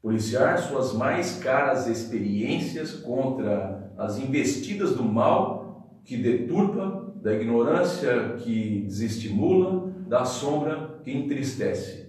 Policiar 0.00 0.58
suas 0.58 0.92
mais 0.92 1.38
caras 1.38 1.86
experiências 1.86 2.92
contra 2.92 3.92
as 3.96 4.18
investidas 4.18 4.94
do 4.94 5.04
mal 5.04 6.00
que 6.04 6.16
deturpa, 6.16 7.12
da 7.22 7.32
ignorância 7.32 8.34
que 8.38 8.82
desestimula, 8.82 9.92
da 10.08 10.24
sombra 10.24 11.00
que 11.04 11.12
entristece 11.12 12.01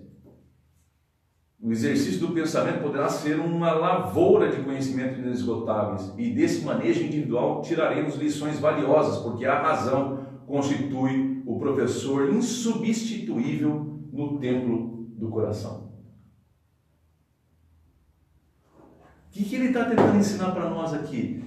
o 1.64 1.72
exercício 1.72 2.20
do 2.20 2.34
pensamento 2.34 2.82
poderá 2.82 3.07
ser 3.07 3.39
uma 3.39 3.72
lavoura 3.72 4.51
de 4.51 4.61
conhecimento 4.64 5.18
inesgotáveis 5.22 6.14
e 6.18 6.30
desse 6.30 6.61
manejo 6.66 7.01
individual 7.05 7.61
tiraremos 7.61 8.16
lições 8.16 8.59
valiosas, 8.59 9.24
porque 9.24 9.45
a 9.45 9.61
razão 9.61 10.28
constitui 10.45 11.41
o 11.45 11.57
professor 11.57 12.34
insubstituível 12.34 13.97
no 14.11 14.39
templo 14.39 15.07
do 15.18 15.30
coração. 15.30 15.93
O 18.78 19.32
que, 19.32 19.45
que 19.45 19.55
ele 19.55 19.68
está 19.68 19.86
tentando 19.86 20.18
ensinar 20.18 20.51
para 20.51 20.70
nós 20.70 20.93
aqui? 20.93 21.41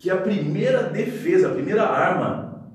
Que 0.00 0.10
a 0.10 0.20
primeira 0.20 0.90
defesa, 0.90 1.48
a 1.48 1.54
primeira 1.54 1.84
arma, 1.84 2.72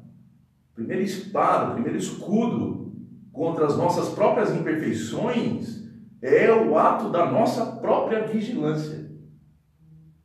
a 0.72 0.76
primeira 0.76 1.04
espada, 1.04 1.72
o 1.72 1.74
primeiro 1.74 1.98
escudo 1.98 2.94
contra 3.34 3.66
as 3.66 3.76
nossas 3.76 4.10
próprias 4.10 4.56
imperfeições 4.56 5.83
é 6.24 6.54
o 6.54 6.78
ato 6.78 7.10
da 7.10 7.30
nossa 7.30 7.66
própria 7.66 8.26
vigilância. 8.26 9.04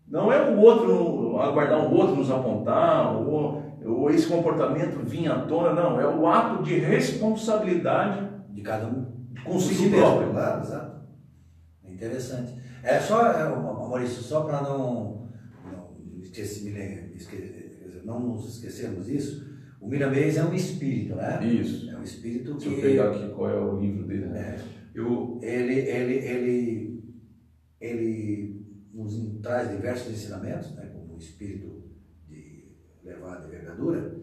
Não 0.06 0.32
é 0.32 0.50
o 0.50 0.58
outro, 0.58 1.38
aguardar 1.38 1.84
o 1.84 1.94
outro 1.94 2.16
nos 2.16 2.30
apontar, 2.30 3.14
ou, 3.16 3.62
ou 3.84 4.10
esse 4.10 4.28
comportamento 4.28 5.04
vir 5.04 5.30
à 5.30 5.40
tona, 5.40 5.74
não. 5.74 6.00
É 6.00 6.06
o 6.06 6.26
ato 6.26 6.62
de 6.62 6.78
responsabilidade 6.78 8.26
de 8.50 8.62
cada 8.62 8.86
um 8.86 9.06
consigo 9.44 9.82
si 9.82 9.90
próprio. 9.90 10.30
Claro, 10.30 10.60
exato. 10.62 11.00
É 11.84 11.92
interessante. 11.92 12.54
É 12.82 13.00
só, 13.00 13.26
é, 13.26 13.48
Maurício, 13.48 14.22
só 14.22 14.42
para 14.42 14.62
não, 14.62 15.28
não, 15.64 15.94
não 18.04 18.20
nos 18.20 18.54
esquecermos 18.54 19.06
disso, 19.06 19.48
o 19.80 19.88
Miramês 19.88 20.36
é 20.36 20.44
um 20.44 20.54
espírito, 20.54 21.16
né? 21.16 21.44
Isso. 21.44 21.90
É 21.90 21.96
um 21.96 22.02
espírito 22.02 22.56
que. 22.56 22.68
Deixa 22.68 22.86
eu 22.86 22.90
pegar 22.90 23.10
aqui 23.10 23.28
qual 23.34 23.50
é 23.50 23.60
o 23.60 23.78
livro 23.78 24.06
dele. 24.06 24.26
Né? 24.26 24.56
É. 24.56 24.77
Eu, 24.98 25.38
ele, 25.40 25.74
ele, 25.74 26.14
ele, 26.14 27.04
ele 27.80 28.88
nos 28.92 29.40
traz 29.40 29.70
diversos 29.70 30.12
ensinamentos, 30.12 30.74
né, 30.74 30.86
como 30.92 31.14
o 31.14 31.18
espírito 31.18 31.84
de 32.28 32.64
levar 33.04 33.40
a 33.40 33.46
envergadura, 33.46 34.20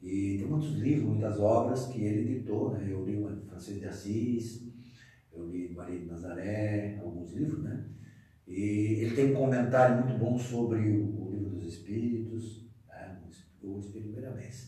e 0.00 0.38
tem 0.38 0.46
muitos 0.46 0.76
livros, 0.76 1.10
muitas 1.10 1.38
obras 1.38 1.88
que 1.88 2.02
ele 2.02 2.30
editou. 2.30 2.72
Né? 2.72 2.86
Eu 2.90 3.04
li 3.04 3.18
o 3.18 3.46
Francisco 3.48 3.80
de 3.80 3.86
Assis, 3.86 4.72
eu 5.30 5.46
li 5.50 5.74
Maria 5.74 6.00
de 6.00 6.06
Nazaré, 6.06 6.98
alguns 7.02 7.32
livros, 7.32 7.62
né? 7.62 7.86
E 8.46 9.00
ele 9.02 9.14
tem 9.14 9.32
um 9.32 9.34
comentário 9.34 10.06
muito 10.06 10.18
bom 10.18 10.38
sobre 10.38 10.78
o, 10.78 11.30
livro 11.32 11.50
dos 11.50 11.74
Espíritos, 11.74 12.66
né? 12.88 13.20
o 13.62 13.78
Espírito 13.78 14.14
Miramês. 14.14 14.63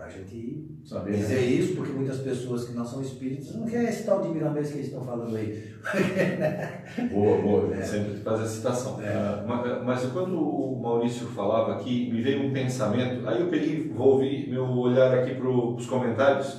Para 0.00 0.08
a 0.08 0.12
gente 0.12 0.80
Saber, 0.82 1.12
dizer 1.12 1.34
né? 1.34 1.42
isso, 1.42 1.76
porque 1.76 1.92
muitas 1.92 2.20
pessoas 2.20 2.64
que 2.64 2.72
não 2.72 2.86
são 2.86 3.02
espíritas 3.02 3.54
não 3.54 3.66
querem 3.66 3.86
esse 3.86 4.06
tal 4.06 4.22
de 4.22 4.28
Miramês 4.28 4.68
que 4.70 4.78
eles 4.78 4.86
estão 4.86 5.04
falando 5.04 5.36
aí. 5.36 5.74
boa, 7.12 7.36
boa, 7.42 7.76
é. 7.76 7.82
sempre 7.82 8.16
fazer 8.20 8.44
a 8.44 8.46
citação. 8.46 8.98
É. 9.02 9.44
Mas, 9.46 9.84
mas, 9.84 10.04
quando 10.06 10.40
o 10.40 10.80
Maurício 10.80 11.26
falava 11.26 11.74
aqui, 11.74 12.10
me 12.10 12.22
veio 12.22 12.46
um 12.46 12.50
pensamento, 12.50 13.28
aí 13.28 13.42
eu 13.42 13.48
peguei, 13.48 13.90
vou 13.94 14.14
ouvir 14.14 14.48
meu 14.48 14.66
olhar 14.70 15.12
aqui 15.18 15.34
para 15.34 15.50
os 15.50 15.86
comentários 15.86 16.58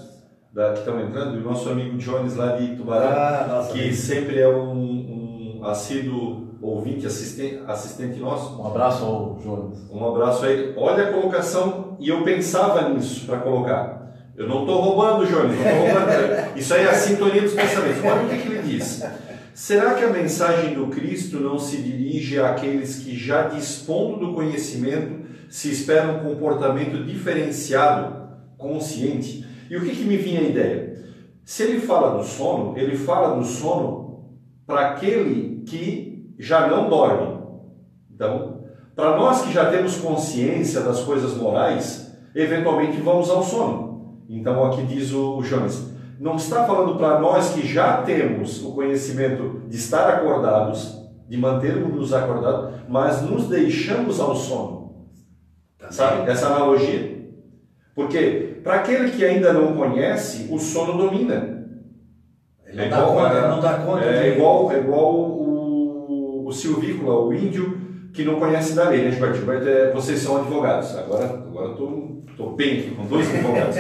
da, 0.53 0.73
que 0.73 0.79
estão 0.79 1.01
entrando, 1.01 1.39
e 1.39 1.41
o 1.41 1.43
nosso 1.43 1.67
amigo 1.67 1.97
Jones 1.97 2.35
lá 2.35 2.57
de 2.57 2.75
Tubarão, 2.75 3.09
ah, 3.09 3.69
que 3.73 3.91
sempre 3.91 4.39
é 4.39 4.47
um, 4.47 5.57
um 5.57 5.65
assíduo 5.65 6.50
ouvinte, 6.62 7.05
assistente, 7.05 7.62
assistente 7.68 8.20
nosso. 8.20 8.62
Um 8.62 8.68
abraço 8.68 9.03
ao 9.03 9.39
Jonas. 9.43 9.80
Um 9.91 10.05
abraço 10.05 10.45
aí. 10.45 10.74
Olha 10.78 11.09
a 11.09 11.14
colocação, 11.14 11.97
e 11.99 12.09
eu 12.09 12.24
pensava 12.24 12.89
nisso 12.89 13.26
para 13.26 13.39
colocar. 13.39 14.01
Eu 14.38 14.47
não 14.47 14.62
estou 14.62 14.80
roubando, 14.82 15.26
Jonas, 15.26 15.57
não 15.57 15.66
estou 15.66 15.88
roubando. 15.88 16.57
Isso 16.57 16.74
aí 16.74 16.86
é 16.86 16.89
a 16.89 16.93
sintonia 16.93 17.41
dos 17.41 17.53
pensamentos. 17.53 18.03
Olha 18.03 18.24
o 18.24 18.30
que, 18.30 18.38
que 18.38 18.47
ele 18.47 18.62
diz. 18.64 19.03
Será 19.53 19.93
que 19.95 20.03
a 20.03 20.09
mensagem 20.09 20.74
do 20.74 20.88
Cristo 20.88 21.39
não 21.39 21.59
se 21.59 21.78
dirige 21.78 22.39
àqueles 22.39 22.99
que, 22.99 23.18
já 23.18 23.49
dispondo 23.49 24.26
do 24.26 24.34
conhecimento, 24.34 25.26
se 25.49 25.70
esperam 25.70 26.18
um 26.18 26.24
comportamento 26.24 27.03
diferenciado, 27.03 28.30
consciente? 28.57 29.45
E 29.70 29.76
o 29.76 29.82
que, 29.82 29.95
que 29.95 30.03
me 30.03 30.18
vinha 30.18 30.39
a 30.39 30.43
ideia? 30.43 31.03
Se 31.43 31.64
ele 31.64 31.82
fala 31.82 32.18
do 32.18 32.24
sono, 32.24 32.78
ele 32.78 32.95
fala 32.95 33.36
do 33.36 33.43
sono 33.43 34.39
para 34.66 34.91
aquele 34.91 35.64
que 35.68 36.11
já 36.41 36.67
não 36.67 36.89
dorme. 36.89 37.39
Então, 38.13 38.63
para 38.95 39.15
nós 39.15 39.43
que 39.43 39.53
já 39.53 39.69
temos 39.69 39.97
consciência 39.97 40.81
das 40.81 41.01
coisas 41.01 41.37
morais, 41.37 42.17
eventualmente 42.35 42.99
vamos 42.99 43.29
ao 43.29 43.43
sono. 43.43 44.23
Então, 44.27 44.65
aqui 44.65 44.83
diz 44.83 45.13
o 45.13 45.41
Jones, 45.41 45.91
não 46.19 46.35
está 46.35 46.65
falando 46.65 46.97
para 46.97 47.19
nós 47.19 47.53
que 47.53 47.65
já 47.65 48.01
temos 48.01 48.63
o 48.63 48.73
conhecimento 48.73 49.61
de 49.67 49.77
estar 49.77 50.09
acordados, 50.09 50.99
de 51.27 51.37
mantermos-nos 51.37 52.11
acordados, 52.11 52.71
mas 52.89 53.21
nos 53.21 53.47
deixamos 53.47 54.19
ao 54.19 54.35
sono. 54.35 55.07
Sabe? 55.89 56.29
Essa 56.29 56.47
analogia. 56.47 57.21
Porque 57.93 58.59
para 58.63 58.75
aquele 58.75 59.11
que 59.11 59.23
ainda 59.23 59.53
não 59.53 59.75
conhece, 59.75 60.47
o 60.51 60.57
sono 60.57 60.97
domina. 60.97 61.67
Ele 62.65 62.77
não, 62.77 62.83
é 62.85 62.89
dá, 62.89 63.01
conta, 63.01 63.37
ele 63.37 63.47
não 63.47 63.59
dá 63.59 63.73
conta. 63.73 64.05
É, 64.05 64.21
de... 64.21 64.37
igual, 64.37 64.71
é 64.71 64.79
igual 64.79 65.40
o, 66.51 66.53
silvícola, 66.53 67.25
o 67.25 67.33
índio 67.33 67.79
que 68.13 68.23
não 68.23 68.39
conhece 68.39 68.73
da 68.73 68.89
lei, 68.89 69.03
né, 69.03 69.11
Gilberto? 69.11 69.37
Gilberto, 69.37 69.67
é, 69.67 69.91
vocês 69.91 70.19
são 70.19 70.37
advogados. 70.37 70.95
Agora, 70.97 71.25
agora 71.25 71.71
estou 71.71 72.23
tô 72.35 72.51
bem 72.51 72.79
aqui 72.79 72.91
com 72.91 73.05
dois 73.05 73.33
advogados. 73.33 73.75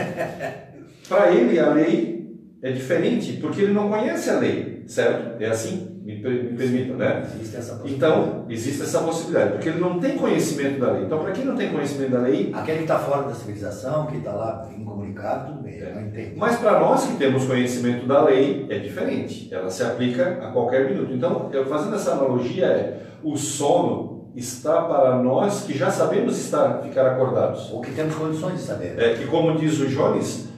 Para 1.07 1.31
ele, 1.31 1.59
a 1.59 1.73
lei 1.73 2.31
é 2.61 2.71
diferente, 2.71 3.33
porque 3.41 3.61
ele 3.61 3.73
não 3.73 3.89
conhece 3.89 4.29
a 4.29 4.39
lei, 4.39 4.83
certo? 4.87 5.41
É 5.41 5.47
assim? 5.47 5.90
Me, 6.01 6.15
me 6.15 6.57
permitam, 6.57 6.97
né? 6.97 7.21
Existe 7.35 7.57
essa 7.57 7.79
então, 7.85 8.45
existe 8.49 8.81
essa 8.81 9.01
possibilidade, 9.01 9.51
porque 9.51 9.69
ele 9.69 9.79
não 9.79 9.99
tem 9.99 10.17
conhecimento 10.17 10.79
da 10.79 10.91
lei. 10.93 11.03
Então, 11.03 11.19
para 11.19 11.31
quem 11.31 11.45
não 11.45 11.55
tem 11.55 11.71
conhecimento 11.71 12.11
da 12.11 12.19
lei. 12.19 12.51
Aquele 12.53 12.77
que 12.79 12.83
está 12.83 12.97
fora 12.97 13.27
da 13.27 13.35
civilização, 13.35 14.07
que 14.07 14.17
está 14.17 14.31
lá 14.31 14.67
incomunicado, 14.75 15.51
tudo 15.51 15.63
bem, 15.63 15.79
é. 15.79 15.93
não 15.93 16.01
entende. 16.01 16.33
Mas 16.35 16.57
para 16.57 16.79
nós 16.79 17.05
que 17.05 17.17
temos 17.17 17.45
conhecimento 17.45 18.07
da 18.07 18.23
lei, 18.23 18.65
é 18.69 18.79
diferente. 18.79 19.53
Ela 19.53 19.69
se 19.69 19.83
aplica 19.83 20.39
a 20.41 20.51
qualquer 20.51 20.89
minuto. 20.89 21.13
Então, 21.13 21.49
eu 21.53 21.67
fazendo 21.67 21.95
essa 21.95 22.13
analogia, 22.13 22.65
é 22.65 23.01
o 23.23 23.37
sono 23.37 24.31
está 24.35 24.83
para 24.83 25.17
nós 25.21 25.63
que 25.63 25.77
já 25.77 25.91
sabemos 25.91 26.37
estar, 26.39 26.81
ficar 26.81 27.05
acordados. 27.05 27.69
Ou 27.71 27.81
que 27.81 27.91
temos 27.91 28.15
condições 28.15 28.55
de 28.55 28.61
saber. 28.61 28.97
É 28.97 29.13
que, 29.13 29.27
como 29.27 29.57
diz 29.57 29.79
o 29.79 29.87
Jones, 29.87 30.50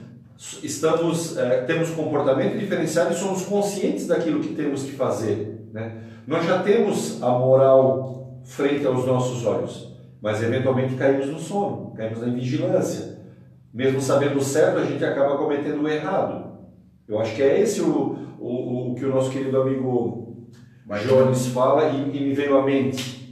estamos 0.62 1.36
é, 1.36 1.62
temos 1.62 1.90
comportamento 1.90 2.58
diferenciado 2.58 3.12
e 3.12 3.16
somos 3.16 3.44
conscientes 3.44 4.06
daquilo 4.06 4.40
que 4.40 4.54
temos 4.54 4.82
que 4.82 4.92
fazer. 4.92 5.68
Né? 5.72 6.02
Nós 6.26 6.44
já 6.46 6.62
temos 6.62 7.22
a 7.22 7.30
moral 7.30 8.40
frente 8.44 8.86
aos 8.86 9.06
nossos 9.06 9.44
olhos, 9.46 9.94
mas 10.20 10.42
eventualmente 10.42 10.94
caímos 10.94 11.26
no 11.26 11.38
sono, 11.38 11.92
caímos 11.96 12.20
na 12.20 12.32
vigilância. 12.32 13.14
Mesmo 13.72 14.00
sabendo 14.00 14.38
o 14.38 14.42
certo, 14.42 14.78
a 14.78 14.84
gente 14.84 15.04
acaba 15.04 15.36
cometendo 15.36 15.82
o 15.82 15.88
errado. 15.88 16.54
Eu 17.08 17.18
acho 17.18 17.34
que 17.34 17.42
é 17.42 17.60
esse 17.60 17.80
o, 17.80 18.16
o, 18.38 18.92
o 18.92 18.94
que 18.94 19.04
o 19.04 19.10
nosso 19.10 19.30
querido 19.30 19.60
amigo 19.60 20.48
Jones 21.06 21.46
fala 21.48 21.88
e, 21.88 22.16
e 22.16 22.20
me 22.20 22.34
veio 22.34 22.56
à 22.56 22.64
mente. 22.64 23.23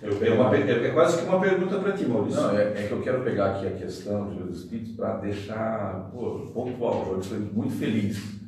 É, 0.00 0.30
uma, 0.30 0.56
é, 0.56 0.90
quase 0.90 1.18
que 1.18 1.28
uma 1.28 1.40
pergunta 1.40 1.76
para 1.78 1.92
ti, 1.92 2.06
Maurício. 2.06 2.40
Não, 2.40 2.56
é, 2.56 2.62
é, 2.62 2.86
que 2.86 2.92
eu 2.92 3.02
quero 3.02 3.22
pegar 3.22 3.56
aqui 3.56 3.66
a 3.66 3.72
questão 3.72 4.26
dos 4.32 4.60
espíritos 4.60 4.94
para 4.94 5.16
deixar 5.16 6.08
pô, 6.12 6.50
pontual. 6.54 7.08
Eu 7.10 7.18
estou 7.18 7.38
muito 7.52 7.74
feliz. 7.74 8.38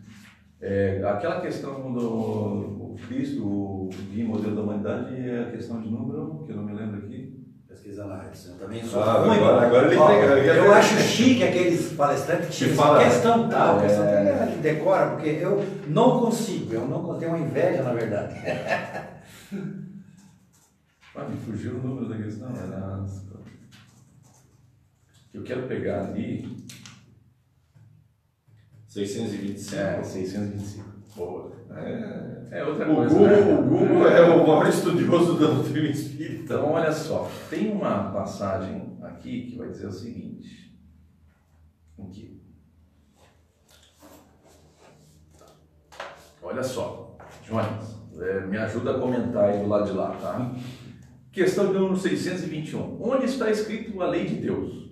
É, 0.60 1.02
aquela 1.04 1.40
questão 1.40 1.92
do 1.92 2.94
Cristo, 3.08 3.42
o 3.42 3.90
guia 4.12 4.24
modelo 4.24 4.54
da 4.54 4.62
humanidade, 4.62 5.28
é 5.28 5.40
a 5.40 5.50
questão 5.50 5.80
de 5.80 5.88
número, 5.88 6.44
que 6.46 6.52
eu 6.52 6.56
não 6.56 6.64
me 6.64 6.74
lembro 6.74 6.98
aqui. 6.98 7.40
Pesquisa 7.66 8.04
lá, 8.04 8.24
eu 8.24 8.54
também 8.54 8.84
sou 8.84 9.02
ah, 9.02 9.12
ruim. 9.14 9.36
Agora, 9.36 9.66
agora 9.66 9.86
ele 9.86 9.96
Ó, 9.96 10.10
Eu, 10.10 10.64
eu 10.64 10.72
acho 10.72 10.96
chique 10.98 11.42
aqueles 11.42 11.92
palestrantes 11.92 12.48
que 12.48 12.64
tinham 12.64 12.76
fala, 12.76 13.04
questão 13.04 13.48
tal, 13.48 13.78
é... 13.78 13.82
questão 13.82 14.04
tal, 14.04 14.14
é, 14.14 14.56
decora, 14.60 15.10
porque 15.10 15.30
eu 15.30 15.64
não 15.88 16.20
consigo, 16.20 16.74
eu 16.74 16.86
não 16.86 17.18
tenho 17.18 17.32
uma 17.32 17.40
inveja, 17.40 17.82
na 17.82 17.92
verdade. 17.92 18.34
Ah, 21.14 21.24
me 21.24 21.36
fugiu 21.36 21.76
o 21.76 21.82
número 21.82 22.08
da 22.08 22.16
questão, 22.16 22.54
era. 22.54 23.04
Eu 25.32 25.42
quero 25.42 25.66
pegar 25.66 26.06
ali. 26.06 26.64
625. 28.86 29.76
É, 29.76 30.02
625. 30.02 30.90
Boa. 31.16 31.52
É, 31.70 32.48
é 32.58 32.64
outra 32.64 32.90
o 32.90 32.96
coisa. 32.96 33.14
Google, 33.14 33.28
né? 33.28 33.58
O 33.58 33.62
Google 33.64 34.08
é 34.08 34.20
o 34.22 34.46
maior 34.46 34.68
estudioso 34.68 35.38
da 35.38 35.46
doutrina 35.46 35.88
espírita. 35.88 36.42
Então, 36.42 36.72
olha 36.72 36.92
só, 36.92 37.30
tem 37.48 37.72
uma 37.72 38.10
passagem 38.12 38.98
aqui 39.02 39.50
que 39.50 39.58
vai 39.58 39.68
dizer 39.68 39.86
o 39.86 39.92
seguinte. 39.92 40.76
Aqui. 41.98 42.40
Olha 46.42 46.62
só, 46.62 47.16
Jonas, 47.44 47.96
é, 48.18 48.46
me 48.46 48.56
ajuda 48.56 48.96
a 48.96 49.00
comentar 49.00 49.44
aí 49.50 49.60
do 49.60 49.68
lado 49.68 49.86
de 49.86 49.92
lá, 49.92 50.10
tá? 50.16 50.52
Questão 51.32 51.68
de 51.68 51.74
número 51.74 51.96
621. 51.96 52.98
Onde 53.00 53.26
está 53.26 53.50
escrito 53.50 54.00
a 54.02 54.08
lei 54.08 54.26
de 54.26 54.36
Deus? 54.36 54.90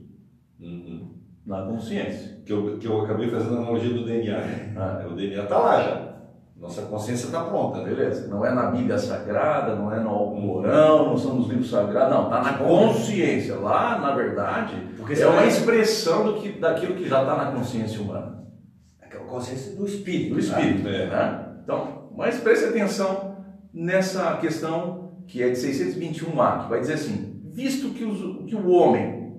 Uhum. 0.60 1.14
Na 1.44 1.62
consciência. 1.62 2.38
Que 2.46 2.52
eu, 2.52 2.78
que 2.78 2.86
eu 2.86 3.00
acabei 3.02 3.28
fazendo 3.28 3.56
a 3.56 3.58
analogia 3.58 3.92
do 3.92 4.04
DNA. 4.04 4.38
Né? 4.38 4.74
Ah. 4.76 5.06
O 5.10 5.14
DNA 5.14 5.42
está 5.42 5.58
lá 5.58 5.82
já. 5.82 6.08
Nossa 6.56 6.82
consciência 6.82 7.26
está 7.26 7.44
pronta. 7.44 7.80
Beleza. 7.82 8.28
Não 8.28 8.44
é 8.44 8.52
na 8.52 8.70
Bíblia 8.70 8.98
Sagrada, 8.98 9.74
não 9.74 9.92
é 9.92 10.00
no 10.00 10.10
Alcorão, 10.10 11.06
não 11.06 11.16
são 11.16 11.34
nos 11.36 11.48
livros 11.48 11.70
sagrados, 11.70 12.14
não. 12.14 12.24
Está 12.24 12.42
na 12.42 12.58
consciência. 12.58 13.56
Lá, 13.56 13.98
na 13.98 14.14
verdade, 14.14 14.74
Porque 14.96 15.14
é 15.14 15.26
uma 15.26 15.46
expressão 15.46 16.24
do 16.24 16.40
que, 16.40 16.50
daquilo 16.50 16.94
que 16.94 17.08
já 17.08 17.22
está 17.22 17.36
na 17.36 17.52
consciência 17.52 18.00
humana. 18.00 18.44
É 19.00 19.06
a 19.06 19.20
consciência 19.20 19.74
do 19.76 19.86
espírito. 19.86 20.34
Do 20.34 20.40
espírito. 20.40 20.82
Né? 20.82 21.06
Né? 21.06 21.48
Então, 21.62 22.10
mas 22.16 22.38
preste 22.40 22.66
atenção 22.66 23.36
nessa 23.72 24.36
questão 24.38 25.07
que 25.28 25.42
é 25.42 25.50
de 25.50 25.58
621A, 25.58 26.64
que 26.64 26.70
vai 26.70 26.80
dizer 26.80 26.94
assim: 26.94 27.40
visto 27.52 27.90
que, 27.90 28.04
os, 28.04 28.48
que 28.48 28.56
o 28.56 28.70
homem, 28.70 29.36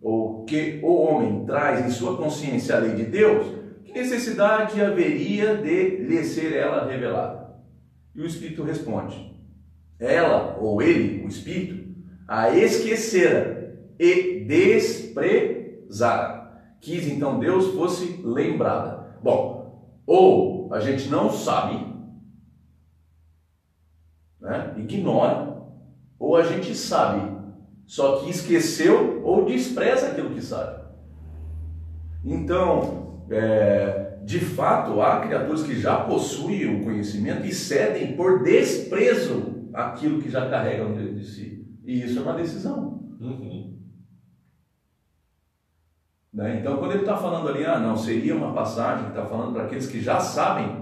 ou 0.00 0.44
que 0.44 0.80
o 0.82 0.94
homem 0.94 1.44
traz 1.44 1.84
em 1.84 1.90
sua 1.90 2.16
consciência 2.16 2.76
a 2.76 2.78
lei 2.78 2.94
de 2.94 3.04
Deus, 3.04 3.46
que 3.84 3.92
necessidade 3.92 4.80
haveria 4.80 5.56
de 5.56 5.98
lhe 5.98 6.24
ser 6.24 6.54
ela 6.54 6.88
revelada? 6.88 7.56
E 8.14 8.22
o 8.22 8.26
Espírito 8.26 8.62
responde: 8.62 9.34
ela 9.98 10.56
ou 10.60 10.80
ele, 10.80 11.24
o 11.24 11.28
Espírito, 11.28 11.92
a 12.26 12.56
esquecera 12.56 13.76
e 13.98 14.44
desprezara. 14.44 16.40
Quis 16.80 17.08
então 17.08 17.40
Deus 17.40 17.74
fosse 17.74 18.20
lembrada. 18.24 19.16
Bom, 19.22 20.00
ou 20.06 20.72
a 20.72 20.80
gente 20.80 21.08
não 21.08 21.30
sabe 21.30 21.91
né? 24.42 24.74
ignora, 24.76 25.62
ou 26.18 26.36
a 26.36 26.42
gente 26.42 26.74
sabe, 26.74 27.32
só 27.86 28.18
que 28.18 28.30
esqueceu 28.30 29.22
ou 29.24 29.44
despreza 29.44 30.08
aquilo 30.08 30.30
que 30.30 30.42
sabe. 30.42 30.82
Então, 32.24 33.24
é, 33.30 34.18
de 34.24 34.40
fato, 34.40 35.00
há 35.00 35.20
criaturas 35.20 35.62
que 35.62 35.78
já 35.78 36.04
possuem 36.04 36.80
o 36.80 36.84
conhecimento 36.84 37.46
e 37.46 37.52
cedem 37.52 38.16
por 38.16 38.42
desprezo 38.42 39.70
aquilo 39.72 40.20
que 40.20 40.28
já 40.28 40.48
carregam 40.48 40.92
dentro 40.92 41.14
de 41.14 41.24
si. 41.24 41.66
E 41.84 42.02
isso 42.02 42.18
é 42.18 42.22
uma 42.22 42.34
decisão. 42.34 43.00
Uhum. 43.20 43.78
Né? 46.32 46.60
Então, 46.60 46.78
quando 46.78 46.92
ele 46.92 47.00
está 47.00 47.16
falando 47.16 47.48
ali, 47.48 47.64
ah, 47.64 47.78
não, 47.78 47.96
seria 47.96 48.34
uma 48.34 48.52
passagem 48.52 49.08
está 49.08 49.24
falando 49.26 49.52
para 49.52 49.64
aqueles 49.64 49.86
que 49.86 50.00
já 50.00 50.20
sabem 50.20 50.81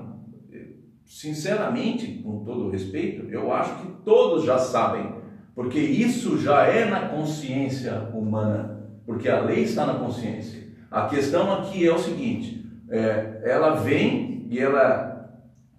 sinceramente, 1.10 2.22
com 2.22 2.44
todo 2.44 2.70
respeito, 2.70 3.28
eu 3.30 3.52
acho 3.52 3.74
que 3.80 3.88
todos 4.04 4.44
já 4.44 4.58
sabem, 4.58 5.12
porque 5.56 5.80
isso 5.80 6.38
já 6.38 6.62
é 6.62 6.84
na 6.88 7.08
consciência 7.08 8.08
humana, 8.14 8.80
porque 9.04 9.28
a 9.28 9.40
lei 9.40 9.64
está 9.64 9.84
na 9.84 9.94
consciência. 9.94 10.68
A 10.88 11.08
questão 11.08 11.52
aqui 11.52 11.84
é 11.84 11.92
o 11.92 11.98
seguinte: 11.98 12.64
é, 12.88 13.42
ela 13.44 13.74
vem 13.74 14.46
e 14.48 14.60
ela 14.60 15.28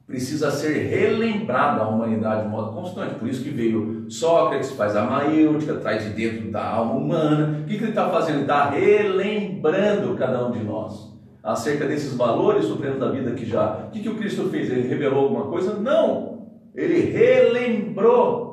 precisa 0.06 0.52
ser 0.52 0.90
relembrada 0.90 1.82
à 1.82 1.88
humanidade 1.88 2.44
de 2.44 2.50
modo 2.50 2.74
constante. 2.74 3.16
Por 3.16 3.30
isso 3.30 3.42
que 3.42 3.52
veio 3.52 4.12
Sócrates, 4.12 4.72
faz 4.72 4.98
a 4.98 5.06
maêutica, 5.06 5.76
traz 5.76 6.04
de 6.04 6.10
dentro 6.10 6.52
da 6.52 6.66
alma 6.66 6.96
humana. 6.96 7.62
O 7.62 7.66
que, 7.66 7.78
que 7.78 7.84
ele 7.86 7.92
está 7.92 8.10
fazendo? 8.10 8.42
Está 8.42 8.70
relembrando 8.70 10.14
cada 10.18 10.46
um 10.46 10.52
de 10.52 10.60
nós 10.62 11.11
acerca 11.44 11.88
desses 11.88 12.14
valores 12.16 12.66
supremos 12.66 13.00
da 13.00 13.10
vida 13.10 13.32
que 13.32 13.46
já. 13.46 13.88
O 13.88 13.92
que, 13.92 14.02
que 14.02 14.10
o 14.10 14.18
Cristo 14.18 14.50
fez? 14.50 14.70
Ele 14.70 14.88
revelou 14.88 15.24
alguma 15.24 15.48
coisa? 15.48 15.74
Não! 15.74 16.50
Ele 16.76 17.12
relembrou 17.12 18.52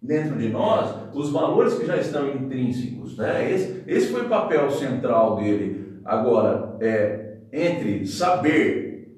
dentro 0.00 0.38
de 0.38 0.48
nós 0.48 0.94
os 1.12 1.30
valores 1.30 1.74
que 1.74 1.86
já 1.86 1.96
estão 1.96 2.28
intrínsecos. 2.28 3.16
Né? 3.16 3.52
Esse, 3.52 3.84
esse 3.86 4.12
foi 4.12 4.22
o 4.22 4.28
papel 4.28 4.70
central 4.70 5.36
dele. 5.36 6.00
Agora, 6.04 6.76
é, 6.80 7.36
entre 7.52 8.06
saber, 8.06 9.08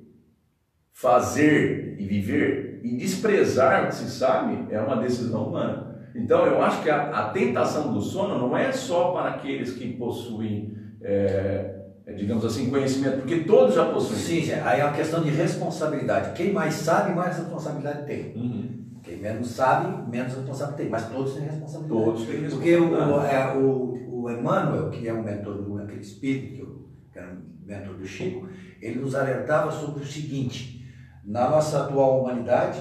fazer 0.92 1.96
e 1.98 2.04
viver 2.04 2.80
e 2.82 2.96
desprezar 2.96 3.84
o 3.84 3.86
que 3.88 3.94
se 3.94 4.10
sabe 4.10 4.66
é 4.74 4.80
uma 4.80 4.96
decisão 4.96 5.46
humana. 5.46 5.92
Então, 6.14 6.44
eu 6.44 6.60
acho 6.60 6.82
que 6.82 6.90
a, 6.90 7.10
a 7.10 7.30
tentação 7.30 7.92
do 7.92 8.00
sono 8.00 8.38
não 8.38 8.56
é 8.56 8.72
só 8.72 9.12
para 9.12 9.30
aqueles 9.30 9.72
que 9.72 9.92
possuem. 9.94 10.76
É, 11.00 11.81
digamos 12.06 12.44
assim, 12.44 12.68
conhecimento, 12.68 13.18
porque 13.18 13.44
todos 13.44 13.74
já 13.74 13.84
possuem. 13.92 14.18
Sim, 14.18 14.52
aí 14.52 14.80
é 14.80 14.84
uma 14.84 14.94
questão 14.94 15.22
de 15.22 15.30
responsabilidade. 15.30 16.32
Quem 16.34 16.52
mais 16.52 16.74
sabe, 16.74 17.14
mais 17.14 17.36
responsabilidade 17.36 18.06
tem. 18.06 18.34
Uhum. 18.34 18.82
Quem 19.02 19.18
menos 19.18 19.48
sabe, 19.48 20.10
menos 20.10 20.34
responsabilidade 20.34 20.76
tem. 20.76 20.88
Mas 20.90 21.08
todos 21.08 21.34
têm 21.34 21.44
responsabilidade. 21.44 22.04
Todos 22.04 22.26
têm 22.26 22.40
responsabilidade. 22.40 22.90
Porque 22.90 23.12
o, 23.12 23.20
é, 23.24 23.56
o, 23.56 24.22
o 24.22 24.30
Emmanuel, 24.30 24.90
que 24.90 25.06
é 25.06 25.14
um 25.14 25.22
mentor 25.22 25.62
do 25.62 25.78
aquele 25.78 26.00
espírito, 26.00 26.54
que, 26.54 26.60
eu, 26.60 26.90
que 27.12 27.18
era 27.18 27.32
um 27.32 27.42
mentor 27.64 27.94
do 27.94 28.04
Chico, 28.04 28.48
ele 28.80 28.98
nos 28.98 29.14
alertava 29.14 29.70
sobre 29.70 30.02
o 30.02 30.06
seguinte: 30.06 30.84
na 31.24 31.48
nossa 31.48 31.84
atual 31.84 32.20
humanidade, 32.20 32.80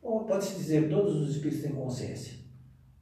pode-se 0.00 0.56
dizer 0.56 0.88
todos 0.88 1.16
os 1.16 1.36
espíritos 1.36 1.62
têm 1.62 1.72
consciência 1.72 2.40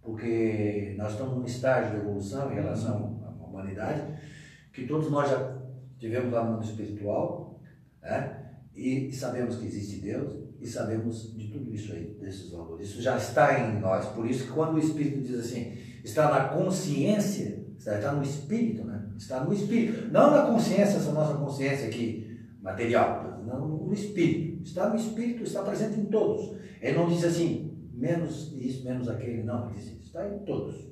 porque 0.08 0.94
nós 0.96 1.12
estamos 1.12 1.36
num 1.36 1.44
estágio 1.44 1.90
de 1.90 1.96
evolução 1.98 2.50
em 2.50 2.54
relação 2.54 3.17
humanidade, 3.60 4.02
que 4.72 4.86
todos 4.86 5.10
nós 5.10 5.30
já 5.30 5.56
tivemos 5.98 6.32
lá 6.32 6.44
no 6.44 6.52
mundo 6.52 6.64
espiritual, 6.64 7.60
né? 8.02 8.52
e 8.74 9.12
sabemos 9.12 9.56
que 9.56 9.66
existe 9.66 10.00
Deus, 10.00 10.48
e 10.60 10.66
sabemos 10.66 11.36
de 11.36 11.48
tudo 11.48 11.72
isso 11.72 11.92
aí, 11.92 12.16
desses 12.20 12.50
valores. 12.50 12.88
Isso 12.88 13.02
já 13.02 13.16
está 13.16 13.60
em 13.60 13.80
nós. 13.80 14.06
Por 14.06 14.28
isso 14.28 14.46
que 14.46 14.52
quando 14.52 14.74
o 14.74 14.78
Espírito 14.78 15.20
diz 15.20 15.38
assim, 15.38 15.76
está 16.04 16.30
na 16.30 16.48
consciência, 16.48 17.64
está 17.76 18.12
no 18.12 18.22
Espírito, 18.22 18.84
né? 18.84 19.08
Está 19.16 19.44
no 19.44 19.52
Espírito. 19.52 20.10
Não 20.10 20.30
na 20.30 20.46
consciência, 20.46 20.96
essa 20.96 21.12
nossa 21.12 21.34
consciência 21.38 21.86
aqui, 21.86 22.38
material, 22.60 23.42
não 23.46 23.68
no 23.68 23.92
Espírito. 23.92 24.64
Está 24.64 24.88
no 24.88 24.96
Espírito, 24.96 25.44
está 25.44 25.62
presente 25.62 26.00
em 26.00 26.06
todos. 26.06 26.56
Ele 26.80 26.96
não 26.96 27.08
diz 27.08 27.24
assim, 27.24 27.76
menos 27.92 28.52
isso, 28.52 28.84
menos 28.84 29.08
aquele, 29.08 29.44
não. 29.44 29.66
Ele 29.66 29.78
diz, 29.78 30.00
está 30.02 30.28
em 30.28 30.40
todos. 30.40 30.88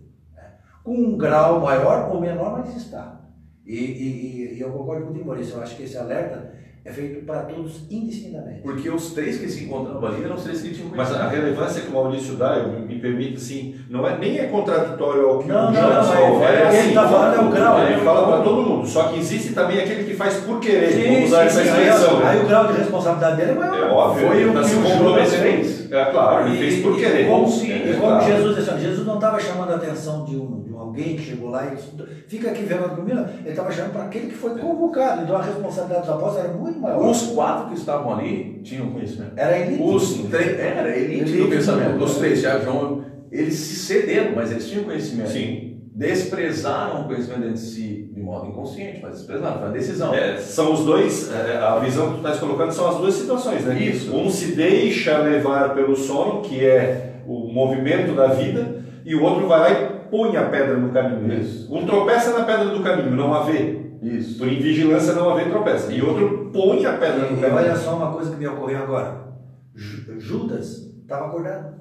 Né? 0.86 0.94
Com 0.94 0.94
um 0.94 1.16
grau 1.16 1.60
maior 1.60 2.10
ou 2.12 2.20
menor, 2.20 2.58
mas 2.58 2.76
está. 2.76 3.20
E, 3.66 3.74
e, 3.74 4.54
e 4.56 4.60
eu 4.60 4.70
concordo 4.70 5.06
com 5.06 5.12
o 5.12 5.26
Maurício, 5.26 5.56
eu 5.56 5.62
acho 5.62 5.76
que 5.76 5.82
esse 5.82 5.98
alerta 5.98 6.54
é 6.84 6.92
feito 6.92 7.26
para 7.26 7.40
todos 7.40 7.80
indistintamente. 7.90 8.60
Porque 8.62 8.88
os 8.88 9.10
três 9.10 9.38
que 9.38 9.48
se 9.48 9.64
encontravam 9.64 10.06
ali 10.06 10.22
eram 10.22 10.36
os 10.36 10.44
três 10.44 10.62
que 10.62 10.72
tinham 10.72 10.88
Mas 10.94 11.12
a 11.12 11.26
relevância 11.26 11.82
que 11.82 11.88
o 11.88 11.92
Maurício 11.92 12.36
dá, 12.36 12.58
eu, 12.58 12.80
me 12.80 13.00
permite 13.00 13.38
assim, 13.38 13.74
não 13.90 14.06
é, 14.06 14.16
nem 14.16 14.38
é 14.38 14.44
contraditório 14.46 15.28
ao 15.28 15.38
que 15.40 15.48
não, 15.48 15.72
o 15.72 15.74
João 15.74 16.04
falou. 16.04 16.44
É, 16.44 16.54
é, 16.54 16.68
assim, 16.68 16.78
ele 16.78 16.88
está 16.90 17.08
falando 17.08 17.34
é 17.34 17.40
o 17.40 17.50
grau. 17.50 17.86
Ele 17.88 18.00
fala 18.02 18.28
para 18.28 18.44
todo 18.44 18.62
mundo. 18.62 18.86
Só 18.86 19.08
que 19.08 19.18
existe 19.18 19.52
também 19.52 19.80
aquele 19.80 20.04
que 20.04 20.14
faz 20.14 20.36
por 20.36 20.60
querer. 20.60 20.92
Sim, 20.92 21.12
vamos 21.12 21.24
usar 21.24 21.40
sim, 21.40 21.46
essa 21.46 21.62
sim, 21.62 21.68
expressão. 21.68 22.24
Aí 22.24 22.40
o 22.40 22.46
grau 22.46 22.66
de 22.68 22.78
responsabilidade 22.78 23.36
dele 23.36 23.50
é 23.50 23.54
maior. 23.54 23.76
É 23.78 23.90
óbvio. 23.90 24.28
Foi 24.28 24.36
ele 24.36 24.50
o 24.50 24.52
tá 24.52 24.60
que 24.60 24.68
se 24.68 24.76
o 24.76 24.78
Judas 24.78 24.92
comprometendo. 24.98 25.42
fez. 25.42 25.92
É 25.92 26.04
claro, 26.04 26.46
ele 26.46 26.58
fez 26.58 26.82
por 26.82 26.92
E- 26.92 27.00
querer. 27.00 27.24
E 27.24 27.28
como, 27.28 27.48
Sim, 27.48 27.68
e 27.68 27.90
é 27.90 27.96
como. 28.00 28.20
Jesus 28.20 28.56
disse, 28.56 28.78
Jesus 28.78 29.04
não 29.04 29.16
estava 29.16 29.40
chamando 29.40 29.72
a 29.72 29.74
atenção 29.74 30.24
de 30.24 30.36
um 30.36 30.65
alguém 30.96 31.16
que 31.16 31.22
chegou 31.22 31.50
lá 31.50 31.66
e 31.66 31.76
disse, 31.76 31.90
fica 32.26 32.50
aqui 32.50 32.62
vendo 32.62 32.96
comigo, 32.96 33.20
ele 33.40 33.50
estava 33.50 33.70
chamando 33.70 33.92
para 33.92 34.04
aquele 34.04 34.28
que 34.28 34.34
foi 34.34 34.58
convocado. 34.58 35.22
Então 35.22 35.36
a 35.36 35.42
responsabilidade 35.42 36.06
dos 36.06 36.10
apóstolos 36.10 36.38
era 36.38 36.54
muito 36.54 36.78
maior. 36.80 37.10
Os 37.10 37.22
quatro 37.28 37.68
que 37.68 37.74
estavam 37.74 38.14
ali 38.14 38.60
tinham 38.64 38.90
conhecimento. 38.90 39.32
Era 39.36 39.58
elite. 39.58 39.82
Os 39.82 40.14
três, 40.30 40.58
era 40.58 40.88
a 40.88 40.96
elite, 40.96 41.20
Elite 41.20 41.38
do 41.38 41.48
pensamento. 41.48 42.02
Os 42.02 42.16
três, 42.16 42.40
Tiago 42.40 42.62
e 42.62 42.64
João, 42.64 43.04
eles 43.30 43.54
se 43.54 43.76
cederam, 43.76 44.32
mas 44.34 44.50
eles 44.50 44.68
tinham 44.68 44.84
conhecimento. 44.84 45.30
Sim. 45.30 45.76
Desprezaram 45.94 47.02
o 47.02 47.04
conhecimento 47.04 47.40
dentro 47.40 47.54
de 47.54 47.60
si 47.60 48.10
de 48.12 48.20
modo 48.20 48.48
inconsciente, 48.48 49.00
mas 49.02 49.18
desprezaram, 49.18 49.58
foi 49.58 49.68
uma 49.68 49.72
decisão. 49.72 50.14
É, 50.14 50.36
são 50.38 50.72
os 50.72 50.84
dois, 50.84 51.30
é, 51.32 51.56
a 51.58 51.78
visão 51.78 52.08
que 52.08 52.12
tu 52.14 52.16
estás 52.18 52.38
colocando 52.38 52.72
são 52.72 52.88
as 52.88 52.96
duas 52.96 53.14
situações, 53.14 53.64
né? 53.64 53.78
Isso. 53.78 54.14
Um 54.14 54.30
se 54.30 54.52
deixa 54.54 55.18
levar 55.18 55.74
pelo 55.74 55.96
sono, 55.96 56.42
que 56.42 56.64
é 56.64 57.20
o 57.26 57.50
movimento 57.52 58.14
da 58.14 58.28
vida, 58.28 58.84
e 59.04 59.14
o 59.14 59.22
outro 59.22 59.46
vai 59.46 59.60
lá 59.60 59.70
e 59.70 59.95
põe 60.10 60.36
a 60.36 60.48
pedra 60.48 60.76
no 60.76 60.90
caminho. 60.92 61.26
né? 61.28 61.36
Isso. 61.36 61.74
Um 61.74 61.84
tropeça 61.86 62.38
na 62.38 62.44
pedra 62.44 62.66
do 62.66 62.82
caminho, 62.82 63.10
não 63.12 63.32
a 63.34 63.42
vê. 63.44 63.82
Isso. 64.02 64.38
Por 64.38 64.48
invigilância 64.48 65.14
não 65.14 65.34
vê 65.34 65.44
tropeça. 65.46 65.92
E 65.92 66.02
outro 66.02 66.50
põe 66.52 66.84
a 66.86 66.92
pedra 66.94 67.30
no 67.30 67.38
E 67.40 67.44
olha 67.44 67.54
caminho. 67.54 67.76
só 67.76 67.96
uma 67.96 68.12
coisa 68.12 68.30
que 68.30 68.36
me 68.36 68.46
ocorreu 68.46 68.78
agora. 68.82 69.26
Ju- 69.74 70.18
Judas 70.20 70.90
estava 71.02 71.26
acordado. 71.26 71.74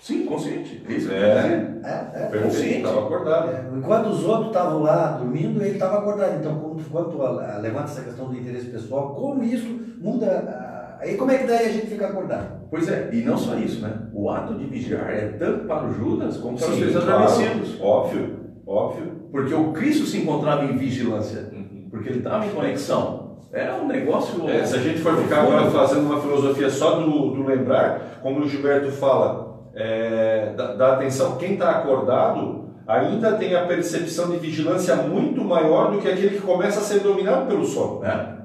Sim, 0.00 0.24
consciente. 0.26 0.84
Isso. 0.88 1.10
É. 1.10 1.66
É, 1.82 2.10
é. 2.36 2.40
Consciente. 2.42 2.76
estava 2.78 3.00
acordado. 3.06 3.48
É, 3.50 3.64
Enquanto 3.76 4.06
os 4.06 4.24
outros 4.24 4.48
estavam 4.48 4.82
lá 4.82 5.16
dormindo, 5.18 5.60
ele 5.60 5.72
estava 5.74 5.98
acordado. 5.98 6.36
Então, 6.38 6.76
quanto 6.92 7.18
levanta 7.60 7.84
essa 7.90 8.02
questão 8.02 8.28
do 8.28 8.36
interesse 8.38 8.66
pessoal, 8.66 9.14
como 9.16 9.42
isso 9.42 9.66
muda. 9.98 10.26
a- 10.26 10.65
aí, 11.06 11.16
como 11.16 11.30
é 11.30 11.38
que 11.38 11.46
daí 11.46 11.66
a 11.66 11.72
gente 11.72 11.86
fica 11.86 12.06
acordado? 12.06 12.66
Pois 12.70 12.88
é, 12.88 13.10
e 13.12 13.22
não 13.22 13.36
só 13.36 13.54
isso, 13.56 13.80
né? 13.82 13.92
O 14.12 14.28
ato 14.30 14.54
de 14.54 14.64
vigiar 14.66 15.10
é 15.10 15.28
tanto 15.38 15.66
para 15.66 15.86
o 15.86 15.92
Judas 15.94 16.36
como 16.36 16.58
para 16.58 16.68
os 16.68 16.78
claro. 16.78 16.98
adormecidos. 17.12 17.80
Óbvio, 17.80 18.36
óbvio. 18.66 19.12
Porque 19.30 19.54
o 19.54 19.72
Cristo 19.72 20.04
se 20.06 20.18
encontrava 20.18 20.64
em 20.64 20.76
vigilância, 20.76 21.48
Uhum. 21.52 21.88
porque 21.90 22.08
ele 22.08 22.18
estava 22.18 22.46
em 22.46 22.50
conexão. 22.50 23.26
É 23.52 23.72
um 23.72 23.86
negócio. 23.86 24.48
É, 24.48 24.64
se 24.66 24.76
a 24.76 24.80
gente 24.80 24.98
for 25.00 25.16
ficar 25.16 25.42
agora 25.42 25.70
fazendo 25.70 26.02
uma 26.06 26.20
filosofia 26.20 26.68
só 26.68 26.96
do, 27.00 27.30
do 27.30 27.44
lembrar, 27.46 28.18
como 28.22 28.40
o 28.40 28.48
Gilberto 28.48 28.90
fala, 28.90 29.70
é, 29.74 30.52
da, 30.56 30.74
da 30.74 30.92
atenção, 30.94 31.36
quem 31.36 31.54
está 31.54 31.70
acordado 31.70 32.66
ainda 32.86 33.32
tem 33.32 33.54
a 33.54 33.64
percepção 33.66 34.30
de 34.30 34.36
vigilância 34.38 34.94
muito 34.96 35.42
maior 35.44 35.90
do 35.90 35.98
que 35.98 36.08
aquele 36.08 36.36
que 36.36 36.42
começa 36.42 36.80
a 36.80 36.82
ser 36.82 37.00
dominado 37.00 37.46
pelo 37.46 37.64
sono. 37.64 38.00
né? 38.00 38.36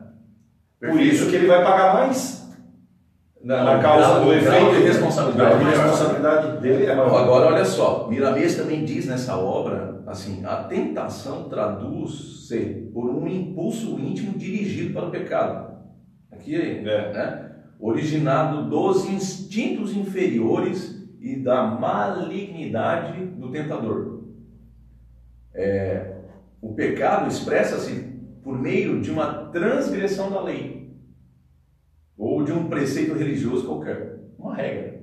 Por 0.80 1.00
isso 1.00 1.30
que 1.30 1.36
ele 1.36 1.48
vai 1.48 1.64
pagar 1.64 1.94
mais 1.94 2.41
na, 3.44 3.64
na 3.64 3.80
causa 3.80 4.20
do 4.20 4.34
efeito. 4.34 4.72
de 4.76 4.84
responsabilidade 4.84 5.64
maior. 5.64 5.70
responsabilidade 5.70 6.62
dele 6.62 6.86
é 6.86 6.96
maior. 6.96 7.24
Agora, 7.24 7.48
olha 7.48 7.66
só, 7.66 8.08
Miramês 8.08 8.56
também 8.56 8.86
diz 8.86 9.08
nessa 9.08 9.36
obra, 9.38 10.02
assim, 10.08 10.46
a 10.46 10.64
tentação 10.64 11.50
traduz-se 11.50 12.90
por 12.94 13.10
um 13.10 13.28
impulso 13.28 14.00
íntimo 14.00 14.38
dirigido 14.38 14.94
para 14.94 15.08
o 15.08 15.12
pecado. 15.12 15.72
Aqui, 16.32 16.56
É. 16.56 16.82
né? 16.82 17.48
Originado 17.80 18.70
dos 18.70 19.06
instintos 19.10 19.96
inferiores 19.96 21.02
e 21.20 21.36
da 21.36 21.64
malignidade 21.66 23.26
do 23.26 23.50
tentador. 23.50 24.22
É, 25.54 26.16
o 26.62 26.74
pecado 26.74 27.28
expressa-se 27.28 28.08
por 28.44 28.58
meio 28.60 29.02
de 29.02 29.10
uma 29.10 29.46
transgressão 29.52 30.30
da 30.32 30.42
lei 30.42 30.81
ou 32.42 32.46
de 32.46 32.52
um 32.52 32.68
preceito 32.70 33.14
religioso 33.14 33.66
qualquer, 33.66 34.18
uma 34.38 34.56
regra. 34.56 35.00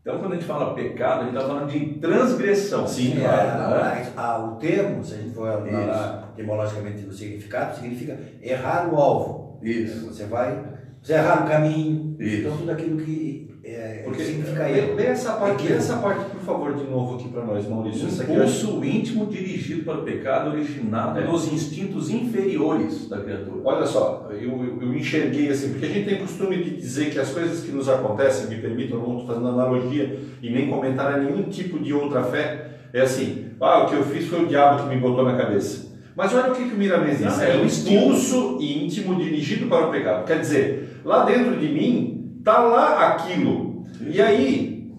Então, 0.00 0.18
quando 0.18 0.32
a 0.32 0.34
gente 0.34 0.44
fala 0.44 0.74
pecado, 0.74 1.20
a 1.20 1.24
gente 1.24 1.34
está 1.36 1.48
falando 1.48 1.70
de 1.70 1.98
transgressão. 1.98 2.86
Sim, 2.86 3.18
É, 3.18 3.24
claro. 3.24 3.70
né? 3.70 4.12
a- 4.16 4.22
a- 4.34 4.44
o 4.44 4.56
termo, 4.56 5.02
se 5.02 5.14
a 5.14 5.16
gente 5.16 5.34
for 5.34 5.46
falar 5.66 6.32
etimologicamente 6.36 7.06
o 7.06 7.12
significado, 7.12 7.74
significa 7.76 8.18
errar 8.42 8.92
o 8.92 8.96
alvo. 8.96 9.58
Isso, 9.62 10.06
Você 10.06 10.24
vai, 10.26 10.62
você 11.02 11.14
errar 11.14 11.44
o 11.46 11.48
caminho. 11.48 12.16
Isso. 12.20 12.46
Então, 12.46 12.56
tudo 12.58 12.70
aquilo 12.72 12.98
que 12.98 13.53
é, 13.66 14.02
Porque, 14.04 14.22
significa 14.22 14.62
lê, 14.66 15.06
essa 15.06 15.32
parte, 15.32 15.66
lê 15.66 15.74
essa 15.74 15.96
parte, 15.96 16.24
por 16.30 16.40
favor, 16.40 16.74
de 16.74 16.84
novo 16.84 17.14
aqui 17.14 17.28
para 17.28 17.44
nós, 17.44 17.66
Maurício. 17.66 18.06
Aqui 18.06 18.32
acho- 18.32 18.66
impulso 18.66 18.84
íntimo 18.84 19.26
dirigido 19.26 19.84
para 19.84 19.98
o 20.00 20.02
pecado 20.02 20.50
originado 20.50 21.18
É. 21.20 21.22
dos 21.22 21.50
instintos 21.50 22.10
inferiores 22.10 23.08
da 23.08 23.20
criatura. 23.20 23.60
Olha 23.64 23.86
só, 23.86 24.28
eu, 24.30 24.78
eu, 24.82 24.94
enxerguei 24.94 25.48
assim, 25.50 25.70
porque 25.70 25.86
a 25.86 25.88
gente 25.88 26.08
tem 26.08 26.18
costume 26.18 26.62
de 26.62 26.76
dizer 26.76 27.10
que 27.10 27.18
as 27.18 27.30
coisas 27.30 27.60
que 27.64 27.72
nos 27.72 27.88
acontecem, 27.88 28.48
me 28.54 28.60
permitam, 28.60 28.98
não 28.98 29.12
estou 29.18 29.26
fazendo 29.26 29.48
analogia 29.48 30.18
e 30.42 30.50
nem 30.50 30.68
comentar 30.68 31.14
a 31.14 31.16
nenhum 31.18 31.44
tipo 31.44 31.78
de 31.78 31.92
outra 31.94 32.22
fé, 32.22 32.70
é 32.92 33.00
assim, 33.00 33.46
ah, 33.60 33.84
o 33.84 33.86
que 33.88 33.94
eu 33.94 34.04
fiz 34.04 34.26
foi 34.26 34.44
o 34.44 34.46
diabo 34.46 34.82
que 34.82 34.94
me 34.94 35.00
botou 35.00 35.24
na 35.24 35.36
cabeça. 35.36 35.92
Mas 36.16 36.32
olha 36.32 36.52
o 36.52 36.54
que, 36.54 36.68
que 36.68 36.74
o 36.74 36.78
Miramês 36.78 37.18
diz, 37.18 37.40
é 37.40 37.50
é 37.52 37.56
um 37.56 37.62
um 37.62 37.66
impulso 37.66 38.58
íntimo 38.60 39.16
dirigido 39.16 39.66
para 39.66 39.88
o 39.88 39.90
pecado. 39.90 40.24
Quer 40.24 40.38
dizer, 40.38 41.00
lá 41.04 41.24
dentro 41.24 41.56
de 41.58 41.66
mim, 41.66 42.13
está 42.44 42.58
lá 42.58 43.08
aquilo. 43.08 43.86
E 44.06 44.20
aí, 44.20 44.92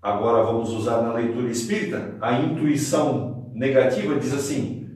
agora 0.00 0.42
vamos 0.44 0.70
usar 0.72 1.02
na 1.02 1.12
leitura 1.12 1.50
espírita, 1.50 2.16
a 2.22 2.40
intuição 2.40 3.50
negativa 3.54 4.18
diz 4.18 4.32
assim, 4.32 4.88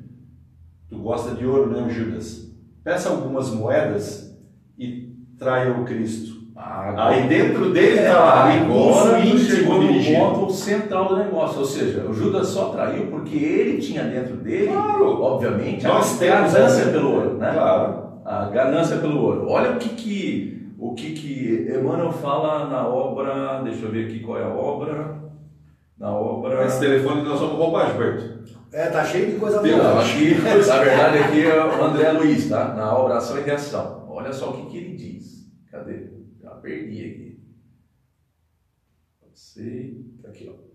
tu 0.88 0.96
gosta 0.98 1.34
de 1.34 1.44
ouro, 1.46 1.70
né, 1.70 1.90
Judas? 1.90 2.50
Peça 2.82 3.10
algumas 3.10 3.50
moedas 3.50 4.34
e 4.78 5.12
traia 5.38 5.72
o 5.72 5.84
Cristo. 5.84 6.36
Aí 6.56 7.28
dentro 7.28 7.70
dele 7.70 7.98
está 7.98 8.18
lá, 8.18 8.48
o 8.48 8.56
impulso 8.56 9.16
íntimo 9.18 9.80
dirigido. 9.80 10.20
ponto 10.20 10.52
central 10.54 11.08
do 11.08 11.16
negócio, 11.18 11.58
ou 11.58 11.66
seja, 11.66 12.06
o 12.08 12.14
Judas 12.14 12.46
só 12.48 12.70
traiu 12.70 13.08
porque 13.08 13.36
ele 13.36 13.76
tinha 13.78 14.04
dentro 14.04 14.36
dele, 14.38 14.68
Claro. 14.68 15.20
obviamente, 15.22 15.84
Nós 15.84 16.22
a 16.22 16.24
ganância 16.24 16.86
pelo 16.86 17.12
ouro, 17.12 17.36
né? 17.36 17.52
Claro. 17.52 18.06
A 18.24 18.46
ganância 18.48 18.96
pelo 18.96 19.20
ouro. 19.20 19.48
Olha 19.50 19.72
o 19.72 19.76
que 19.76 19.90
que 19.90 20.65
o 20.78 20.94
que 20.94 21.12
que 21.12 21.66
Emmanuel 21.70 22.12
fala 22.12 22.68
na 22.68 22.86
obra, 22.86 23.62
deixa 23.62 23.86
eu 23.86 23.90
ver 23.90 24.06
aqui 24.06 24.20
qual 24.20 24.38
é 24.38 24.44
a 24.44 24.48
obra. 24.48 25.16
Na 25.98 26.10
obra 26.14 26.66
Esse 26.66 26.80
telefone 26.80 27.22
nós 27.22 27.40
vamos 27.40 27.56
roubar, 27.56 27.90
Gilberto. 27.90 28.44
É, 28.72 28.90
tá 28.90 29.02
cheio 29.04 29.32
de 29.32 29.38
coisa 29.38 29.62
Não, 29.62 29.78
boa. 29.78 30.02
aqui, 30.02 30.34
na 30.34 30.78
verdade, 30.78 31.18
aqui 31.18 31.42
é 31.42 31.64
o 31.64 31.84
André 31.84 32.12
Luiz, 32.12 32.48
tá? 32.48 32.74
Na 32.74 32.94
obra 32.94 33.16
Ação 33.16 33.38
e 33.38 33.42
Reação. 33.42 34.06
Olha 34.10 34.32
só 34.32 34.50
o 34.50 34.52
que, 34.52 34.66
que 34.70 34.76
ele 34.76 34.96
diz. 34.96 35.50
Cadê? 35.70 36.10
Já 36.42 36.50
perdi 36.50 37.00
aqui. 37.00 37.40
Pode 39.20 39.38
ser. 39.38 40.04
Aqui, 40.28 40.52
ó. 40.52 40.66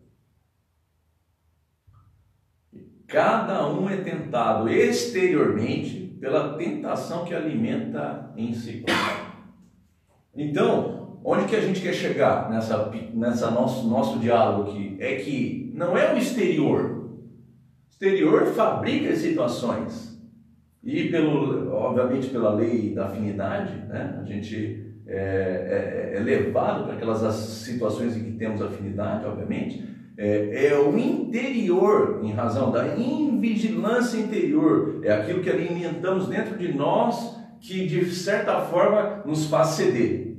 Cada 3.07 3.67
um 3.67 3.89
é 3.89 3.97
tentado 3.97 4.69
exteriormente 4.69 6.17
pela 6.19 6.57
tentação 6.57 7.25
que 7.25 7.35
alimenta 7.35 8.33
em 8.35 8.53
si. 8.53 8.85
Então, 10.35 11.19
onde 11.23 11.45
que 11.45 11.55
a 11.55 11.61
gente 11.61 11.81
quer 11.81 11.93
chegar 11.93 12.49
nessa, 12.49 12.91
nessa 13.13 13.51
nosso, 13.51 13.87
nosso 13.87 14.19
diálogo 14.19 14.69
aqui? 14.69 14.97
É 14.99 15.15
que 15.15 15.71
não 15.75 15.97
é 15.97 16.13
o 16.13 16.17
exterior. 16.17 17.09
O 17.09 17.91
exterior 17.91 18.47
fabrica 18.47 19.15
situações. 19.15 20.11
E, 20.83 21.09
pelo, 21.09 21.71
obviamente, 21.73 22.29
pela 22.29 22.53
lei 22.53 22.93
da 22.93 23.05
afinidade, 23.05 23.75
né? 23.87 24.19
a 24.19 24.25
gente 24.25 24.95
é, 25.05 26.13
é, 26.13 26.17
é 26.17 26.19
levado 26.19 26.85
para 26.85 26.93
aquelas 26.93 27.23
as 27.23 27.35
situações 27.35 28.17
em 28.17 28.23
que 28.23 28.31
temos 28.31 28.61
afinidade, 28.61 29.25
obviamente, 29.25 29.85
é, 30.17 30.67
é, 30.67 30.79
o 30.79 30.97
interior, 30.97 32.21
em 32.23 32.31
razão 32.31 32.71
da 32.71 32.95
invigilância 32.97 34.17
interior, 34.17 35.01
é 35.03 35.11
aquilo 35.11 35.41
que 35.41 35.49
alimentamos 35.49 36.27
dentro 36.27 36.57
de 36.57 36.73
nós 36.73 37.40
que 37.61 37.87
de 37.87 38.11
certa 38.11 38.59
forma 38.61 39.23
nos 39.25 39.45
faz 39.45 39.69
ceder. 39.69 40.35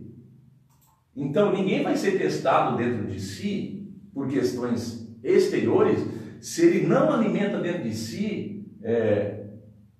Então 1.16 1.52
ninguém 1.52 1.82
vai 1.82 1.96
ser 1.96 2.18
testado 2.18 2.76
dentro 2.76 3.06
de 3.06 3.20
si 3.20 3.88
por 4.12 4.28
questões 4.28 5.08
exteriores 5.22 6.04
se 6.40 6.66
ele 6.66 6.86
não 6.86 7.12
alimenta 7.12 7.60
dentro 7.60 7.84
de 7.84 7.94
si 7.94 8.66
é, 8.82 9.44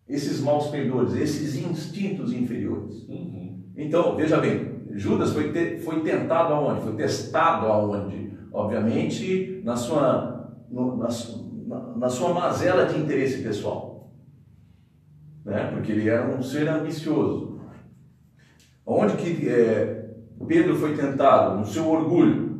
esses 0.08 0.40
maus 0.40 0.66
pendores, 0.68 1.14
esses 1.14 1.56
instintos 1.56 2.32
inferiores. 2.32 3.06
Uhum. 3.08 3.62
Então, 3.76 4.16
veja 4.16 4.38
bem, 4.38 4.82
Judas 4.90 5.32
foi, 5.32 5.52
te, 5.52 5.78
foi 5.78 6.00
tentado 6.00 6.52
aonde? 6.52 6.82
Foi 6.82 6.94
testado 6.94 7.66
aonde? 7.66 8.32
Obviamente, 8.52 9.62
na 9.64 9.76
sua, 9.76 10.52
no, 10.70 10.96
na, 10.96 11.08
na, 11.96 12.08
sua 12.08 12.34
mazela 12.34 12.84
de 12.86 12.98
interesse 12.98 13.42
pessoal. 13.42 13.91
Né? 15.44 15.70
Porque 15.72 15.92
ele 15.92 16.08
era 16.08 16.28
um 16.28 16.42
ser 16.42 16.68
ambicioso. 16.68 17.60
Onde 18.84 19.16
que 19.16 19.48
é, 19.48 20.10
Pedro 20.46 20.76
foi 20.76 20.96
tentado? 20.96 21.58
No 21.58 21.66
seu 21.66 21.88
orgulho. 21.88 22.52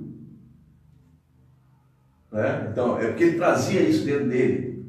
Né? 2.31 2.69
Então, 2.71 2.99
é 2.99 3.09
porque 3.09 3.25
ele 3.25 3.37
trazia 3.37 3.81
isso 3.81 4.05
dentro 4.05 4.29
dele. 4.29 4.85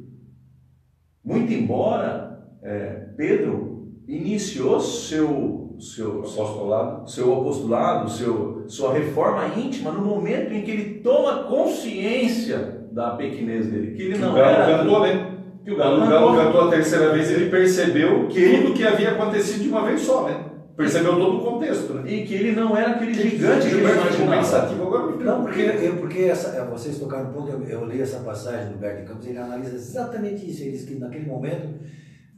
Muito 1.24 1.52
embora 1.54 2.48
é, 2.62 3.08
Pedro 3.18 3.92
iniciou 4.08 4.80
seu, 4.80 5.76
seu 5.80 6.20
apostolado, 6.20 7.10
seu 7.10 7.34
apostolado, 7.34 8.10
seu, 8.10 8.66
sua 8.68 8.94
reforma 8.94 9.48
íntima 9.58 9.92
no 9.92 10.06
momento 10.06 10.54
em 10.54 10.64
que 10.64 10.72
ele 10.72 11.00
toma 11.00 11.44
consciência 11.44 12.88
da 12.92 13.12
pequenez 13.12 13.68
dele, 13.72 13.96
que 13.96 14.04
ele 14.04 14.18
não 14.18 14.34
que 14.34 14.40
era 14.40 14.78
cantou, 14.78 15.02
né? 15.02 15.33
Que 15.64 15.72
o 15.72 15.78
galo, 15.78 16.04
o 16.04 16.10
galo 16.10 16.36
cantou 16.36 16.68
a 16.68 16.70
terceira 16.70 17.14
vez, 17.14 17.32
ele 17.32 17.50
percebeu 17.50 18.28
que 18.28 18.58
tudo 18.58 18.74
que 18.74 18.86
havia 18.86 19.12
acontecido 19.12 19.64
de 19.64 19.70
uma 19.70 19.86
vez 19.86 20.02
só, 20.02 20.28
né? 20.28 20.54
Percebeu 20.76 21.18
todo 21.18 21.38
o 21.38 21.40
contexto, 21.40 21.94
né? 21.94 22.12
E 22.12 22.26
que 22.26 22.34
ele 22.34 22.52
não 22.52 22.76
era 22.76 22.92
aquele 22.92 23.14
gigante 23.14 23.70
que 23.70 23.76
ele 23.76 23.84
imaginava. 23.84 24.74
Agora, 24.74 25.16
não, 25.18 25.44
porque, 25.44 25.62
eu, 25.62 25.98
porque 25.98 26.20
essa, 26.24 26.58
é, 26.58 26.66
vocês 26.66 26.98
tocaram 26.98 27.30
um 27.30 27.34
ponto, 27.34 27.52
eu, 27.52 27.64
eu 27.64 27.86
li 27.86 28.02
essa 28.02 28.20
passagem 28.20 28.70
do 28.70 28.76
Humberto 28.76 29.08
Campos, 29.08 29.28
ele 29.28 29.38
analisa 29.38 29.76
exatamente 29.76 30.50
isso. 30.50 30.64
Ele 30.64 30.72
diz 30.72 30.84
que 30.84 30.96
naquele 30.96 31.28
momento, 31.28 31.80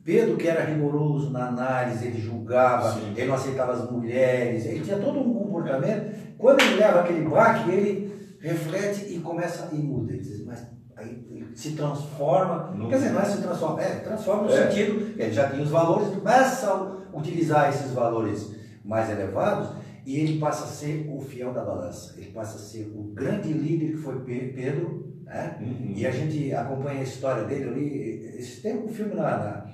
Pedro, 0.03 0.35
que 0.35 0.47
era 0.47 0.65
rigoroso 0.65 1.31
na 1.31 1.47
análise, 1.47 2.05
ele 2.05 2.21
julgava, 2.21 2.91
Sim. 2.91 3.13
ele 3.15 3.27
não 3.27 3.35
aceitava 3.35 3.71
as 3.71 3.89
mulheres, 3.89 4.65
ele 4.65 4.81
tinha 4.81 4.97
todo 4.97 5.17
um 5.17 5.33
comportamento. 5.33 6.13
Quando 6.37 6.59
ele 6.59 6.75
leva 6.75 6.99
aquele 6.99 7.21
baque, 7.21 7.71
ele 7.71 8.13
reflete 8.41 9.15
e 9.15 9.19
começa 9.19 9.69
e 9.73 9.77
muda. 9.77 10.11
Ele 10.11 10.21
diz, 10.21 10.45
mas 10.45 10.67
aí 10.97 11.25
se 11.55 11.71
transforma. 11.71 12.71
Não. 12.75 12.89
Quer 12.89 12.97
dizer, 12.97 13.09
não 13.11 13.21
é 13.21 13.25
se 13.25 13.41
transforma, 13.41 13.81
é, 13.81 13.95
transforma 13.99 14.43
no 14.43 14.49
é. 14.49 14.67
sentido, 14.67 15.19
ele 15.19 15.31
já 15.31 15.49
tem 15.49 15.61
os 15.61 15.69
valores, 15.69 16.09
começa 16.09 16.69
a 16.69 17.17
utilizar 17.17 17.69
esses 17.69 17.91
valores 17.91 18.53
mais 18.83 19.09
elevados 19.09 19.69
e 20.05 20.19
ele 20.19 20.37
passa 20.37 20.65
a 20.65 20.67
ser 20.67 21.09
o 21.09 21.19
fiel 21.19 21.53
da 21.53 21.63
balança. 21.63 22.13
Ele 22.17 22.29
passa 22.31 22.57
a 22.57 22.59
ser 22.59 22.91
o 22.93 23.03
grande 23.13 23.51
líder 23.51 23.91
que 23.91 23.97
foi 23.97 24.19
Pedro, 24.23 25.15
né? 25.23 25.57
Uhum. 25.59 25.93
E 25.95 26.05
a 26.05 26.11
gente 26.11 26.53
acompanha 26.53 26.99
a 26.99 27.03
história 27.03 27.45
dele 27.45 27.69
ali. 27.69 28.45
Tem 28.61 28.77
um 28.77 28.89
filme 28.89 29.15
na, 29.15 29.65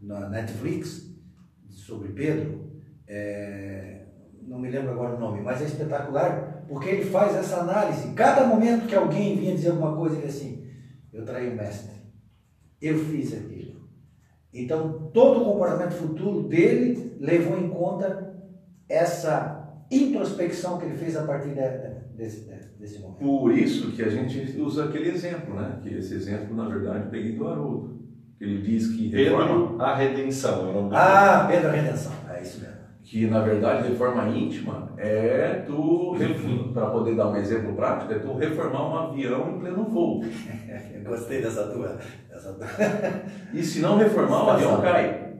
na, 0.00 0.20
na 0.20 0.28
Netflix 0.30 1.10
sobre 1.68 2.08
Pedro, 2.12 2.70
é, 3.06 4.06
não 4.46 4.58
me 4.58 4.70
lembro 4.70 4.92
agora 4.92 5.16
o 5.16 5.20
nome, 5.20 5.40
mas 5.40 5.60
é 5.60 5.64
espetacular 5.64 6.64
porque 6.68 6.88
ele 6.88 7.04
faz 7.04 7.36
essa 7.36 7.58
análise. 7.58 8.12
Cada 8.12 8.46
momento 8.46 8.86
que 8.86 8.94
alguém 8.94 9.36
vinha 9.36 9.54
dizer 9.54 9.70
alguma 9.70 9.94
coisa, 9.94 10.16
ele 10.16 10.26
assim: 10.26 10.55
Eu 11.16 11.24
traí 11.24 11.48
o 11.48 11.56
mestre, 11.56 11.94
eu 12.80 12.98
fiz 12.98 13.32
aquilo. 13.32 13.88
Então, 14.52 15.10
todo 15.14 15.40
o 15.40 15.44
comportamento 15.46 15.92
futuro 15.92 16.42
dele 16.42 17.16
levou 17.18 17.58
em 17.58 17.70
conta 17.70 18.36
essa 18.86 19.82
introspecção 19.90 20.78
que 20.78 20.84
ele 20.84 20.98
fez 20.98 21.16
a 21.16 21.24
partir 21.24 21.48
de, 21.48 22.14
desse, 22.14 22.50
desse 22.78 22.98
momento. 22.98 23.18
Por 23.18 23.50
isso 23.50 23.92
que 23.92 24.02
a 24.02 24.10
gente 24.10 24.60
usa 24.60 24.84
aquele 24.84 25.08
exemplo, 25.08 25.54
né? 25.54 25.80
Que 25.82 25.94
esse 25.94 26.12
exemplo, 26.14 26.54
na 26.54 26.68
verdade, 26.68 27.06
eu 27.06 27.10
peguei 27.10 27.32
do 27.32 27.48
Haroldo. 27.48 27.96
Ele 28.38 28.60
diz 28.60 28.88
que 28.88 29.10
Pedro 29.10 29.80
a 29.80 29.96
redenção. 29.96 30.92
É 30.92 30.96
ah, 30.96 31.46
Pedro 31.50 31.70
a 31.70 31.72
redenção. 31.72 32.12
É 32.28 32.42
isso 32.42 32.60
mesmo. 32.60 32.75
Que 33.06 33.24
na 33.28 33.38
verdade, 33.38 33.88
de 33.88 33.94
forma 33.94 34.28
íntima, 34.30 34.92
é 34.98 35.62
tu, 35.64 36.16
para 36.74 36.86
poder 36.90 37.14
dar 37.14 37.28
um 37.28 37.36
exemplo 37.36 37.72
prático, 37.76 38.12
é 38.12 38.18
tu 38.18 38.36
reformar 38.36 38.88
um 38.88 38.96
avião 38.96 39.48
em 39.48 39.60
pleno 39.60 39.84
voo. 39.84 40.24
Gostei 41.06 41.40
dessa 41.40 41.68
tua. 41.68 41.98
Dessa 42.28 42.52
tua. 42.54 42.66
e 43.54 43.62
se 43.62 43.78
não 43.78 43.96
reformar, 43.96 44.44
o 44.44 44.50
avião 44.50 44.80
cai. 44.80 45.34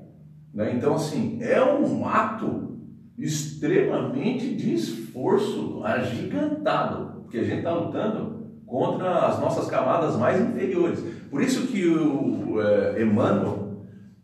Né? 0.54 0.74
Então, 0.76 0.94
assim, 0.94 1.42
é 1.42 1.60
um 1.60 2.06
ato 2.06 2.78
extremamente 3.18 4.54
de 4.54 4.72
esforço 4.72 5.82
agigantado, 5.82 7.22
porque 7.22 7.38
a 7.38 7.44
gente 7.44 7.58
está 7.58 7.74
lutando 7.74 8.46
contra 8.64 9.26
as 9.26 9.40
nossas 9.40 9.68
camadas 9.68 10.16
mais 10.16 10.40
inferiores. 10.40 11.00
Por 11.28 11.42
isso 11.42 11.66
que 11.66 11.84
o 11.88 12.60
é, 12.60 13.02
Emmanuel 13.02 13.65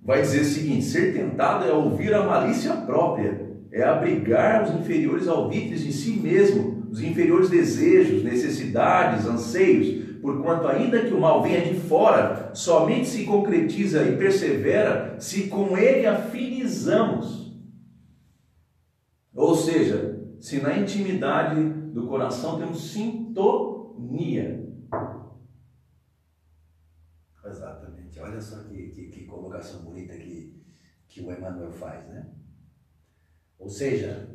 vai 0.04 0.22
dizer 0.22 0.40
o 0.40 0.44
seguinte: 0.44 0.84
ser 0.84 1.14
tentado 1.14 1.64
é 1.64 1.72
ouvir 1.72 2.12
a 2.14 2.26
malícia 2.26 2.74
própria, 2.74 3.52
é 3.70 3.82
abrigar 3.82 4.64
os 4.64 4.74
inferiores 4.74 5.28
alvitres 5.28 5.82
de 5.82 5.92
si 5.92 6.12
mesmo, 6.12 6.88
os 6.90 7.02
inferiores 7.02 7.48
desejos, 7.48 8.22
necessidades, 8.22 9.26
anseios, 9.26 10.20
porquanto 10.20 10.68
ainda 10.68 11.04
que 11.04 11.14
o 11.14 11.20
mal 11.20 11.42
venha 11.42 11.62
de 11.62 11.74
fora, 11.74 12.50
somente 12.54 13.08
se 13.08 13.24
concretiza 13.24 14.04
e 14.04 14.16
persevera 14.16 15.16
se 15.18 15.48
com 15.48 15.76
ele 15.76 16.06
afinizamos. 16.06 17.42
Ou 19.34 19.56
seja, 19.56 20.20
se 20.38 20.60
na 20.60 20.76
intimidade 20.78 21.62
do 21.62 22.06
coração 22.06 22.58
temos 22.58 22.92
sintonia. 22.92 24.68
Exatamente. 27.44 28.11
Olha 28.22 28.40
só 28.40 28.62
que, 28.64 28.88
que, 28.88 29.08
que 29.08 29.24
colocação 29.24 29.82
bonita 29.82 30.14
que, 30.14 30.62
que 31.08 31.20
o 31.20 31.32
Emmanuel 31.32 31.72
faz, 31.72 32.06
né? 32.08 32.30
Ou 33.58 33.68
seja, 33.68 34.28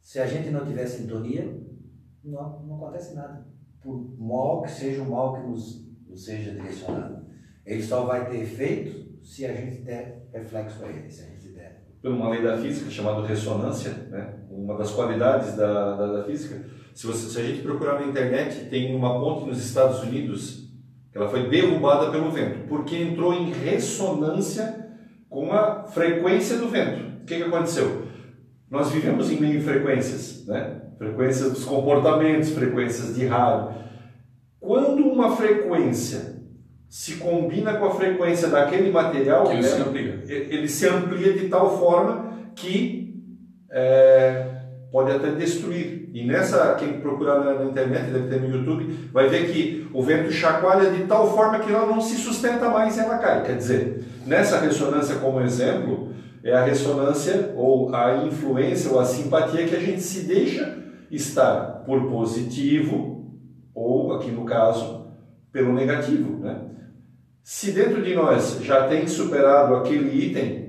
se 0.00 0.20
a 0.20 0.26
gente 0.26 0.50
não 0.50 0.64
tiver 0.64 0.86
sintonia, 0.86 1.44
não, 2.22 2.62
não 2.64 2.76
acontece 2.76 3.14
nada 3.14 3.46
por 3.80 4.18
mal 4.18 4.62
que 4.62 4.70
seja 4.70 5.02
o 5.02 5.10
mal 5.10 5.34
que 5.34 5.48
nos, 5.48 5.86
nos 6.06 6.24
seja 6.24 6.52
direcionado. 6.52 7.26
Ele 7.64 7.82
só 7.82 8.04
vai 8.04 8.30
ter 8.30 8.42
efeito 8.42 9.24
se 9.24 9.44
a 9.44 9.52
gente 9.52 9.82
der 9.82 10.28
reflexo 10.32 10.84
a 10.84 10.88
ele, 10.88 11.10
se 11.10 11.24
a 11.24 11.26
gente 11.26 11.48
der. 11.48 11.86
Por 12.00 12.12
uma 12.12 12.30
lei 12.30 12.42
da 12.42 12.56
física 12.56 12.90
chamada 12.90 13.26
ressonância, 13.26 13.92
né? 13.92 14.46
uma 14.48 14.76
das 14.78 14.92
qualidades 14.92 15.56
da, 15.56 15.96
da, 15.96 16.12
da 16.18 16.24
física, 16.24 16.64
se, 16.94 17.06
você, 17.06 17.28
se 17.28 17.40
a 17.40 17.44
gente 17.44 17.62
procurar 17.62 18.00
na 18.00 18.06
internet, 18.06 18.68
tem 18.70 18.94
uma 18.94 19.20
ponte 19.20 19.46
nos 19.46 19.58
Estados 19.58 20.00
Unidos 20.02 20.65
ela 21.16 21.30
foi 21.30 21.48
derrubada 21.48 22.10
pelo 22.10 22.30
vento, 22.30 22.68
porque 22.68 22.94
entrou 22.94 23.32
em 23.32 23.50
ressonância 23.50 24.86
com 25.30 25.50
a 25.50 25.84
frequência 25.84 26.58
do 26.58 26.68
vento. 26.68 27.22
O 27.22 27.24
que, 27.24 27.36
que 27.36 27.42
aconteceu? 27.42 28.02
Nós 28.70 28.90
vivemos 28.90 29.30
em 29.30 29.40
meio 29.40 29.62
frequências, 29.62 30.46
né? 30.46 30.82
frequências 30.98 31.52
dos 31.52 31.64
comportamentos, 31.64 32.50
frequências 32.50 33.14
de 33.14 33.26
rádio. 33.26 33.76
Quando 34.60 35.04
uma 35.04 35.34
frequência 35.34 36.36
se 36.86 37.14
combina 37.14 37.78
com 37.78 37.86
a 37.86 37.94
frequência 37.94 38.48
daquele 38.48 38.90
material, 38.90 39.50
ele, 39.50 39.62
né, 39.62 39.68
se, 39.68 39.80
amplia. 39.80 40.22
ele 40.28 40.68
se 40.68 40.86
amplia 40.86 41.32
de 41.32 41.48
tal 41.48 41.78
forma 41.78 42.50
que 42.54 43.24
é, 43.70 44.55
pode 44.90 45.10
até 45.10 45.30
destruir. 45.32 46.08
E 46.12 46.24
nessa, 46.24 46.74
quem 46.74 47.00
procurar 47.00 47.40
na, 47.40 47.64
internet, 47.64 48.10
deve 48.10 48.28
ter 48.28 48.40
no 48.40 48.56
YouTube, 48.56 49.10
vai 49.12 49.28
ver 49.28 49.50
que 49.50 49.88
o 49.92 50.02
vento 50.02 50.30
chacoalha 50.30 50.90
de 50.90 51.04
tal 51.04 51.34
forma 51.34 51.58
que 51.58 51.72
ela 51.72 51.86
não 51.86 52.00
se 52.00 52.16
sustenta 52.16 52.68
mais 52.68 52.96
e 52.96 53.00
ela 53.00 53.18
cai. 53.18 53.42
Quer 53.44 53.56
dizer, 53.56 54.04
nessa 54.26 54.58
ressonância 54.58 55.16
como 55.16 55.40
exemplo, 55.40 56.14
é 56.42 56.52
a 56.52 56.64
ressonância 56.64 57.52
ou 57.56 57.94
a 57.94 58.24
influência 58.24 58.90
ou 58.90 59.00
a 59.00 59.04
simpatia 59.04 59.66
que 59.66 59.74
a 59.74 59.80
gente 59.80 60.00
se 60.00 60.26
deixa 60.26 60.78
estar 61.10 61.82
por 61.84 62.08
positivo 62.08 63.30
ou, 63.74 64.14
aqui 64.14 64.30
no 64.30 64.44
caso, 64.44 65.06
pelo 65.52 65.72
negativo. 65.72 66.38
Né? 66.38 66.60
Se 67.42 67.72
dentro 67.72 68.02
de 68.02 68.14
nós 68.14 68.58
já 68.62 68.88
tem 68.88 69.06
superado 69.06 69.74
aquele 69.74 70.26
item, 70.26 70.66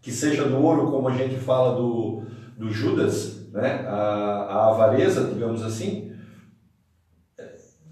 que 0.00 0.12
seja 0.12 0.44
do 0.44 0.62
ouro, 0.62 0.90
como 0.90 1.08
a 1.08 1.12
gente 1.12 1.34
fala 1.36 1.74
do, 1.74 2.22
do 2.56 2.70
Judas, 2.70 3.48
né? 3.52 3.84
a, 3.86 3.94
a 3.94 4.70
avareza, 4.70 5.24
digamos 5.32 5.62
assim, 5.62 6.12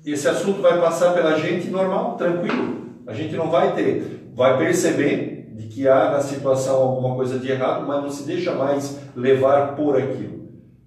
esse 0.04 0.28
assunto 0.28 0.60
vai 0.60 0.80
passar 0.80 1.14
pela 1.14 1.38
gente 1.38 1.68
normal, 1.68 2.16
tranquilo. 2.16 2.84
A 3.06 3.12
gente 3.12 3.34
não 3.36 3.50
vai 3.50 3.74
ter, 3.74 4.30
vai 4.34 4.58
perceber 4.58 5.52
de 5.54 5.68
que 5.68 5.88
há 5.88 6.10
na 6.10 6.20
situação 6.20 6.82
alguma 6.82 7.14
coisa 7.14 7.38
de 7.38 7.50
errado, 7.50 7.86
mas 7.86 8.02
não 8.02 8.10
se 8.10 8.24
deixa 8.24 8.54
mais 8.54 8.98
levar 9.14 9.76
por 9.76 9.96
aquilo 9.96 10.34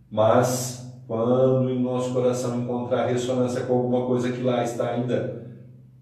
mas 0.10 0.86
quando 1.06 1.70
em 1.70 1.82
nosso 1.82 2.14
coração 2.14 2.60
encontrar 2.60 3.08
ressonância 3.08 3.62
com 3.62 3.74
alguma 3.74 4.06
coisa 4.06 4.32
que 4.32 4.42
lá 4.42 4.64
está 4.64 4.90
ainda 4.90 5.46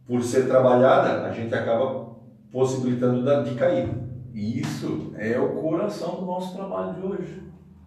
por 0.08 0.24
ser 0.24 0.48
trabalhada, 0.48 1.26
a 1.26 1.32
gente 1.32 1.54
acaba 1.54 2.16
possibilitando 2.52 3.44
de 3.44 3.56
cair. 3.56 3.90
E 4.34 4.60
isso 4.60 5.12
é 5.18 5.40
o 5.40 5.62
coração 5.62 6.16
do 6.16 6.26
nosso 6.26 6.56
trabalho 6.56 6.94
de 6.94 7.02
hoje. 7.02 7.44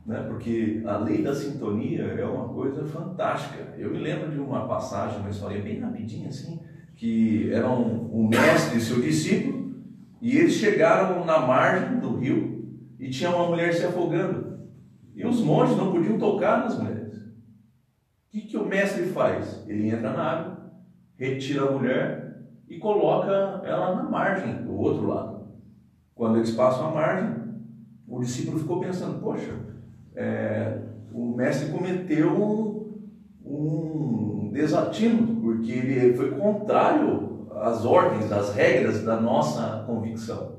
Né? 0.09 0.23
Porque 0.23 0.83
a 0.87 0.97
lei 0.97 1.23
da 1.23 1.35
sintonia 1.35 2.03
é 2.03 2.25
uma 2.25 2.49
coisa 2.49 2.83
fantástica. 2.87 3.75
Eu 3.77 3.91
me 3.91 3.99
lembro 3.99 4.31
de 4.31 4.41
uma 4.41 4.67
passagem, 4.67 5.21
uma 5.21 5.29
história 5.29 5.61
bem 5.61 5.81
rapidinha 5.81 6.31
assim, 6.31 6.59
que 6.97 7.53
era 7.53 7.69
um, 7.69 8.09
um 8.11 8.27
mestre 8.27 8.79
e 8.79 8.81
seu 8.81 9.03
discípulo, 9.03 9.75
e 10.23 10.39
eles 10.39 10.55
chegaram 10.55 11.27
na 11.27 11.41
margem 11.41 12.01
do 12.01 12.17
rio 12.17 12.81
e 12.99 13.11
tinha 13.11 13.29
uma 13.29 13.49
mulher 13.49 13.75
se 13.75 13.85
afogando. 13.85 14.59
E 15.15 15.27
os 15.27 15.43
monges 15.43 15.77
não 15.77 15.93
podiam 15.93 16.19
tocar 16.19 16.61
nas 16.61 16.79
mulheres. 16.79 17.19
O 17.19 18.31
que, 18.31 18.41
que 18.41 18.57
o 18.57 18.65
mestre 18.65 19.05
faz? 19.09 19.63
Ele 19.69 19.91
entra 19.91 20.13
na 20.13 20.23
água, 20.23 20.73
retira 21.19 21.69
a 21.69 21.71
mulher 21.71 22.47
e 22.67 22.79
coloca 22.79 23.31
ela 23.63 23.95
na 23.97 24.05
margem, 24.05 24.63
do 24.65 24.75
outro 24.75 25.07
lado. 25.07 25.49
Quando 26.15 26.37
eles 26.37 26.53
passam 26.53 26.89
a 26.89 26.95
margem, 26.95 27.37
o 28.07 28.21
discípulo 28.21 28.59
ficou 28.59 28.81
pensando: 28.81 29.21
poxa, 29.21 29.68
é, 30.15 30.79
o 31.13 31.35
mestre 31.37 31.71
cometeu 31.71 32.31
um, 32.31 33.09
um 33.45 34.51
desatino, 34.53 35.41
porque 35.41 35.73
ele 35.73 36.15
foi 36.15 36.31
contrário 36.33 37.47
às 37.55 37.85
ordens, 37.85 38.31
às 38.31 38.55
regras 38.55 39.03
da 39.03 39.21
nossa 39.21 39.85
convicção. 39.87 40.59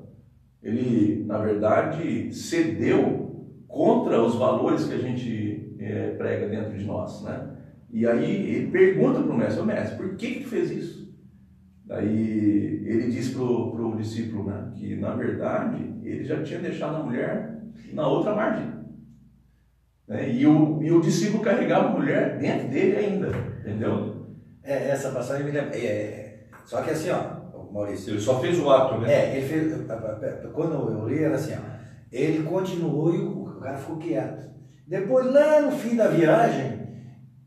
Ele, 0.62 1.24
na 1.26 1.38
verdade, 1.38 2.34
cedeu 2.34 3.48
contra 3.68 4.22
os 4.22 4.36
valores 4.36 4.86
que 4.86 4.94
a 4.94 4.98
gente 4.98 5.76
é, 5.80 6.12
prega 6.18 6.48
dentro 6.48 6.78
de 6.78 6.86
nós, 6.86 7.24
né? 7.24 7.56
E 7.92 8.06
aí 8.06 8.56
ele 8.56 8.72
pergunta 8.72 9.22
para 9.22 9.32
o 9.32 9.38
mestre, 9.38 9.62
o 9.62 9.66
mestre, 9.66 9.98
por 9.98 10.16
que 10.16 10.36
que 10.36 10.40
tu 10.42 10.50
fez 10.50 10.70
isso? 10.70 11.10
Daí 11.86 12.84
ele 12.86 13.10
diz 13.10 13.32
para 13.32 13.42
o 13.44 13.96
discípulo 13.98 14.46
né, 14.46 14.72
que, 14.76 14.96
na 14.96 15.16
verdade, 15.16 15.84
ele 16.04 16.24
já 16.24 16.44
tinha 16.44 16.60
deixado 16.60 16.98
a 16.98 17.04
mulher 17.04 17.64
na 17.94 18.08
outra 18.08 18.36
margem. 18.36 18.79
Né? 20.10 20.32
E, 20.32 20.48
o, 20.48 20.82
e 20.82 20.92
o 20.92 21.00
discípulo 21.00 21.44
carregava 21.44 21.90
a 21.90 21.92
mulher 21.92 22.40
dentro 22.40 22.68
dele 22.68 22.98
ainda, 22.98 23.30
entendeu? 23.60 24.26
É, 24.64 24.90
essa 24.90 25.12
passagem 25.12 25.46
me 25.46 25.52
lembra. 25.52 25.78
É, 25.78 26.40
só 26.66 26.82
que 26.82 26.90
assim, 26.90 27.12
ó, 27.12 27.40
Maurício. 27.72 28.14
Ele 28.14 28.20
só 28.20 28.40
fez 28.40 28.60
o 28.60 28.70
ato, 28.70 29.00
né? 29.00 29.14
É, 29.14 29.38
ele 29.38 29.48
fez. 29.48 29.74
Quando 30.52 30.74
eu 30.74 31.08
li, 31.08 31.24
era 31.24 31.36
assim, 31.36 31.54
ó. 31.54 31.80
Ele 32.12 32.44
continuou 32.44 33.14
e 33.14 33.20
o 33.20 33.60
cara 33.62 33.78
ficou 33.78 33.98
quieto. 33.98 34.50
Depois, 34.88 35.32
lá 35.32 35.62
no 35.62 35.72
fim 35.72 35.96
da 35.96 36.08
viagem, 36.08 36.80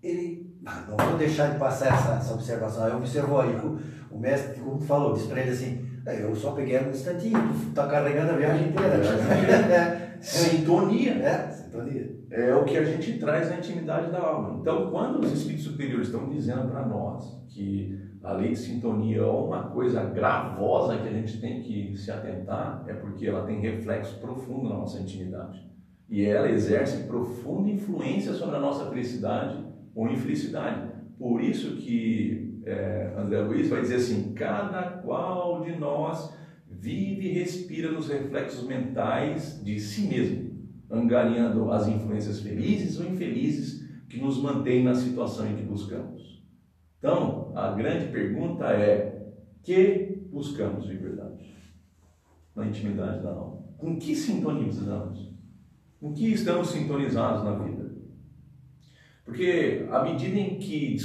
ele. 0.02 0.42
Ah, 0.64 0.84
não 0.88 0.96
vou 0.96 1.18
deixar 1.18 1.50
de 1.50 1.58
passar 1.58 1.92
essa, 1.92 2.12
essa 2.14 2.34
observação. 2.34 2.84
Aí 2.84 2.92
observou 2.92 3.40
aí, 3.40 3.56
o, 3.56 3.80
o 4.12 4.18
mestre, 4.20 4.60
como 4.60 4.80
falou, 4.80 5.14
disse 5.14 5.26
para 5.26 5.40
ele 5.40 5.50
assim: 5.50 5.84
é, 6.06 6.22
eu 6.22 6.34
só 6.36 6.52
peguei 6.52 6.78
um 6.78 6.90
instantinho, 6.90 7.38
tu 7.60 7.74
tá 7.74 7.88
carregando 7.88 8.32
a 8.32 8.36
viagem 8.36 8.68
inteira. 8.68 8.94
É, 8.94 10.18
sintonia. 10.22 11.14
É, 11.14 11.50
sintonia. 11.50 12.11
É 12.34 12.54
o 12.54 12.64
que 12.64 12.78
a 12.78 12.84
gente 12.84 13.18
traz 13.18 13.50
na 13.50 13.58
intimidade 13.58 14.10
da 14.10 14.18
alma. 14.18 14.58
Então, 14.58 14.90
quando 14.90 15.20
os 15.20 15.30
espíritos 15.30 15.64
superiores 15.64 16.06
estão 16.06 16.30
dizendo 16.30 16.70
para 16.70 16.86
nós 16.86 17.38
que 17.50 18.00
a 18.22 18.32
lei 18.32 18.52
de 18.52 18.58
sintonia 18.58 19.18
é 19.18 19.26
uma 19.26 19.64
coisa 19.64 20.02
gravosa 20.04 20.96
que 20.96 21.08
a 21.08 21.12
gente 21.12 21.38
tem 21.38 21.60
que 21.60 21.94
se 21.94 22.10
atentar, 22.10 22.84
é 22.88 22.94
porque 22.94 23.26
ela 23.26 23.44
tem 23.44 23.60
reflexo 23.60 24.18
profundo 24.18 24.70
na 24.70 24.76
nossa 24.76 24.98
intimidade. 24.98 25.62
E 26.08 26.24
ela 26.24 26.50
exerce 26.50 27.04
profunda 27.06 27.68
influência 27.68 28.32
sobre 28.32 28.56
a 28.56 28.60
nossa 28.60 28.88
felicidade 28.88 29.62
ou 29.94 30.08
infelicidade. 30.08 30.90
Por 31.18 31.42
isso 31.42 31.76
que 31.76 32.62
é, 32.64 33.12
André 33.16 33.40
Luiz 33.42 33.68
vai 33.68 33.82
dizer 33.82 33.96
assim: 33.96 34.32
cada 34.32 34.82
qual 34.82 35.60
de 35.62 35.76
nós 35.76 36.34
vive 36.66 37.28
e 37.28 37.32
respira 37.32 37.90
nos 37.90 38.08
reflexos 38.08 38.66
mentais 38.66 39.62
de 39.62 39.78
si 39.78 40.06
mesmo, 40.08 40.51
angariando 40.92 41.72
as 41.72 41.88
influências 41.88 42.40
felizes 42.40 43.00
ou 43.00 43.06
infelizes 43.06 43.82
que 44.08 44.20
nos 44.20 44.40
mantêm 44.40 44.84
na 44.84 44.94
situação 44.94 45.50
em 45.50 45.56
que 45.56 45.62
buscamos. 45.62 46.42
Então, 46.98 47.50
a 47.56 47.72
grande 47.72 48.12
pergunta 48.12 48.66
é: 48.66 49.32
que 49.62 50.26
buscamos 50.30 50.86
de 50.86 50.94
verdade? 50.96 51.50
Na 52.54 52.66
intimidade 52.66 53.22
da 53.22 53.30
alma. 53.30 53.62
Com 53.78 53.98
que 53.98 54.14
sintonizamos? 54.14 55.32
Com 55.98 56.12
que 56.12 56.32
estamos 56.32 56.68
sintonizados 56.68 57.42
na 57.42 57.54
vida? 57.56 57.90
Porque 59.24 59.86
à 59.90 60.02
medida 60.04 60.38
em 60.38 60.58
que 60.58 60.96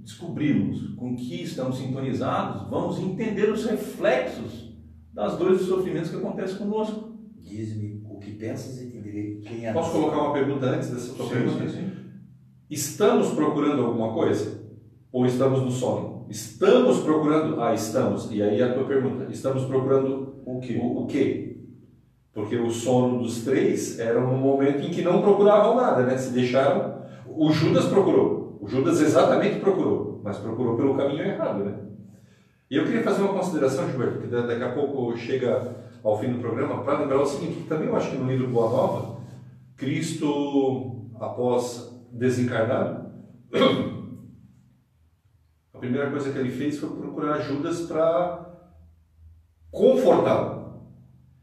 descobrimos 0.00 0.94
com 0.94 1.16
que 1.16 1.42
estamos 1.42 1.78
sintonizados, 1.78 2.68
vamos 2.70 3.00
entender 3.00 3.50
os 3.50 3.64
reflexos 3.64 4.72
das 5.12 5.36
dores 5.36 5.62
e 5.62 5.64
sofrimentos 5.64 6.10
que 6.10 6.16
acontecem 6.16 6.58
conosco. 6.58 7.13
Diz-me 7.44 8.02
o 8.08 8.18
que 8.18 8.32
pensas 8.32 8.80
e 8.80 8.86
entenderei 8.86 9.38
quem 9.40 9.66
é. 9.66 9.72
Posso 9.72 9.92
colocar 9.92 10.18
uma 10.18 10.32
pergunta 10.32 10.64
antes 10.66 10.88
dessa 10.88 11.12
tua 11.12 11.28
pergunta? 11.28 11.68
Sim, 11.68 11.76
sim. 11.76 11.90
Estamos 12.70 13.32
procurando 13.32 13.84
alguma 13.84 14.14
coisa? 14.14 14.64
Ou 15.12 15.26
estamos 15.26 15.60
no 15.60 15.70
sono? 15.70 16.26
Estamos 16.30 17.00
procurando. 17.00 17.60
Ah, 17.60 17.74
estamos. 17.74 18.32
E 18.32 18.42
aí 18.42 18.62
a 18.62 18.72
tua 18.72 18.84
pergunta: 18.84 19.30
estamos 19.30 19.64
procurando 19.64 20.42
O 20.46 20.58
que? 20.58 20.74
o, 20.76 21.02
o 21.02 21.06
quê? 21.06 21.58
Porque 22.32 22.56
o 22.56 22.70
sono 22.70 23.22
dos 23.22 23.44
três 23.44 24.00
era 24.00 24.18
um 24.18 24.38
momento 24.38 24.80
em 24.80 24.90
que 24.90 25.02
não 25.02 25.20
procuravam 25.20 25.76
nada, 25.76 26.02
né? 26.04 26.16
Se 26.16 26.32
deixaram. 26.32 27.04
O 27.28 27.52
Judas 27.52 27.84
procurou. 27.84 28.58
O 28.60 28.66
Judas 28.66 29.02
exatamente 29.02 29.60
procurou, 29.60 30.22
mas 30.24 30.38
procurou 30.38 30.76
pelo 30.76 30.96
caminho 30.96 31.22
errado, 31.22 31.62
né? 31.62 31.74
E 32.70 32.76
eu 32.76 32.84
queria 32.84 33.02
fazer 33.02 33.22
uma 33.22 33.34
consideração, 33.34 33.88
Gilberto, 33.88 34.20
que 34.20 34.26
daqui 34.28 34.62
a 34.62 34.72
pouco 34.72 35.14
chega 35.16 35.83
ao 36.04 36.18
fim 36.18 36.30
do 36.30 36.38
programa, 36.38 36.84
para 36.84 36.98
lembrar 36.98 37.22
o 37.22 37.26
seguinte, 37.26 37.62
que 37.62 37.68
também 37.68 37.88
eu 37.88 37.96
acho 37.96 38.10
que 38.10 38.18
no 38.18 38.30
livro 38.30 38.48
Boa 38.48 38.68
Nova, 38.68 39.20
Cristo, 39.74 41.08
após 41.18 41.98
desencarnado, 42.12 43.10
a 45.72 45.78
primeira 45.78 46.10
coisa 46.10 46.30
que 46.30 46.38
ele 46.38 46.50
fez 46.50 46.78
foi 46.78 46.90
procurar 46.90 47.40
Judas 47.40 47.86
para 47.86 48.44
confortá-lo. 49.70 50.82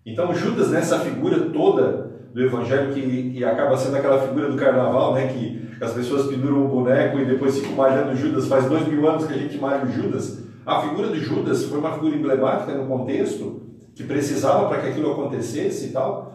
Então 0.05 0.32
Judas, 0.34 0.70
nessa 0.70 0.99
figura 0.99 1.49
toda 1.49 2.12
do 2.32 2.43
Evangelho, 2.43 2.93
que, 2.93 3.32
que 3.32 3.43
acaba 3.43 3.76
sendo 3.76 3.97
aquela 3.97 4.22
figura 4.22 4.49
do 4.49 4.57
carnaval, 4.57 5.16
né, 5.16 5.34
que 5.34 5.84
as 5.84 5.93
pessoas 5.93 6.28
penduram 6.28 6.66
o 6.66 6.70
boneco 6.70 7.20
e 7.20 7.26
depois 7.26 7.57
ficam 7.57 7.76
malhando 7.76 8.16
Judas, 8.16 8.47
faz 8.47 8.70
dois 8.70 8.88
mil 8.88 9.09
anos 9.09 9.26
que 9.26 9.34
a 9.34 9.38
gente 9.38 9.57
malha 9.57 9.86
o 9.86 9.91
Judas, 9.91 10.45
a 10.64 10.82
figura 10.82 11.09
de 11.09 11.20
Judas 11.20 11.66
foi 11.66 11.80
uma 11.80 11.93
figura 11.93 12.16
emblemática 12.16 12.76
no 12.76 12.88
contexto, 12.88 13.70
que 14.02 14.08
precisava 14.08 14.68
para 14.68 14.82
que 14.82 14.89
aquilo 14.89 15.12
acontecesse 15.12 15.88
e 15.88 15.91
tal, 15.91 16.34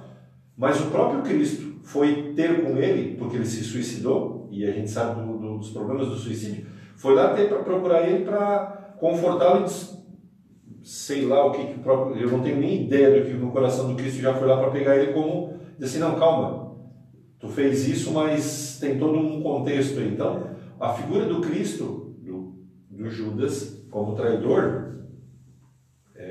mas 0.56 0.80
o 0.80 0.86
próprio 0.86 1.22
Cristo 1.22 1.80
foi 1.82 2.32
ter 2.34 2.62
com 2.62 2.76
ele, 2.78 3.16
porque 3.16 3.36
ele 3.36 3.46
se 3.46 3.62
suicidou, 3.62 4.48
e 4.50 4.64
a 4.64 4.72
gente 4.72 4.90
sabe 4.90 5.20
do, 5.20 5.38
do, 5.38 5.58
dos 5.58 5.70
problemas 5.70 6.08
do 6.08 6.16
suicídio, 6.16 6.66
foi 6.96 7.14
lá 7.14 7.34
ter 7.34 7.48
para 7.48 7.58
procurar 7.58 8.08
ele 8.08 8.24
para 8.24 8.94
confortá-lo 8.98 9.66
e 9.66 9.96
sei 10.82 11.26
lá 11.26 11.44
o 11.44 11.50
que, 11.50 11.66
que 11.66 11.78
próprio, 11.80 12.16
eu 12.16 12.30
não 12.30 12.40
tenho 12.40 12.60
nem 12.60 12.84
ideia 12.84 13.20
do 13.20 13.26
que 13.26 13.34
no 13.34 13.50
coração 13.50 13.88
do 13.88 13.96
Cristo 13.96 14.20
já 14.20 14.32
foi 14.34 14.46
lá 14.46 14.56
para 14.56 14.70
pegar 14.70 14.96
ele 14.96 15.12
como, 15.12 15.54
dizer 15.78 15.86
assim, 15.86 15.98
não, 15.98 16.18
calma, 16.18 16.76
tu 17.40 17.48
fez 17.48 17.88
isso, 17.88 18.12
mas 18.12 18.78
tem 18.80 18.98
todo 18.98 19.18
um 19.18 19.42
contexto. 19.42 20.00
Então, 20.00 20.50
a 20.78 20.94
figura 20.94 21.26
do 21.26 21.40
Cristo, 21.40 22.14
do, 22.22 22.54
do 22.88 23.10
Judas, 23.10 23.84
como 23.90 24.14
traidor, 24.14 24.86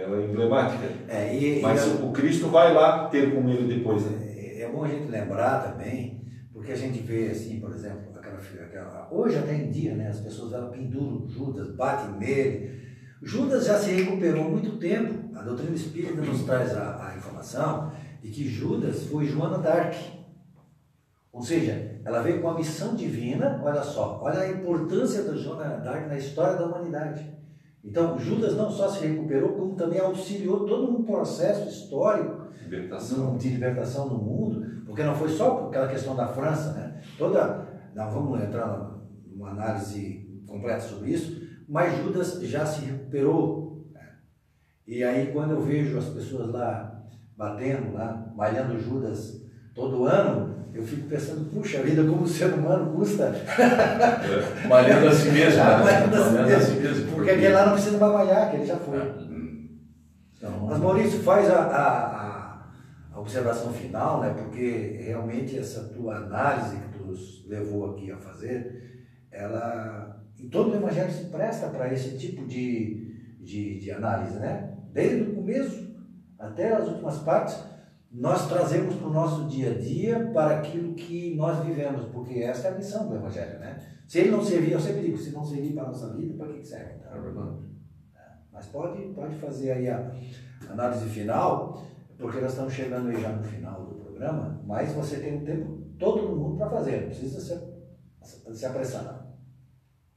ela 0.06 0.22
é 0.22 0.26
emblemática. 0.26 0.88
É, 1.08 1.36
e, 1.36 1.62
Mas 1.62 1.86
e, 1.86 2.04
o 2.04 2.12
Cristo 2.12 2.48
vai 2.50 2.74
lá 2.74 3.10
ter 3.10 3.34
com 3.34 3.50
ele 3.50 3.76
depois. 3.76 4.04
Né? 4.06 4.34
É, 4.38 4.62
é 4.62 4.70
bom 4.72 4.84
a 4.84 4.88
gente 4.88 5.10
lembrar 5.10 5.64
também, 5.64 6.22
porque 6.54 6.72
a 6.72 6.76
gente 6.76 7.00
vê 7.00 7.30
assim, 7.32 7.60
por 7.60 7.72
exemplo, 7.72 8.14
aquela, 8.16 8.38
aquela 8.38 9.08
hoje 9.12 9.38
até 9.38 9.56
em 9.56 9.70
dia, 9.70 9.96
né, 9.96 10.10
as 10.10 10.20
pessoas 10.20 10.54
elas 10.54 10.72
penduram 10.72 11.28
Judas, 11.28 11.76
batem 11.76 12.16
nele. 12.18 12.76
Judas 13.22 13.66
já 13.66 13.80
se 13.80 13.92
recuperou 13.92 14.46
há 14.46 14.50
muito 14.50 14.78
tempo. 14.78 15.36
A 15.36 15.42
doutrina 15.42 15.76
espírita 15.76 16.22
nos 16.22 16.44
traz 16.44 16.76
a, 16.76 17.10
a 17.10 17.18
informação 17.18 17.92
de 18.22 18.30
que 18.30 18.48
Judas 18.48 19.04
foi 19.04 19.26
Joana 19.26 19.58
d'Arc. 19.58 19.96
Ou 21.32 21.42
seja, 21.42 22.00
ela 22.06 22.22
veio 22.22 22.42
com 22.42 22.50
a 22.50 22.56
missão 22.56 22.96
divina, 22.96 23.60
olha 23.62 23.84
só, 23.84 24.22
olha 24.24 24.40
a 24.40 24.50
importância 24.50 25.24
da 25.24 25.36
Joana 25.36 25.78
d'Arc 25.78 26.08
na 26.08 26.18
história 26.18 26.56
da 26.56 26.66
humanidade. 26.66 27.30
Então, 27.86 28.18
Judas 28.18 28.56
não 28.58 28.70
só 28.70 28.90
se 28.90 29.06
recuperou, 29.06 29.54
como 29.54 29.76
também 29.76 30.00
auxiliou 30.00 30.66
todo 30.66 30.92
um 30.92 31.04
processo 31.04 31.70
histórico 31.70 32.48
Libertação. 32.64 33.38
de 33.38 33.50
libertação 33.50 34.10
no 34.10 34.18
mundo, 34.18 34.84
porque 34.86 35.04
não 35.04 35.14
foi 35.16 35.30
só 35.30 35.68
aquela 35.68 35.88
questão 35.88 36.16
da 36.16 36.28
França, 36.28 36.74
né? 36.74 37.02
Toda, 37.18 37.68
não 37.94 38.10
vamos 38.10 38.42
entrar 38.42 39.00
numa 39.28 39.52
análise 39.52 40.28
completa 40.48 40.82
sobre 40.82 41.12
isso, 41.12 41.46
mas 41.70 41.96
Judas 42.04 42.42
já 42.42 42.66
se 42.66 42.86
recuperou. 42.86 43.86
né? 43.94 44.02
E 44.88 45.04
aí, 45.04 45.32
quando 45.32 45.52
eu 45.52 45.62
vejo 45.62 45.98
as 45.98 46.10
pessoas 46.10 46.52
lá 46.52 47.06
batendo, 47.38 47.94
lá, 47.94 48.34
malhando 48.36 48.80
Judas 48.80 49.45
todo 49.76 50.06
ano, 50.06 50.56
eu 50.74 50.82
fico 50.82 51.08
pensando, 51.08 51.50
puxa 51.52 51.84
vida, 51.84 52.04
como 52.04 52.24
o 52.24 52.28
ser 52.28 52.54
humano 52.54 52.96
custa. 52.96 53.26
É. 53.26 54.68
Malhando 54.68 55.10
a 55.10 55.12
si 55.12 55.30
mesmo. 55.30 55.64
Né? 55.64 55.78
Malhando 55.84 56.56
a 56.56 56.60
si 56.60 56.72
mesmo. 56.80 57.12
Porque 57.12 57.30
aquele 57.30 57.54
lá 57.54 57.66
não 57.66 57.74
precisa 57.74 57.98
mais 57.98 58.14
malhar, 58.14 58.50
que 58.50 58.58
ele 58.58 58.66
já 58.66 58.78
foi. 58.78 58.98
É. 58.98 59.16
Então, 60.38 60.68
Mas 60.68 60.80
Maurício, 60.80 61.20
faz 61.20 61.50
a, 61.50 61.60
a, 61.60 62.68
a, 63.14 63.20
observação 63.20 63.72
final, 63.74 64.22
né? 64.22 64.34
porque 64.38 65.00
realmente 65.02 65.58
essa 65.58 65.82
tua 65.90 66.18
análise 66.18 66.78
que 66.78 66.98
tu 66.98 67.06
nos 67.06 67.46
levou 67.48 67.92
aqui 67.92 68.12
a 68.12 68.18
fazer, 68.18 69.06
ela 69.32 70.22
em 70.40 70.50
todo 70.50 70.72
o 70.72 70.76
Evangelho 70.76 71.12
se 71.12 71.26
presta 71.26 71.68
para 71.68 71.92
esse 71.92 72.18
tipo 72.18 72.46
de, 72.46 73.38
de, 73.42 73.80
de 73.80 73.92
análise, 73.92 74.38
né? 74.38 74.78
Desde 74.92 75.24
o 75.24 75.36
começo 75.36 75.96
até 76.38 76.74
as 76.74 76.88
últimas 76.88 77.18
partes, 77.20 77.58
nós 78.16 78.48
trazemos 78.48 78.96
para 78.96 79.08
o 79.08 79.14
nosso 79.14 79.46
dia 79.46 79.72
a 79.72 79.78
dia 79.78 80.32
para 80.34 80.60
aquilo 80.60 80.94
que 80.94 81.36
nós 81.36 81.66
vivemos, 81.66 82.06
porque 82.06 82.40
essa 82.40 82.70
é 82.70 82.72
a 82.72 82.76
missão 82.76 83.10
do 83.10 83.16
Evangelho, 83.16 83.60
né? 83.60 83.78
Se 84.08 84.20
ele 84.20 84.32
não 84.32 84.42
servir, 84.42 84.72
eu 84.72 84.80
sempre 84.80 85.02
digo, 85.02 85.18
se 85.18 85.32
não 85.32 85.44
servir 85.44 85.74
para 85.74 85.84
a 85.84 85.88
nossa 85.88 86.14
vida, 86.14 86.34
para 86.38 86.54
que 86.54 86.64
serve? 86.64 87.00
Tá? 87.00 87.12
Mas 88.54 88.68
pode, 88.68 89.02
pode 89.14 89.36
fazer 89.36 89.72
aí 89.72 89.90
a 89.90 90.16
análise 90.70 91.10
final, 91.10 91.84
porque 92.18 92.40
nós 92.40 92.52
estamos 92.52 92.74
chegando 92.74 93.10
aí 93.10 93.22
já 93.22 93.34
no 93.34 93.44
final 93.44 93.86
do 93.86 93.96
programa, 93.96 94.62
mas 94.66 94.94
você 94.94 95.20
tem 95.20 95.38
um 95.38 95.44
tempo 95.44 95.82
todo 96.00 96.36
mundo 96.36 96.58
para 96.58 96.70
fazer, 96.70 97.02
não 97.02 97.08
precisa 97.08 97.42
se, 97.42 98.54
se 98.54 98.66
apressar. 98.66 99.28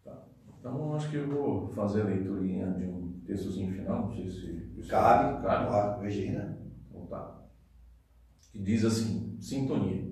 Tá. 0.05 0.25
Então 0.61 0.95
acho 0.95 1.11
que 1.11 1.17
eu 1.17 1.29
vou 1.29 1.69
fazer 1.69 2.03
a 2.03 2.05
leiturinha 2.05 2.71
de 2.75 2.85
um 2.85 3.21
textozinho 3.27 3.73
final, 3.73 4.07
não 4.07 4.15
sei 4.15 4.29
se... 4.29 4.69
Cabe, 4.89 5.43
cabe. 5.45 5.69
Cabe, 5.69 6.05
Regina. 6.05 6.59
Então 6.89 7.07
tá. 7.07 7.38
Que 8.51 8.59
diz 8.59 8.85
assim, 8.85 9.37
sintonia. 9.41 10.09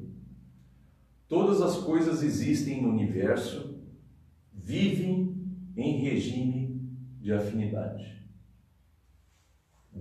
Todas 1.28 1.61
as 1.61 1.78
coisas 1.78 2.22
existem 2.22 2.82
no 2.82 2.91
universo, 2.91 3.80
vivem 4.53 5.34
em 5.76 5.99
regime 5.99 6.80
de 7.20 7.32
afinidade 7.32 8.16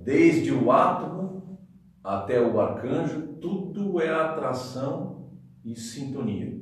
desde 0.03 0.51
o 0.51 0.71
átomo 0.71 1.59
até 2.03 2.39
o 2.39 2.59
arcanjo, 2.59 3.21
tudo 3.41 3.99
é 3.99 4.09
atração 4.09 5.31
e 5.63 5.75
sintonia. 5.75 6.59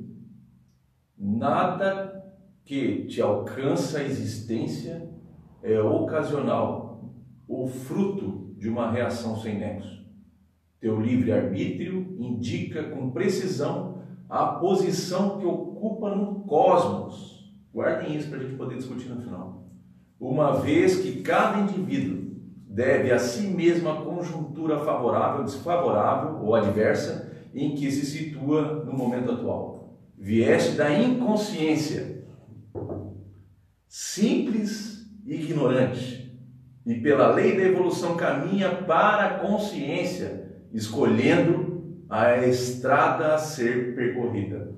Nada 1.18 2.24
que 2.64 3.04
te 3.06 3.20
alcança 3.20 3.98
a 3.98 4.04
existência 4.04 5.10
é 5.62 5.80
ocasional 5.80 7.12
ou 7.46 7.66
fruto 7.66 8.54
de 8.56 8.68
uma 8.68 8.90
reação 8.90 9.36
sem 9.36 9.58
nexo. 9.58 10.03
Teu 10.84 11.00
livre-arbítrio 11.00 12.14
indica 12.18 12.82
com 12.90 13.10
precisão 13.10 14.02
a 14.28 14.44
posição 14.48 15.38
que 15.38 15.46
ocupa 15.46 16.14
no 16.14 16.40
cosmos. 16.40 17.50
Guardem 17.72 18.14
isso 18.14 18.28
para 18.28 18.40
a 18.40 18.42
gente 18.42 18.56
poder 18.56 18.76
discutir 18.76 19.08
no 19.08 19.22
final. 19.22 19.66
Uma 20.20 20.60
vez 20.60 20.98
que 21.00 21.22
cada 21.22 21.60
indivíduo 21.60 22.36
deve 22.68 23.10
a 23.10 23.18
si 23.18 23.46
mesmo 23.46 23.88
a 23.88 24.02
conjuntura 24.02 24.78
favorável, 24.80 25.44
desfavorável 25.44 26.44
ou 26.44 26.54
adversa 26.54 27.32
em 27.54 27.74
que 27.74 27.90
se 27.90 28.04
situa 28.04 28.84
no 28.84 28.92
momento 28.92 29.32
atual. 29.32 29.96
Vieste 30.18 30.72
da 30.72 30.92
inconsciência, 30.92 32.26
simples 33.88 35.10
e 35.24 35.34
ignorante, 35.34 36.38
e 36.84 36.94
pela 36.96 37.32
lei 37.32 37.56
da 37.56 37.62
evolução 37.62 38.18
caminha 38.18 38.68
para 38.82 39.24
a 39.24 39.38
consciência, 39.38 40.43
escolhendo 40.74 42.04
a 42.10 42.36
estrada 42.46 43.34
a 43.34 43.38
ser 43.38 43.94
percorrida. 43.94 44.74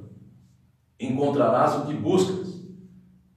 Encontrarás 1.01 1.77
o 1.77 1.87
que 1.87 1.95
buscas, 1.95 2.63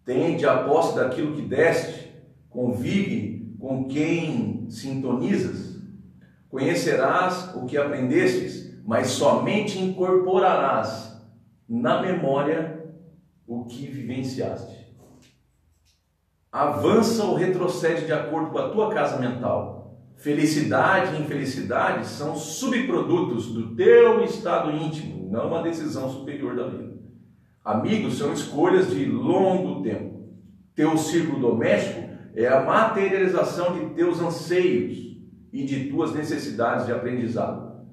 tende 0.03 0.45
a 0.45 0.63
posse 0.63 0.95
daquilo 0.95 1.35
que 1.35 1.41
deste, 1.41 2.13
convive 2.49 3.55
com 3.59 3.87
quem 3.87 4.69
sintonizas, 4.69 5.79
conhecerás 6.49 7.55
o 7.55 7.65
que 7.65 7.77
aprendestes, 7.77 8.77
mas 8.85 9.07
somente 9.07 9.79
incorporarás 9.79 11.21
na 11.67 12.01
memória 12.01 12.93
o 13.47 13.65
que 13.65 13.87
vivenciaste. 13.87 14.79
Avança 16.51 17.23
ou 17.23 17.35
retrocede 17.35 18.05
de 18.05 18.13
acordo 18.13 18.49
com 18.49 18.57
a 18.57 18.69
tua 18.69 18.93
casa 18.93 19.17
mental. 19.19 19.78
Felicidade 20.19 21.15
e 21.15 21.21
infelicidade 21.21 22.05
são 22.05 22.35
subprodutos 22.35 23.53
do 23.53 23.73
teu 23.73 24.21
estado 24.21 24.69
íntimo, 24.69 25.31
não 25.31 25.47
uma 25.47 25.63
decisão 25.63 26.09
superior 26.09 26.57
da 26.57 26.67
vida. 26.67 26.93
Amigos 27.63 28.17
são 28.17 28.33
escolhas 28.33 28.89
de 28.89 29.05
longo 29.05 29.81
tempo. 29.81 30.27
Teu 30.75 30.97
círculo 30.97 31.39
doméstico 31.39 32.09
é 32.35 32.47
a 32.47 32.65
materialização 32.65 33.73
de 33.73 33.95
teus 33.95 34.19
anseios 34.19 34.97
e 35.53 35.63
de 35.63 35.85
tuas 35.85 36.13
necessidades 36.13 36.85
de 36.85 36.91
aprendizado. 36.91 37.85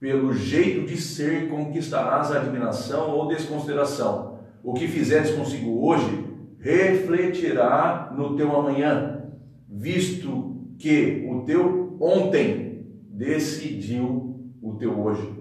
Pelo 0.00 0.32
jeito 0.32 0.84
de 0.84 0.96
ser, 0.96 1.48
conquistarás 1.48 2.32
a 2.32 2.40
admiração 2.40 3.10
ou 3.10 3.28
desconsideração. 3.28 4.40
O 4.64 4.74
que 4.74 4.88
fizeres 4.88 5.30
consigo 5.30 5.86
hoje 5.86 6.24
refletirá 6.58 8.12
no 8.16 8.36
teu 8.36 8.56
amanhã, 8.56 9.22
visto 9.68 10.47
que 10.78 11.28
o 11.28 11.42
teu 11.42 11.96
ontem 12.00 12.86
decidiu 13.10 14.52
o 14.62 14.74
teu 14.76 14.98
hoje. 15.00 15.36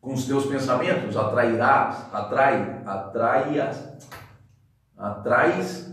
Com 0.00 0.14
os 0.14 0.26
teus 0.26 0.46
pensamentos 0.46 1.16
atrairás, 1.16 2.06
atrai, 2.12 2.82
atraias, 2.86 3.88
atrás 4.96 5.92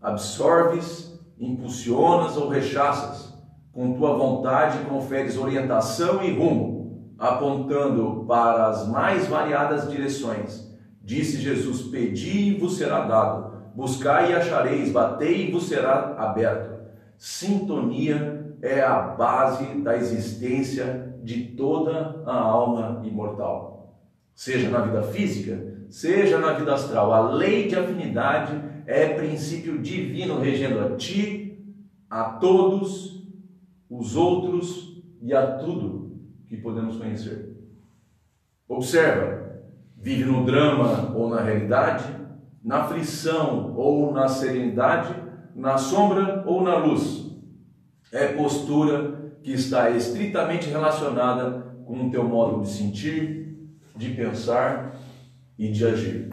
absorves, 0.00 1.18
impulsionas 1.38 2.36
ou 2.36 2.48
rechaças. 2.48 3.32
Com 3.72 3.94
tua 3.94 4.14
vontade 4.16 4.84
conferes 4.84 5.38
orientação 5.38 6.22
e 6.22 6.30
rumo, 6.36 7.14
apontando 7.18 8.24
para 8.26 8.68
as 8.68 8.86
mais 8.86 9.26
variadas 9.26 9.90
direções. 9.90 10.70
Disse 11.00 11.38
Jesus: 11.38 11.82
Pedi 11.82 12.50
e 12.50 12.58
vos 12.58 12.76
será 12.76 13.06
dado, 13.06 13.70
buscai 13.74 14.32
e 14.32 14.34
achareis, 14.34 14.92
batei 14.92 15.48
e 15.48 15.50
vos 15.50 15.68
será 15.68 16.14
aberto. 16.18 16.71
Sintonia 17.22 18.56
é 18.60 18.80
a 18.80 19.00
base 19.00 19.80
da 19.80 19.96
existência 19.96 21.14
de 21.22 21.54
toda 21.56 22.20
a 22.26 22.36
alma 22.36 23.00
imortal. 23.06 23.96
Seja 24.34 24.68
na 24.68 24.80
vida 24.80 25.04
física, 25.04 25.86
seja 25.88 26.40
na 26.40 26.54
vida 26.54 26.74
astral, 26.74 27.12
a 27.12 27.30
lei 27.30 27.68
de 27.68 27.76
afinidade 27.76 28.60
é 28.88 29.14
princípio 29.14 29.80
divino 29.80 30.40
regendo 30.40 30.80
a 30.80 30.96
ti, 30.96 31.64
a 32.10 32.24
todos 32.24 33.24
os 33.88 34.16
outros 34.16 35.00
e 35.22 35.32
a 35.32 35.58
tudo 35.58 36.18
que 36.48 36.56
podemos 36.56 36.96
conhecer. 36.96 37.56
Observa, 38.66 39.62
vive 39.96 40.24
no 40.24 40.44
drama 40.44 41.14
ou 41.16 41.30
na 41.30 41.40
realidade, 41.40 42.04
na 42.64 42.78
aflição 42.78 43.76
ou 43.76 44.12
na 44.12 44.26
serenidade, 44.26 45.22
na 45.54 45.78
sombra 45.78 46.42
ou 46.46 46.62
na 46.62 46.76
luz. 46.76 47.30
É 48.10 48.28
postura 48.28 49.32
que 49.42 49.52
está 49.52 49.90
estritamente 49.90 50.68
relacionada 50.68 51.72
com 51.84 52.06
o 52.06 52.10
teu 52.10 52.24
modo 52.24 52.62
de 52.62 52.70
sentir, 52.70 53.70
de 53.96 54.10
pensar 54.10 54.96
e 55.58 55.70
de 55.70 55.84
agir. 55.84 56.30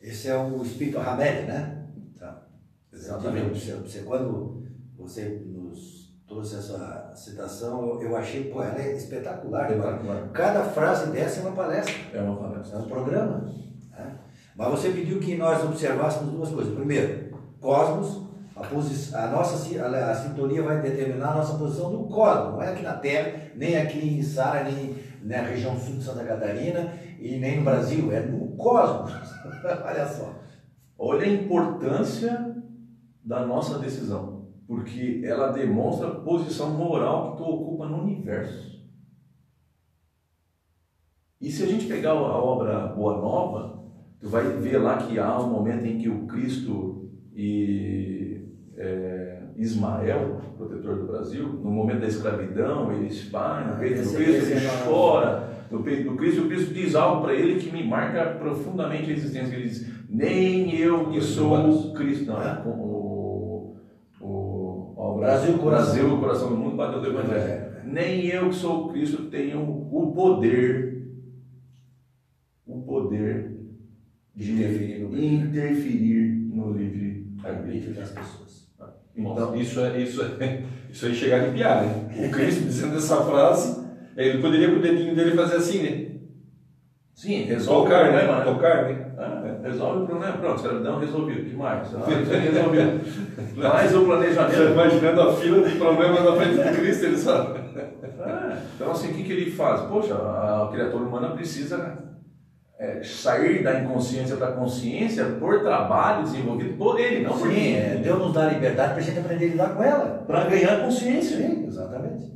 Esse 0.00 0.28
é 0.28 0.36
o 0.36 0.62
espírito 0.62 0.98
Hamed, 0.98 1.46
né? 1.46 1.86
Tá. 2.18 2.46
Exatamente. 2.92 3.58
Você, 3.58 3.72
você, 3.74 3.98
quando 4.00 4.62
você 4.96 5.42
nos 5.46 6.08
trouxe 6.26 6.56
essa 6.56 7.12
citação, 7.14 8.00
eu, 8.00 8.16
achei, 8.16 8.44
pô, 8.44 8.62
ela 8.62 8.80
é 8.80 8.96
espetacular. 8.96 9.70
espetacular. 9.70 10.28
Cada 10.32 10.64
frase 10.64 11.10
dessa 11.10 11.40
é 11.40 11.42
uma 11.42 11.52
palestra. 11.52 11.94
É 12.12 12.22
uma 12.22 12.36
palestra. 12.36 12.78
É 12.78 12.80
um 12.82 12.88
programa. 12.88 13.52
Né? 13.90 14.18
Mas 14.54 14.70
você 14.70 14.90
pediu 14.90 15.18
que 15.20 15.36
nós 15.36 15.64
observássemos 15.64 16.32
duas 16.32 16.50
coisas. 16.50 16.74
Primeiro, 16.74 17.27
cosmos, 17.60 18.28
a, 18.56 19.24
a 19.24 19.30
nossa 19.30 19.78
a, 19.80 20.10
a, 20.10 20.14
sintonia 20.14 20.62
vai 20.62 20.80
determinar 20.80 21.32
a 21.32 21.34
nossa 21.36 21.58
posição 21.58 21.90
no 21.90 22.08
cosmos, 22.08 22.54
não 22.54 22.62
é 22.62 22.72
aqui 22.72 22.82
na 22.82 22.94
Terra, 22.94 23.50
nem 23.54 23.76
aqui 23.76 24.18
em 24.18 24.22
Sara, 24.22 24.64
nem 24.64 24.96
na 25.22 25.42
região 25.42 25.76
sul 25.78 25.96
de 25.96 26.04
Santa 26.04 26.24
Catarina 26.24 26.92
e 27.20 27.36
nem 27.38 27.58
no 27.58 27.64
Brasil, 27.64 28.12
é 28.12 28.20
no 28.20 28.56
cosmos. 28.56 29.12
Olha 29.84 30.06
só. 30.06 30.34
Olha 30.98 31.24
a 31.24 31.28
importância 31.28 32.56
da 33.24 33.46
nossa 33.46 33.78
decisão, 33.78 34.48
porque 34.66 35.22
ela 35.24 35.52
demonstra 35.52 36.08
a 36.08 36.14
posição 36.20 36.70
moral 36.70 37.32
que 37.32 37.36
tu 37.38 37.44
ocupa 37.44 37.86
no 37.86 38.02
universo. 38.02 38.78
E 41.40 41.50
se 41.52 41.62
a 41.62 41.66
gente 41.66 41.86
pegar 41.86 42.12
a 42.12 42.42
obra 42.42 42.88
Boa 42.88 43.18
Nova, 43.18 43.84
tu 44.18 44.28
vai 44.28 44.44
ver 44.44 44.78
lá 44.78 44.96
que 44.96 45.20
há 45.20 45.38
um 45.38 45.50
momento 45.50 45.86
em 45.86 45.98
que 45.98 46.08
o 46.08 46.26
Cristo 46.26 47.07
e 47.38 48.42
é, 48.76 49.42
Ismael, 49.56 50.40
protetor 50.56 50.96
do 50.96 51.06
Brasil, 51.06 51.46
no 51.46 51.70
momento 51.70 52.00
da 52.00 52.08
escravidão, 52.08 52.92
eles 52.92 53.30
vai 53.30 53.70
no 53.70 53.78
peito 53.78 54.02
do 54.02 54.14
Cristo, 54.16 54.50
ele 54.50 54.66
chora 54.84 55.48
no 55.70 55.84
peito 55.84 56.10
do 56.10 56.16
Cristo, 56.16 56.40
e 56.40 56.44
o 56.44 56.48
Cristo 56.48 56.74
diz 56.74 56.96
algo 56.96 57.22
para 57.22 57.34
ele 57.34 57.60
que 57.60 57.70
me 57.70 57.84
marca 57.86 58.24
profundamente 58.40 59.08
a 59.08 59.12
existência. 59.12 59.54
Ele 59.54 59.68
diz: 59.68 59.86
Nem 60.08 60.74
eu 60.74 61.10
que 61.10 61.20
sou 61.20 61.54
o 61.70 61.94
Cristo. 61.94 62.26
Não, 62.26 62.42
é. 62.42 62.60
o, 62.66 63.76
o, 64.20 64.94
o, 64.96 65.18
Brasil, 65.18 65.54
o 65.54 65.58
coração. 65.58 65.94
Brasil, 65.94 66.14
o 66.14 66.18
coração 66.18 66.48
do 66.48 66.56
mundo, 66.56 66.76
bateu 66.76 67.00
do 67.00 67.06
Evangelho. 67.06 67.40
É. 67.40 67.82
Nem 67.84 68.26
eu 68.26 68.48
que 68.48 68.56
sou 68.56 68.86
o 68.86 68.88
Cristo 68.92 69.26
tenho 69.26 69.60
o 69.62 70.12
poder, 70.12 71.08
o 72.66 72.82
poder 72.82 73.58
de 74.34 74.52
interferir 74.52 76.28
no 76.52 76.72
livre 76.72 77.27
arbítrio 77.44 77.94
das 77.94 78.10
pessoas. 78.10 78.68
Então, 79.16 79.56
isso, 79.56 79.80
é, 79.80 80.00
isso, 80.00 80.22
é, 80.22 80.62
isso 80.90 81.06
aí 81.06 81.14
chegar 81.14 81.48
a 81.48 81.52
piar, 81.52 81.82
né? 81.82 82.28
O 82.28 82.30
Cristo 82.30 82.62
dizendo 82.62 82.96
essa 82.96 83.16
frase, 83.22 83.84
ele 84.16 84.40
poderia 84.40 84.70
com 84.70 84.76
o 84.76 84.82
dedinho 84.82 85.14
dele 85.14 85.32
fazer 85.32 85.56
assim, 85.56 85.82
né? 85.82 86.08
Sim, 87.14 87.42
resolve 87.42 87.90
tocar, 87.90 88.04
o 88.04 88.12
problema. 88.12 88.38
Né? 88.38 88.44
Tocar, 88.44 88.84
né? 88.84 89.06
Ah, 89.18 89.42
resolve 89.60 90.02
o 90.04 90.06
problema. 90.06 90.36
Pronto, 90.36 90.56
escravidão 90.56 91.00
resolvido. 91.00 91.50
Que 91.50 91.56
mais? 91.56 91.88
Ah, 91.98 92.06
resolvido. 92.06 93.00
mais 93.56 93.94
o 93.96 94.04
planejamento. 94.04 94.56
Já 94.56 94.70
imaginando 94.70 95.22
a 95.22 95.32
fila 95.32 95.68
de 95.68 95.76
problemas 95.76 96.24
na 96.24 96.32
frente 96.36 96.62
de 96.62 96.76
Cristo, 96.76 97.06
ele 97.06 97.16
sabe. 97.16 97.58
Ah, 98.20 98.56
então, 98.76 98.92
assim, 98.92 99.10
o 99.10 99.14
que, 99.14 99.24
que 99.24 99.32
ele 99.32 99.50
faz? 99.50 99.80
Poxa, 99.80 100.14
a 100.14 100.68
criatura 100.70 101.02
humana 101.02 101.30
precisa 101.30 102.07
é, 102.78 103.02
sair 103.02 103.64
da 103.64 103.80
inconsciência 103.80 104.36
para 104.36 104.48
a 104.48 104.52
consciência 104.52 105.24
por 105.24 105.62
trabalho 105.62 106.22
desenvolvido 106.22 106.76
por 106.76 106.98
ele, 107.00 107.24
não 107.24 107.34
Sim, 107.34 107.38
por 107.40 107.48
mim. 107.48 107.72
É, 107.72 108.00
Deus 108.02 108.18
nos 108.20 108.32
dá 108.32 108.46
liberdade 108.46 108.92
para 108.92 109.02
a 109.02 109.04
gente 109.04 109.18
aprender 109.18 109.46
a 109.46 109.48
lidar 109.48 109.74
com 109.74 109.82
ela. 109.82 110.24
Para 110.26 110.44
ganhar 110.44 110.80
consciência. 110.80 111.36
Sim, 111.36 111.66
exatamente. 111.66 112.32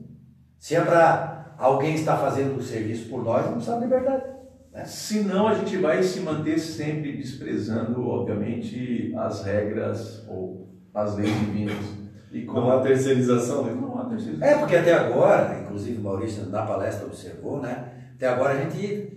Se 0.58 0.74
é 0.74 0.80
para 0.80 1.54
alguém 1.58 1.94
estar 1.94 2.16
fazendo 2.16 2.56
o 2.56 2.62
serviço 2.62 3.08
por 3.08 3.22
nós, 3.22 3.46
não 3.46 3.54
precisa 3.54 3.76
de 3.76 3.82
liberdade. 3.82 4.24
Né? 4.72 4.84
Senão 4.84 5.46
a 5.46 5.54
gente 5.54 5.76
vai 5.76 6.02
se 6.02 6.20
manter 6.20 6.58
sempre 6.58 7.16
desprezando, 7.16 8.08
obviamente, 8.08 9.14
as 9.16 9.44
regras 9.44 10.26
ou 10.28 10.68
as 10.92 11.14
leis 11.16 11.32
divinas. 11.38 12.02
E 12.32 12.42
com 12.42 12.70
a 12.70 12.80
terceirização, 12.80 13.64
né? 13.64 13.76
Não 13.78 13.98
há 13.98 14.06
terceirização. 14.06 14.48
É, 14.48 14.58
porque 14.58 14.74
até 14.74 14.94
agora, 14.94 15.60
inclusive 15.60 15.98
o 15.98 16.02
Maurício 16.02 16.46
na 16.46 16.62
palestra 16.62 17.06
observou, 17.06 17.60
né? 17.60 17.92
Até 18.16 18.26
agora 18.26 18.54
a 18.54 18.60
gente 18.62 19.12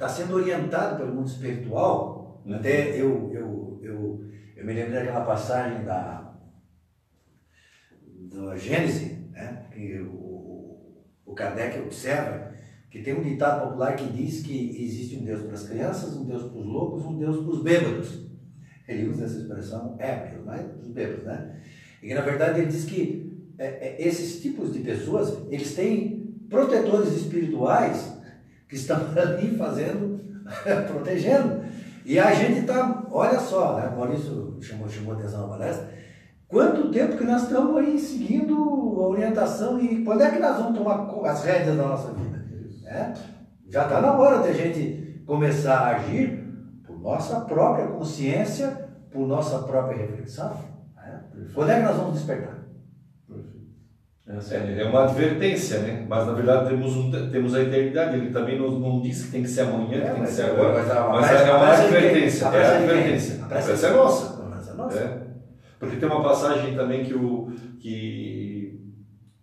está 0.00 0.06
tá 0.06 0.08
sendo 0.08 0.34
orientado 0.34 0.96
pelo 0.96 1.14
mundo 1.14 1.28
espiritual. 1.28 2.42
Uhum. 2.46 2.54
Até 2.54 2.98
eu, 2.98 3.30
eu, 3.32 3.80
eu, 3.82 4.24
eu 4.56 4.66
me 4.66 4.72
lembro 4.72 4.94
daquela 4.94 5.26
passagem 5.26 5.84
da, 5.84 6.34
da 8.32 8.56
Gênese, 8.56 9.28
né? 9.30 9.66
que 9.70 10.00
o, 10.00 11.04
o 11.26 11.34
Kardec 11.34 11.78
observa 11.80 12.50
que 12.90 13.02
tem 13.02 13.14
um 13.14 13.22
ditado 13.22 13.68
popular 13.68 13.94
que 13.94 14.04
diz 14.10 14.42
que 14.42 14.82
existe 14.82 15.16
um 15.16 15.24
Deus 15.24 15.42
para 15.42 15.52
as 15.52 15.68
crianças, 15.68 16.16
um 16.16 16.24
Deus 16.24 16.44
para 16.44 16.58
os 16.58 16.66
loucos, 16.66 17.04
um 17.04 17.18
Deus 17.18 17.36
para 17.36 17.52
os 17.52 17.62
bêbados. 17.62 18.30
Ele 18.88 19.08
usa 19.08 19.26
essa 19.26 19.38
expressão 19.38 19.96
ébrios, 20.00 20.44
mas 20.44 20.66
os 20.80 20.88
bêbados, 20.88 21.24
né? 21.24 21.60
E 22.02 22.08
que, 22.08 22.14
na 22.14 22.22
verdade 22.22 22.60
ele 22.60 22.70
diz 22.70 22.84
que 22.86 23.46
é, 23.58 23.66
é, 23.66 24.08
esses 24.08 24.40
tipos 24.40 24.72
de 24.72 24.80
pessoas, 24.80 25.46
eles 25.50 25.74
têm 25.76 26.34
protetores 26.48 27.14
espirituais 27.14 28.19
que 28.70 28.76
estão 28.76 28.96
ali 29.20 29.56
fazendo, 29.58 30.20
protegendo. 30.88 31.62
E 32.04 32.18
a 32.18 32.32
gente 32.32 32.60
está, 32.60 33.04
olha 33.10 33.38
só, 33.38 33.76
né? 33.76 33.92
Maurício 33.94 34.56
chamou, 34.62 34.88
chamou 34.88 35.14
atenção 35.14 35.42
na 35.42 35.48
palestra, 35.48 35.90
quanto 36.48 36.90
tempo 36.90 37.18
que 37.18 37.24
nós 37.24 37.42
estamos 37.42 37.76
aí 37.76 37.98
seguindo 37.98 38.54
a 38.54 39.08
orientação 39.08 39.78
e 39.78 40.02
quando 40.04 40.22
é 40.22 40.30
que 40.30 40.38
nós 40.38 40.56
vamos 40.56 40.78
tomar 40.78 41.30
as 41.30 41.44
rédeas 41.44 41.76
da 41.76 41.82
nossa 41.82 42.12
vida? 42.12 42.40
É? 42.86 43.12
Já 43.68 43.84
está 43.84 44.00
na 44.00 44.12
hora 44.12 44.42
de 44.42 44.48
a 44.48 44.52
gente 44.52 45.22
começar 45.26 45.78
a 45.78 45.96
agir 45.96 46.44
por 46.84 46.98
nossa 47.00 47.40
própria 47.42 47.86
consciência, 47.86 48.88
por 49.12 49.28
nossa 49.28 49.60
própria 49.60 49.98
reflexão. 49.98 50.56
É? 50.98 51.18
Quando 51.54 51.70
é 51.70 51.76
que 51.76 51.86
nós 51.86 51.96
vamos 51.96 52.14
despertar? 52.14 52.59
É, 54.28 54.82
é 54.82 54.84
uma 54.84 55.04
advertência, 55.04 55.80
né? 55.80 56.06
Mas 56.08 56.26
na 56.26 56.32
verdade 56.32 56.68
temos, 56.68 56.96
um, 56.96 57.10
temos 57.30 57.54
a 57.54 57.62
eternidade. 57.62 58.16
Ele 58.16 58.30
também 58.30 58.58
não, 58.58 58.70
não 58.70 59.00
diz 59.00 59.24
que 59.24 59.32
tem 59.32 59.42
que 59.42 59.48
ser 59.48 59.62
amanhã, 59.62 59.88
que 59.88 60.06
é, 60.06 60.12
tem 60.12 60.22
que 60.22 60.30
ser 60.30 60.42
agora. 60.42 60.74
Mas, 60.74 61.30
mas 61.30 61.40
é 61.40 61.52
uma 61.52 61.72
advertência. 61.72 62.44
É 62.46 62.66
a 62.66 62.76
advertência. 62.76 63.44
A 63.44 63.48
pressa 63.48 63.86
é 63.86 63.92
nossa. 63.92 64.42
A 64.42 64.72
é 64.72 64.74
nossa. 64.74 64.98
É. 64.98 65.20
Porque 65.78 65.96
tem 65.96 66.08
uma 66.08 66.22
passagem 66.22 66.74
também 66.76 67.04
que 67.04 67.14
o, 67.14 67.50
que 67.80 68.78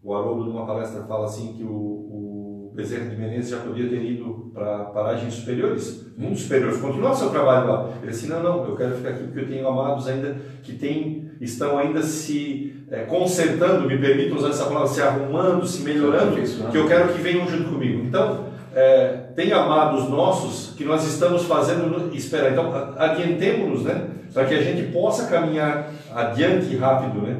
o 0.02 0.14
Haroldo, 0.14 0.46
numa 0.46 0.66
palestra, 0.66 1.04
fala 1.04 1.26
assim 1.26 1.54
que 1.54 1.64
o, 1.64 1.70
o 1.70 2.72
Bezerra 2.76 3.10
de 3.10 3.16
Menezes 3.18 3.50
já 3.50 3.58
podia 3.58 3.90
ter 3.90 4.04
ido 4.04 4.52
para 4.54 4.86
paragens 4.86 5.34
superiores, 5.34 6.14
mundos 6.16 6.44
superiores, 6.44 6.78
continuar 6.78 7.16
seu 7.16 7.32
trabalho 7.32 7.68
lá. 7.68 7.90
Ele 8.02 8.12
disse: 8.12 8.30
não, 8.30 8.42
não, 8.42 8.66
eu 8.66 8.76
quero 8.76 8.96
ficar 8.96 9.10
aqui 9.10 9.24
porque 9.24 9.40
eu 9.40 9.48
tenho 9.48 9.68
amados 9.68 10.08
ainda 10.08 10.38
que 10.62 10.74
tem, 10.74 11.27
estão 11.40 11.78
ainda 11.78 12.02
se 12.02 12.86
é, 12.90 13.04
consertando, 13.04 13.88
me 13.88 13.98
permito 13.98 14.36
usar 14.36 14.50
essa 14.50 14.66
palavra, 14.66 14.88
se 14.88 15.02
arrumando, 15.02 15.66
se 15.66 15.82
melhorando, 15.82 16.36
que 16.72 16.78
eu 16.78 16.88
quero 16.88 17.14
que 17.14 17.22
venham 17.22 17.48
junto 17.48 17.70
comigo. 17.70 18.04
Então, 18.06 18.48
é, 18.74 19.08
tem 19.36 19.52
amados 19.52 20.10
nossos 20.10 20.76
que 20.76 20.86
nós 20.86 21.06
estamos 21.06 21.44
fazendo 21.44 22.16
esperar. 22.16 22.52
Então, 22.52 22.72
adiantemos-nos, 22.98 23.84
né? 23.84 24.08
Para 24.34 24.46
que 24.46 24.54
a 24.54 24.62
gente 24.62 24.92
possa 24.92 25.28
caminhar 25.28 25.92
adiante 26.14 26.76
rápido, 26.76 27.22
né? 27.22 27.38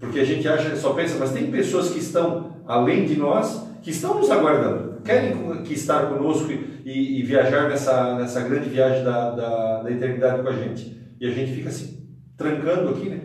Porque 0.00 0.18
a 0.18 0.24
gente 0.24 0.48
acha, 0.48 0.74
só 0.76 0.94
pensa, 0.94 1.16
mas 1.18 1.32
tem 1.32 1.50
pessoas 1.50 1.90
que 1.90 1.98
estão 1.98 2.56
além 2.66 3.04
de 3.04 3.16
nós, 3.16 3.66
que 3.82 3.90
estão 3.90 4.18
nos 4.18 4.30
aguardando, 4.30 5.00
querem 5.04 5.62
que 5.62 5.74
estar 5.74 6.06
conosco 6.06 6.50
e, 6.50 7.20
e 7.20 7.22
viajar 7.22 7.68
nessa, 7.68 8.14
nessa 8.16 8.40
grande 8.40 8.68
viagem 8.68 9.04
da, 9.04 9.30
da, 9.30 9.82
da 9.82 9.90
eternidade 9.90 10.42
com 10.42 10.48
a 10.48 10.52
gente. 10.52 10.96
E 11.20 11.26
a 11.26 11.30
gente 11.30 11.52
fica 11.52 11.70
se 11.70 12.01
trancando 12.42 12.90
aqui, 12.90 13.08
né? 13.08 13.20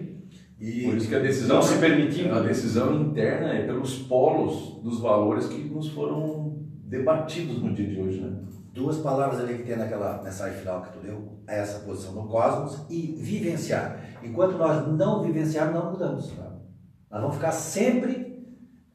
E 0.59 0.85
Por 0.85 0.97
isso 0.97 1.07
que 1.07 1.15
a 1.15 1.19
decisão 1.19 1.57
não 1.57 1.63
se 1.63 1.77
permitindo. 1.77 2.33
A 2.33 2.39
decisão 2.39 3.01
interna 3.01 3.53
é 3.53 3.65
pelos 3.65 3.99
polos 3.99 4.81
dos 4.83 4.99
valores 4.99 5.47
que 5.47 5.63
nos 5.65 5.89
foram 5.89 6.65
debatidos 6.85 7.61
no 7.61 7.73
dia 7.73 7.87
de 7.87 7.99
hoje, 7.99 8.21
né? 8.21 8.37
Duas 8.73 8.97
palavras 8.97 9.39
ali 9.39 9.57
que 9.57 9.63
tem 9.63 9.75
naquela 9.75 10.21
mensagem 10.23 10.59
final 10.59 10.81
que 10.83 10.93
tu 10.93 10.99
deu, 10.99 11.39
é 11.47 11.59
essa 11.59 11.79
posição 11.79 12.13
no 12.13 12.27
cosmos 12.27 12.85
e 12.89 13.15
vivenciar. 13.17 13.99
Enquanto 14.23 14.57
nós 14.57 14.87
não 14.87 15.23
vivenciarmos, 15.23 15.75
não 15.75 15.91
mudamos. 15.91 16.31
Nós 17.09 17.21
vamos 17.21 17.35
ficar 17.35 17.51
sempre, 17.51 18.45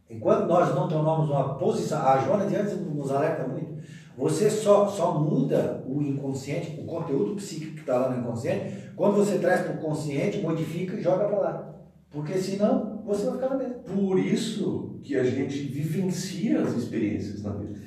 enquanto 0.08 0.46
nós 0.46 0.74
não 0.74 0.88
tomamos 0.88 1.28
uma 1.28 1.54
posição, 1.54 2.00
a 2.00 2.18
Joana 2.18 2.46
de 2.46 2.54
antes 2.54 2.76
nos 2.78 3.10
alerta 3.10 3.46
muito, 3.46 3.82
você 4.16 4.50
só, 4.50 4.86
só 4.86 5.18
muda 5.18 5.82
o 5.86 6.02
inconsciente, 6.02 6.80
o 6.80 6.84
conteúdo 6.84 7.34
psíquico 7.36 7.71
está 7.82 7.98
lá 7.98 8.10
no 8.10 8.20
inconsciente, 8.20 8.90
quando 8.96 9.16
você 9.16 9.38
traz 9.38 9.62
para 9.62 9.74
o 9.74 9.78
consciente, 9.78 10.40
modifica 10.40 10.96
e 10.96 11.02
joga 11.02 11.24
para 11.26 11.38
lá. 11.38 11.72
Porque 12.10 12.34
senão 12.34 13.02
você 13.04 13.24
vai 13.24 13.34
ficar 13.34 13.48
na 13.50 13.56
mesma. 13.56 13.74
Por 13.74 14.18
isso 14.18 15.00
que 15.02 15.16
a 15.16 15.24
gente 15.24 15.58
vivencia 15.58 16.60
as 16.60 16.74
experiências 16.74 17.42
na 17.42 17.52
vida. 17.52 17.80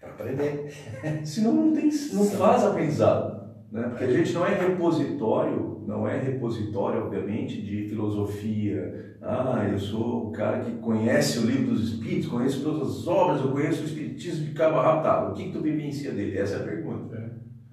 Para 0.00 0.10
aprender. 0.10 0.72
senão 1.24 1.52
não, 1.52 1.72
tem, 1.72 1.90
não 2.12 2.24
faz 2.24 2.64
aprendizado. 2.64 3.36
Né? 3.70 3.88
Porque 3.88 4.04
a 4.04 4.12
gente 4.12 4.32
não 4.32 4.46
é 4.46 4.54
repositório, 4.54 5.82
não 5.86 6.08
é 6.08 6.18
repositório, 6.18 7.04
obviamente, 7.04 7.60
de 7.60 7.88
filosofia. 7.88 9.16
Ah, 9.20 9.66
eu 9.70 9.78
sou 9.78 10.28
o 10.28 10.32
cara 10.32 10.60
que 10.60 10.72
conhece 10.78 11.38
o 11.38 11.46
livro 11.46 11.74
dos 11.74 11.92
Espíritos, 11.92 12.28
conheço 12.28 12.62
todas 12.62 13.00
as 13.00 13.06
obras, 13.06 13.40
eu 13.40 13.50
conheço 13.50 13.82
o 13.82 13.86
Espiritismo 13.86 14.46
de 14.46 14.52
cabo 14.52 14.78
a 14.78 14.82
rabo. 14.82 15.02
Tá, 15.02 15.28
o 15.28 15.34
que, 15.34 15.44
que 15.44 15.52
tu 15.52 15.60
vivencia 15.60 16.12
dele? 16.12 16.38
Essa 16.38 16.56
é 16.56 16.60
a 16.60 16.64
pergunta. 16.64 16.85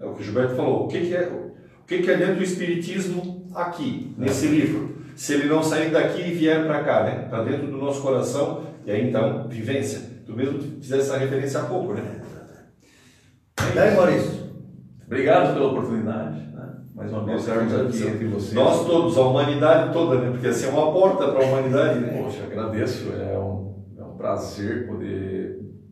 É, 0.04 0.06
é 0.06 0.10
o 0.10 0.14
que 0.14 0.22
o 0.22 0.24
Gilberto 0.24 0.56
falou. 0.56 0.86
O 0.86 0.88
que, 0.88 1.00
que 1.00 1.16
é 1.16 1.32
o 1.84 1.86
que, 1.86 2.12
é 2.12 2.18
dentro 2.18 2.36
do 2.36 2.44
Espiritismo 2.44 3.46
aqui, 3.54 4.14
nesse 4.18 4.48
livro? 4.48 4.98
Se 5.16 5.34
ele 5.34 5.48
não 5.48 5.62
sair 5.62 5.92
daqui 5.92 6.22
e 6.22 6.34
vier 6.34 6.66
para 6.66 6.84
cá, 6.84 7.04
né? 7.04 7.28
Para 7.30 7.44
dentro 7.44 7.68
do 7.68 7.78
nosso 7.78 8.02
coração, 8.02 8.64
e 8.86 8.92
aí 8.92 9.10
então, 9.10 9.48
vivência. 9.48 10.02
Tu 10.26 10.34
mesmo 10.34 10.60
fizesse 10.60 11.10
essa 11.10 11.18
referência 11.18 11.60
há 11.60 11.64
pouco, 11.66 11.94
né? 11.94 12.22
E 13.76 13.80
aí, 13.80 13.96
Maurício? 13.96 14.44
Obrigado 15.06 15.54
pela 15.54 15.68
oportunidade. 15.68 16.40
Né? 16.54 16.70
Mais 16.96 17.12
uma 17.12 17.26
vez, 17.26 17.42
estarmos 17.42 17.74
aqui 17.74 18.08
entre 18.08 18.28
vocês. 18.28 18.54
Nós 18.54 18.86
todos, 18.86 19.18
a 19.18 19.22
humanidade 19.22 19.94
toda, 19.94 20.20
né? 20.20 20.32
Porque 20.32 20.48
assim 20.48 20.66
é 20.66 20.70
uma 20.70 20.92
porta 20.92 21.28
para 21.32 21.44
a 21.44 21.48
humanidade, 21.48 22.00
né? 22.00 22.24
Poxa, 22.24 22.44
agradeço. 22.44 23.12
É 23.12 23.38
um, 23.38 23.84
é 24.00 24.04
um 24.04 24.18
prazer 24.18 24.88
poder 24.88 25.33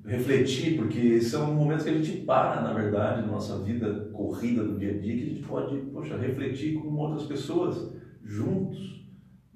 refletir, 0.05 0.77
porque 0.77 1.21
são 1.21 1.53
momentos 1.53 1.83
que 1.83 1.89
a 1.91 1.93
gente 1.93 2.21
para, 2.21 2.61
na 2.61 2.73
verdade, 2.73 3.21
na 3.21 3.27
nossa 3.27 3.59
vida 3.59 4.09
corrida 4.11 4.63
do 4.63 4.77
dia 4.77 4.91
a 4.91 4.97
dia, 4.97 5.15
que 5.15 5.23
a 5.23 5.27
gente 5.27 5.43
pode, 5.43 5.77
poxa, 5.91 6.17
refletir 6.17 6.75
com 6.75 6.95
outras 6.95 7.27
pessoas 7.27 7.93
juntos 8.23 9.05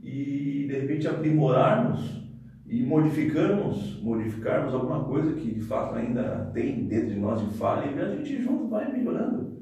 e 0.02 0.68
de 0.68 0.80
repente 0.80 1.08
aprimorarmos 1.08 2.24
e 2.68 2.82
modificarmos, 2.84 4.02
modificarmos 4.02 4.74
alguma 4.74 5.04
coisa 5.04 5.34
que 5.34 5.54
de 5.54 5.62
fato 5.62 5.96
ainda 5.96 6.52
tem 6.54 6.88
dentro 6.88 7.10
de 7.10 7.20
nós 7.20 7.42
de 7.42 7.56
falha 7.58 7.92
e 7.92 8.00
a 8.00 8.16
gente 8.16 8.42
junto 8.42 8.68
vai 8.68 8.92
melhorando. 8.92 9.56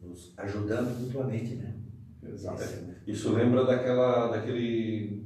Nos 0.00 0.34
ajudando 0.36 1.00
mutuamente, 1.00 1.54
né? 1.54 1.74
Exato. 2.24 2.62
Isso 3.06 3.32
lembra 3.32 3.64
daquela, 3.64 4.28
daquele 4.28 5.21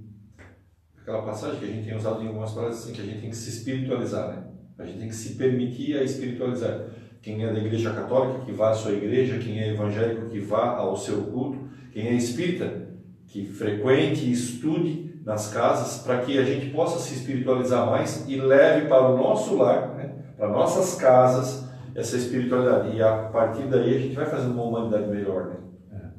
aquela 1.07 1.23
passagem 1.23 1.61
que 1.61 1.65
a 1.65 1.69
gente 1.69 1.85
tem 1.87 1.97
usado 1.97 2.21
em 2.21 2.27
algumas 2.27 2.51
palestras 2.51 2.83
assim, 2.83 2.93
que 2.93 3.01
a 3.01 3.05
gente 3.05 3.21
tem 3.21 3.31
que 3.31 3.37
se 3.37 3.49
espiritualizar, 3.49 4.29
né? 4.29 4.43
A 4.77 4.85
gente 4.85 4.99
tem 4.99 5.09
que 5.09 5.15
se 5.15 5.35
permitir 5.37 5.97
a 5.97 6.03
espiritualizar. 6.03 6.81
Quem 7.23 7.45
é 7.45 7.53
da 7.53 7.61
igreja 7.61 7.93
católica, 7.93 8.45
que 8.45 8.51
vá 8.51 8.71
à 8.71 8.75
sua 8.75 8.91
igreja, 8.91 9.39
quem 9.39 9.61
é 9.61 9.73
evangélico, 9.73 10.29
que 10.29 10.41
vá 10.41 10.77
ao 10.77 10.97
seu 10.97 11.23
culto, 11.23 11.69
quem 11.93 12.09
é 12.09 12.15
espírita, 12.15 12.89
que 13.29 13.47
frequente 13.47 14.25
e 14.25 14.33
estude 14.33 15.21
nas 15.25 15.53
casas, 15.53 16.03
para 16.03 16.23
que 16.23 16.39
a 16.39 16.45
gente 16.45 16.71
possa 16.71 16.99
se 16.99 17.15
espiritualizar 17.15 17.87
mais 17.87 18.29
e 18.29 18.37
leve 18.41 18.89
para 18.89 19.09
o 19.09 19.17
nosso 19.17 19.57
lar, 19.57 19.95
né, 19.95 20.13
para 20.37 20.49
nossas 20.49 20.97
casas, 20.97 21.69
essa 21.95 22.17
espiritualidade. 22.17 22.97
E 22.97 23.03
a 23.03 23.29
partir 23.29 23.63
daí 23.69 23.95
a 23.95 23.99
gente 24.01 24.15
vai 24.15 24.27
fazendo 24.27 24.55
uma 24.55 24.65
humanidade 24.65 25.07
melhor. 25.09 25.47
Né? 25.47 26.11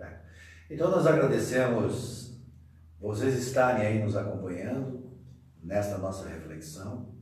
É. 0.00 0.04
É. 0.04 0.20
Então 0.68 0.90
nós 0.90 1.06
agradecemos 1.06 2.21
vocês 3.02 3.34
estarem 3.36 3.84
aí 3.84 4.02
nos 4.02 4.16
acompanhando 4.16 5.10
nesta 5.60 5.98
nossa 5.98 6.28
reflexão, 6.28 7.12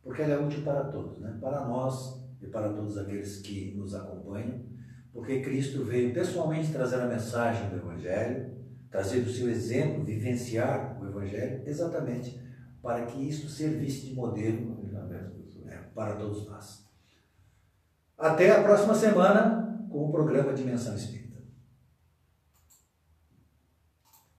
porque 0.00 0.22
ela 0.22 0.34
é 0.34 0.38
útil 0.38 0.62
para 0.62 0.84
todos, 0.84 1.18
né? 1.18 1.36
para 1.40 1.66
nós 1.66 2.24
e 2.40 2.46
para 2.46 2.72
todos 2.72 2.96
aqueles 2.96 3.40
que 3.40 3.74
nos 3.74 3.96
acompanham, 3.96 4.62
porque 5.12 5.40
Cristo 5.40 5.84
veio 5.84 6.14
pessoalmente 6.14 6.72
trazer 6.72 7.00
a 7.00 7.06
mensagem 7.06 7.68
do 7.68 7.76
Evangelho, 7.76 8.54
trazer 8.88 9.20
o 9.20 9.30
seu 9.30 9.50
exemplo, 9.50 10.04
vivenciar 10.04 11.00
o 11.02 11.06
Evangelho, 11.06 11.62
exatamente 11.66 12.40
para 12.80 13.04
que 13.06 13.28
isso 13.28 13.48
servisse 13.48 14.06
de 14.06 14.14
modelo 14.14 14.84
né, 15.64 15.84
para 15.94 16.14
todos 16.14 16.46
nós. 16.46 16.88
Até 18.16 18.52
a 18.52 18.62
próxima 18.62 18.94
semana 18.94 19.84
com 19.90 20.08
o 20.08 20.12
programa 20.12 20.52
Dimensão 20.52 20.94
Espírita. 20.94 21.23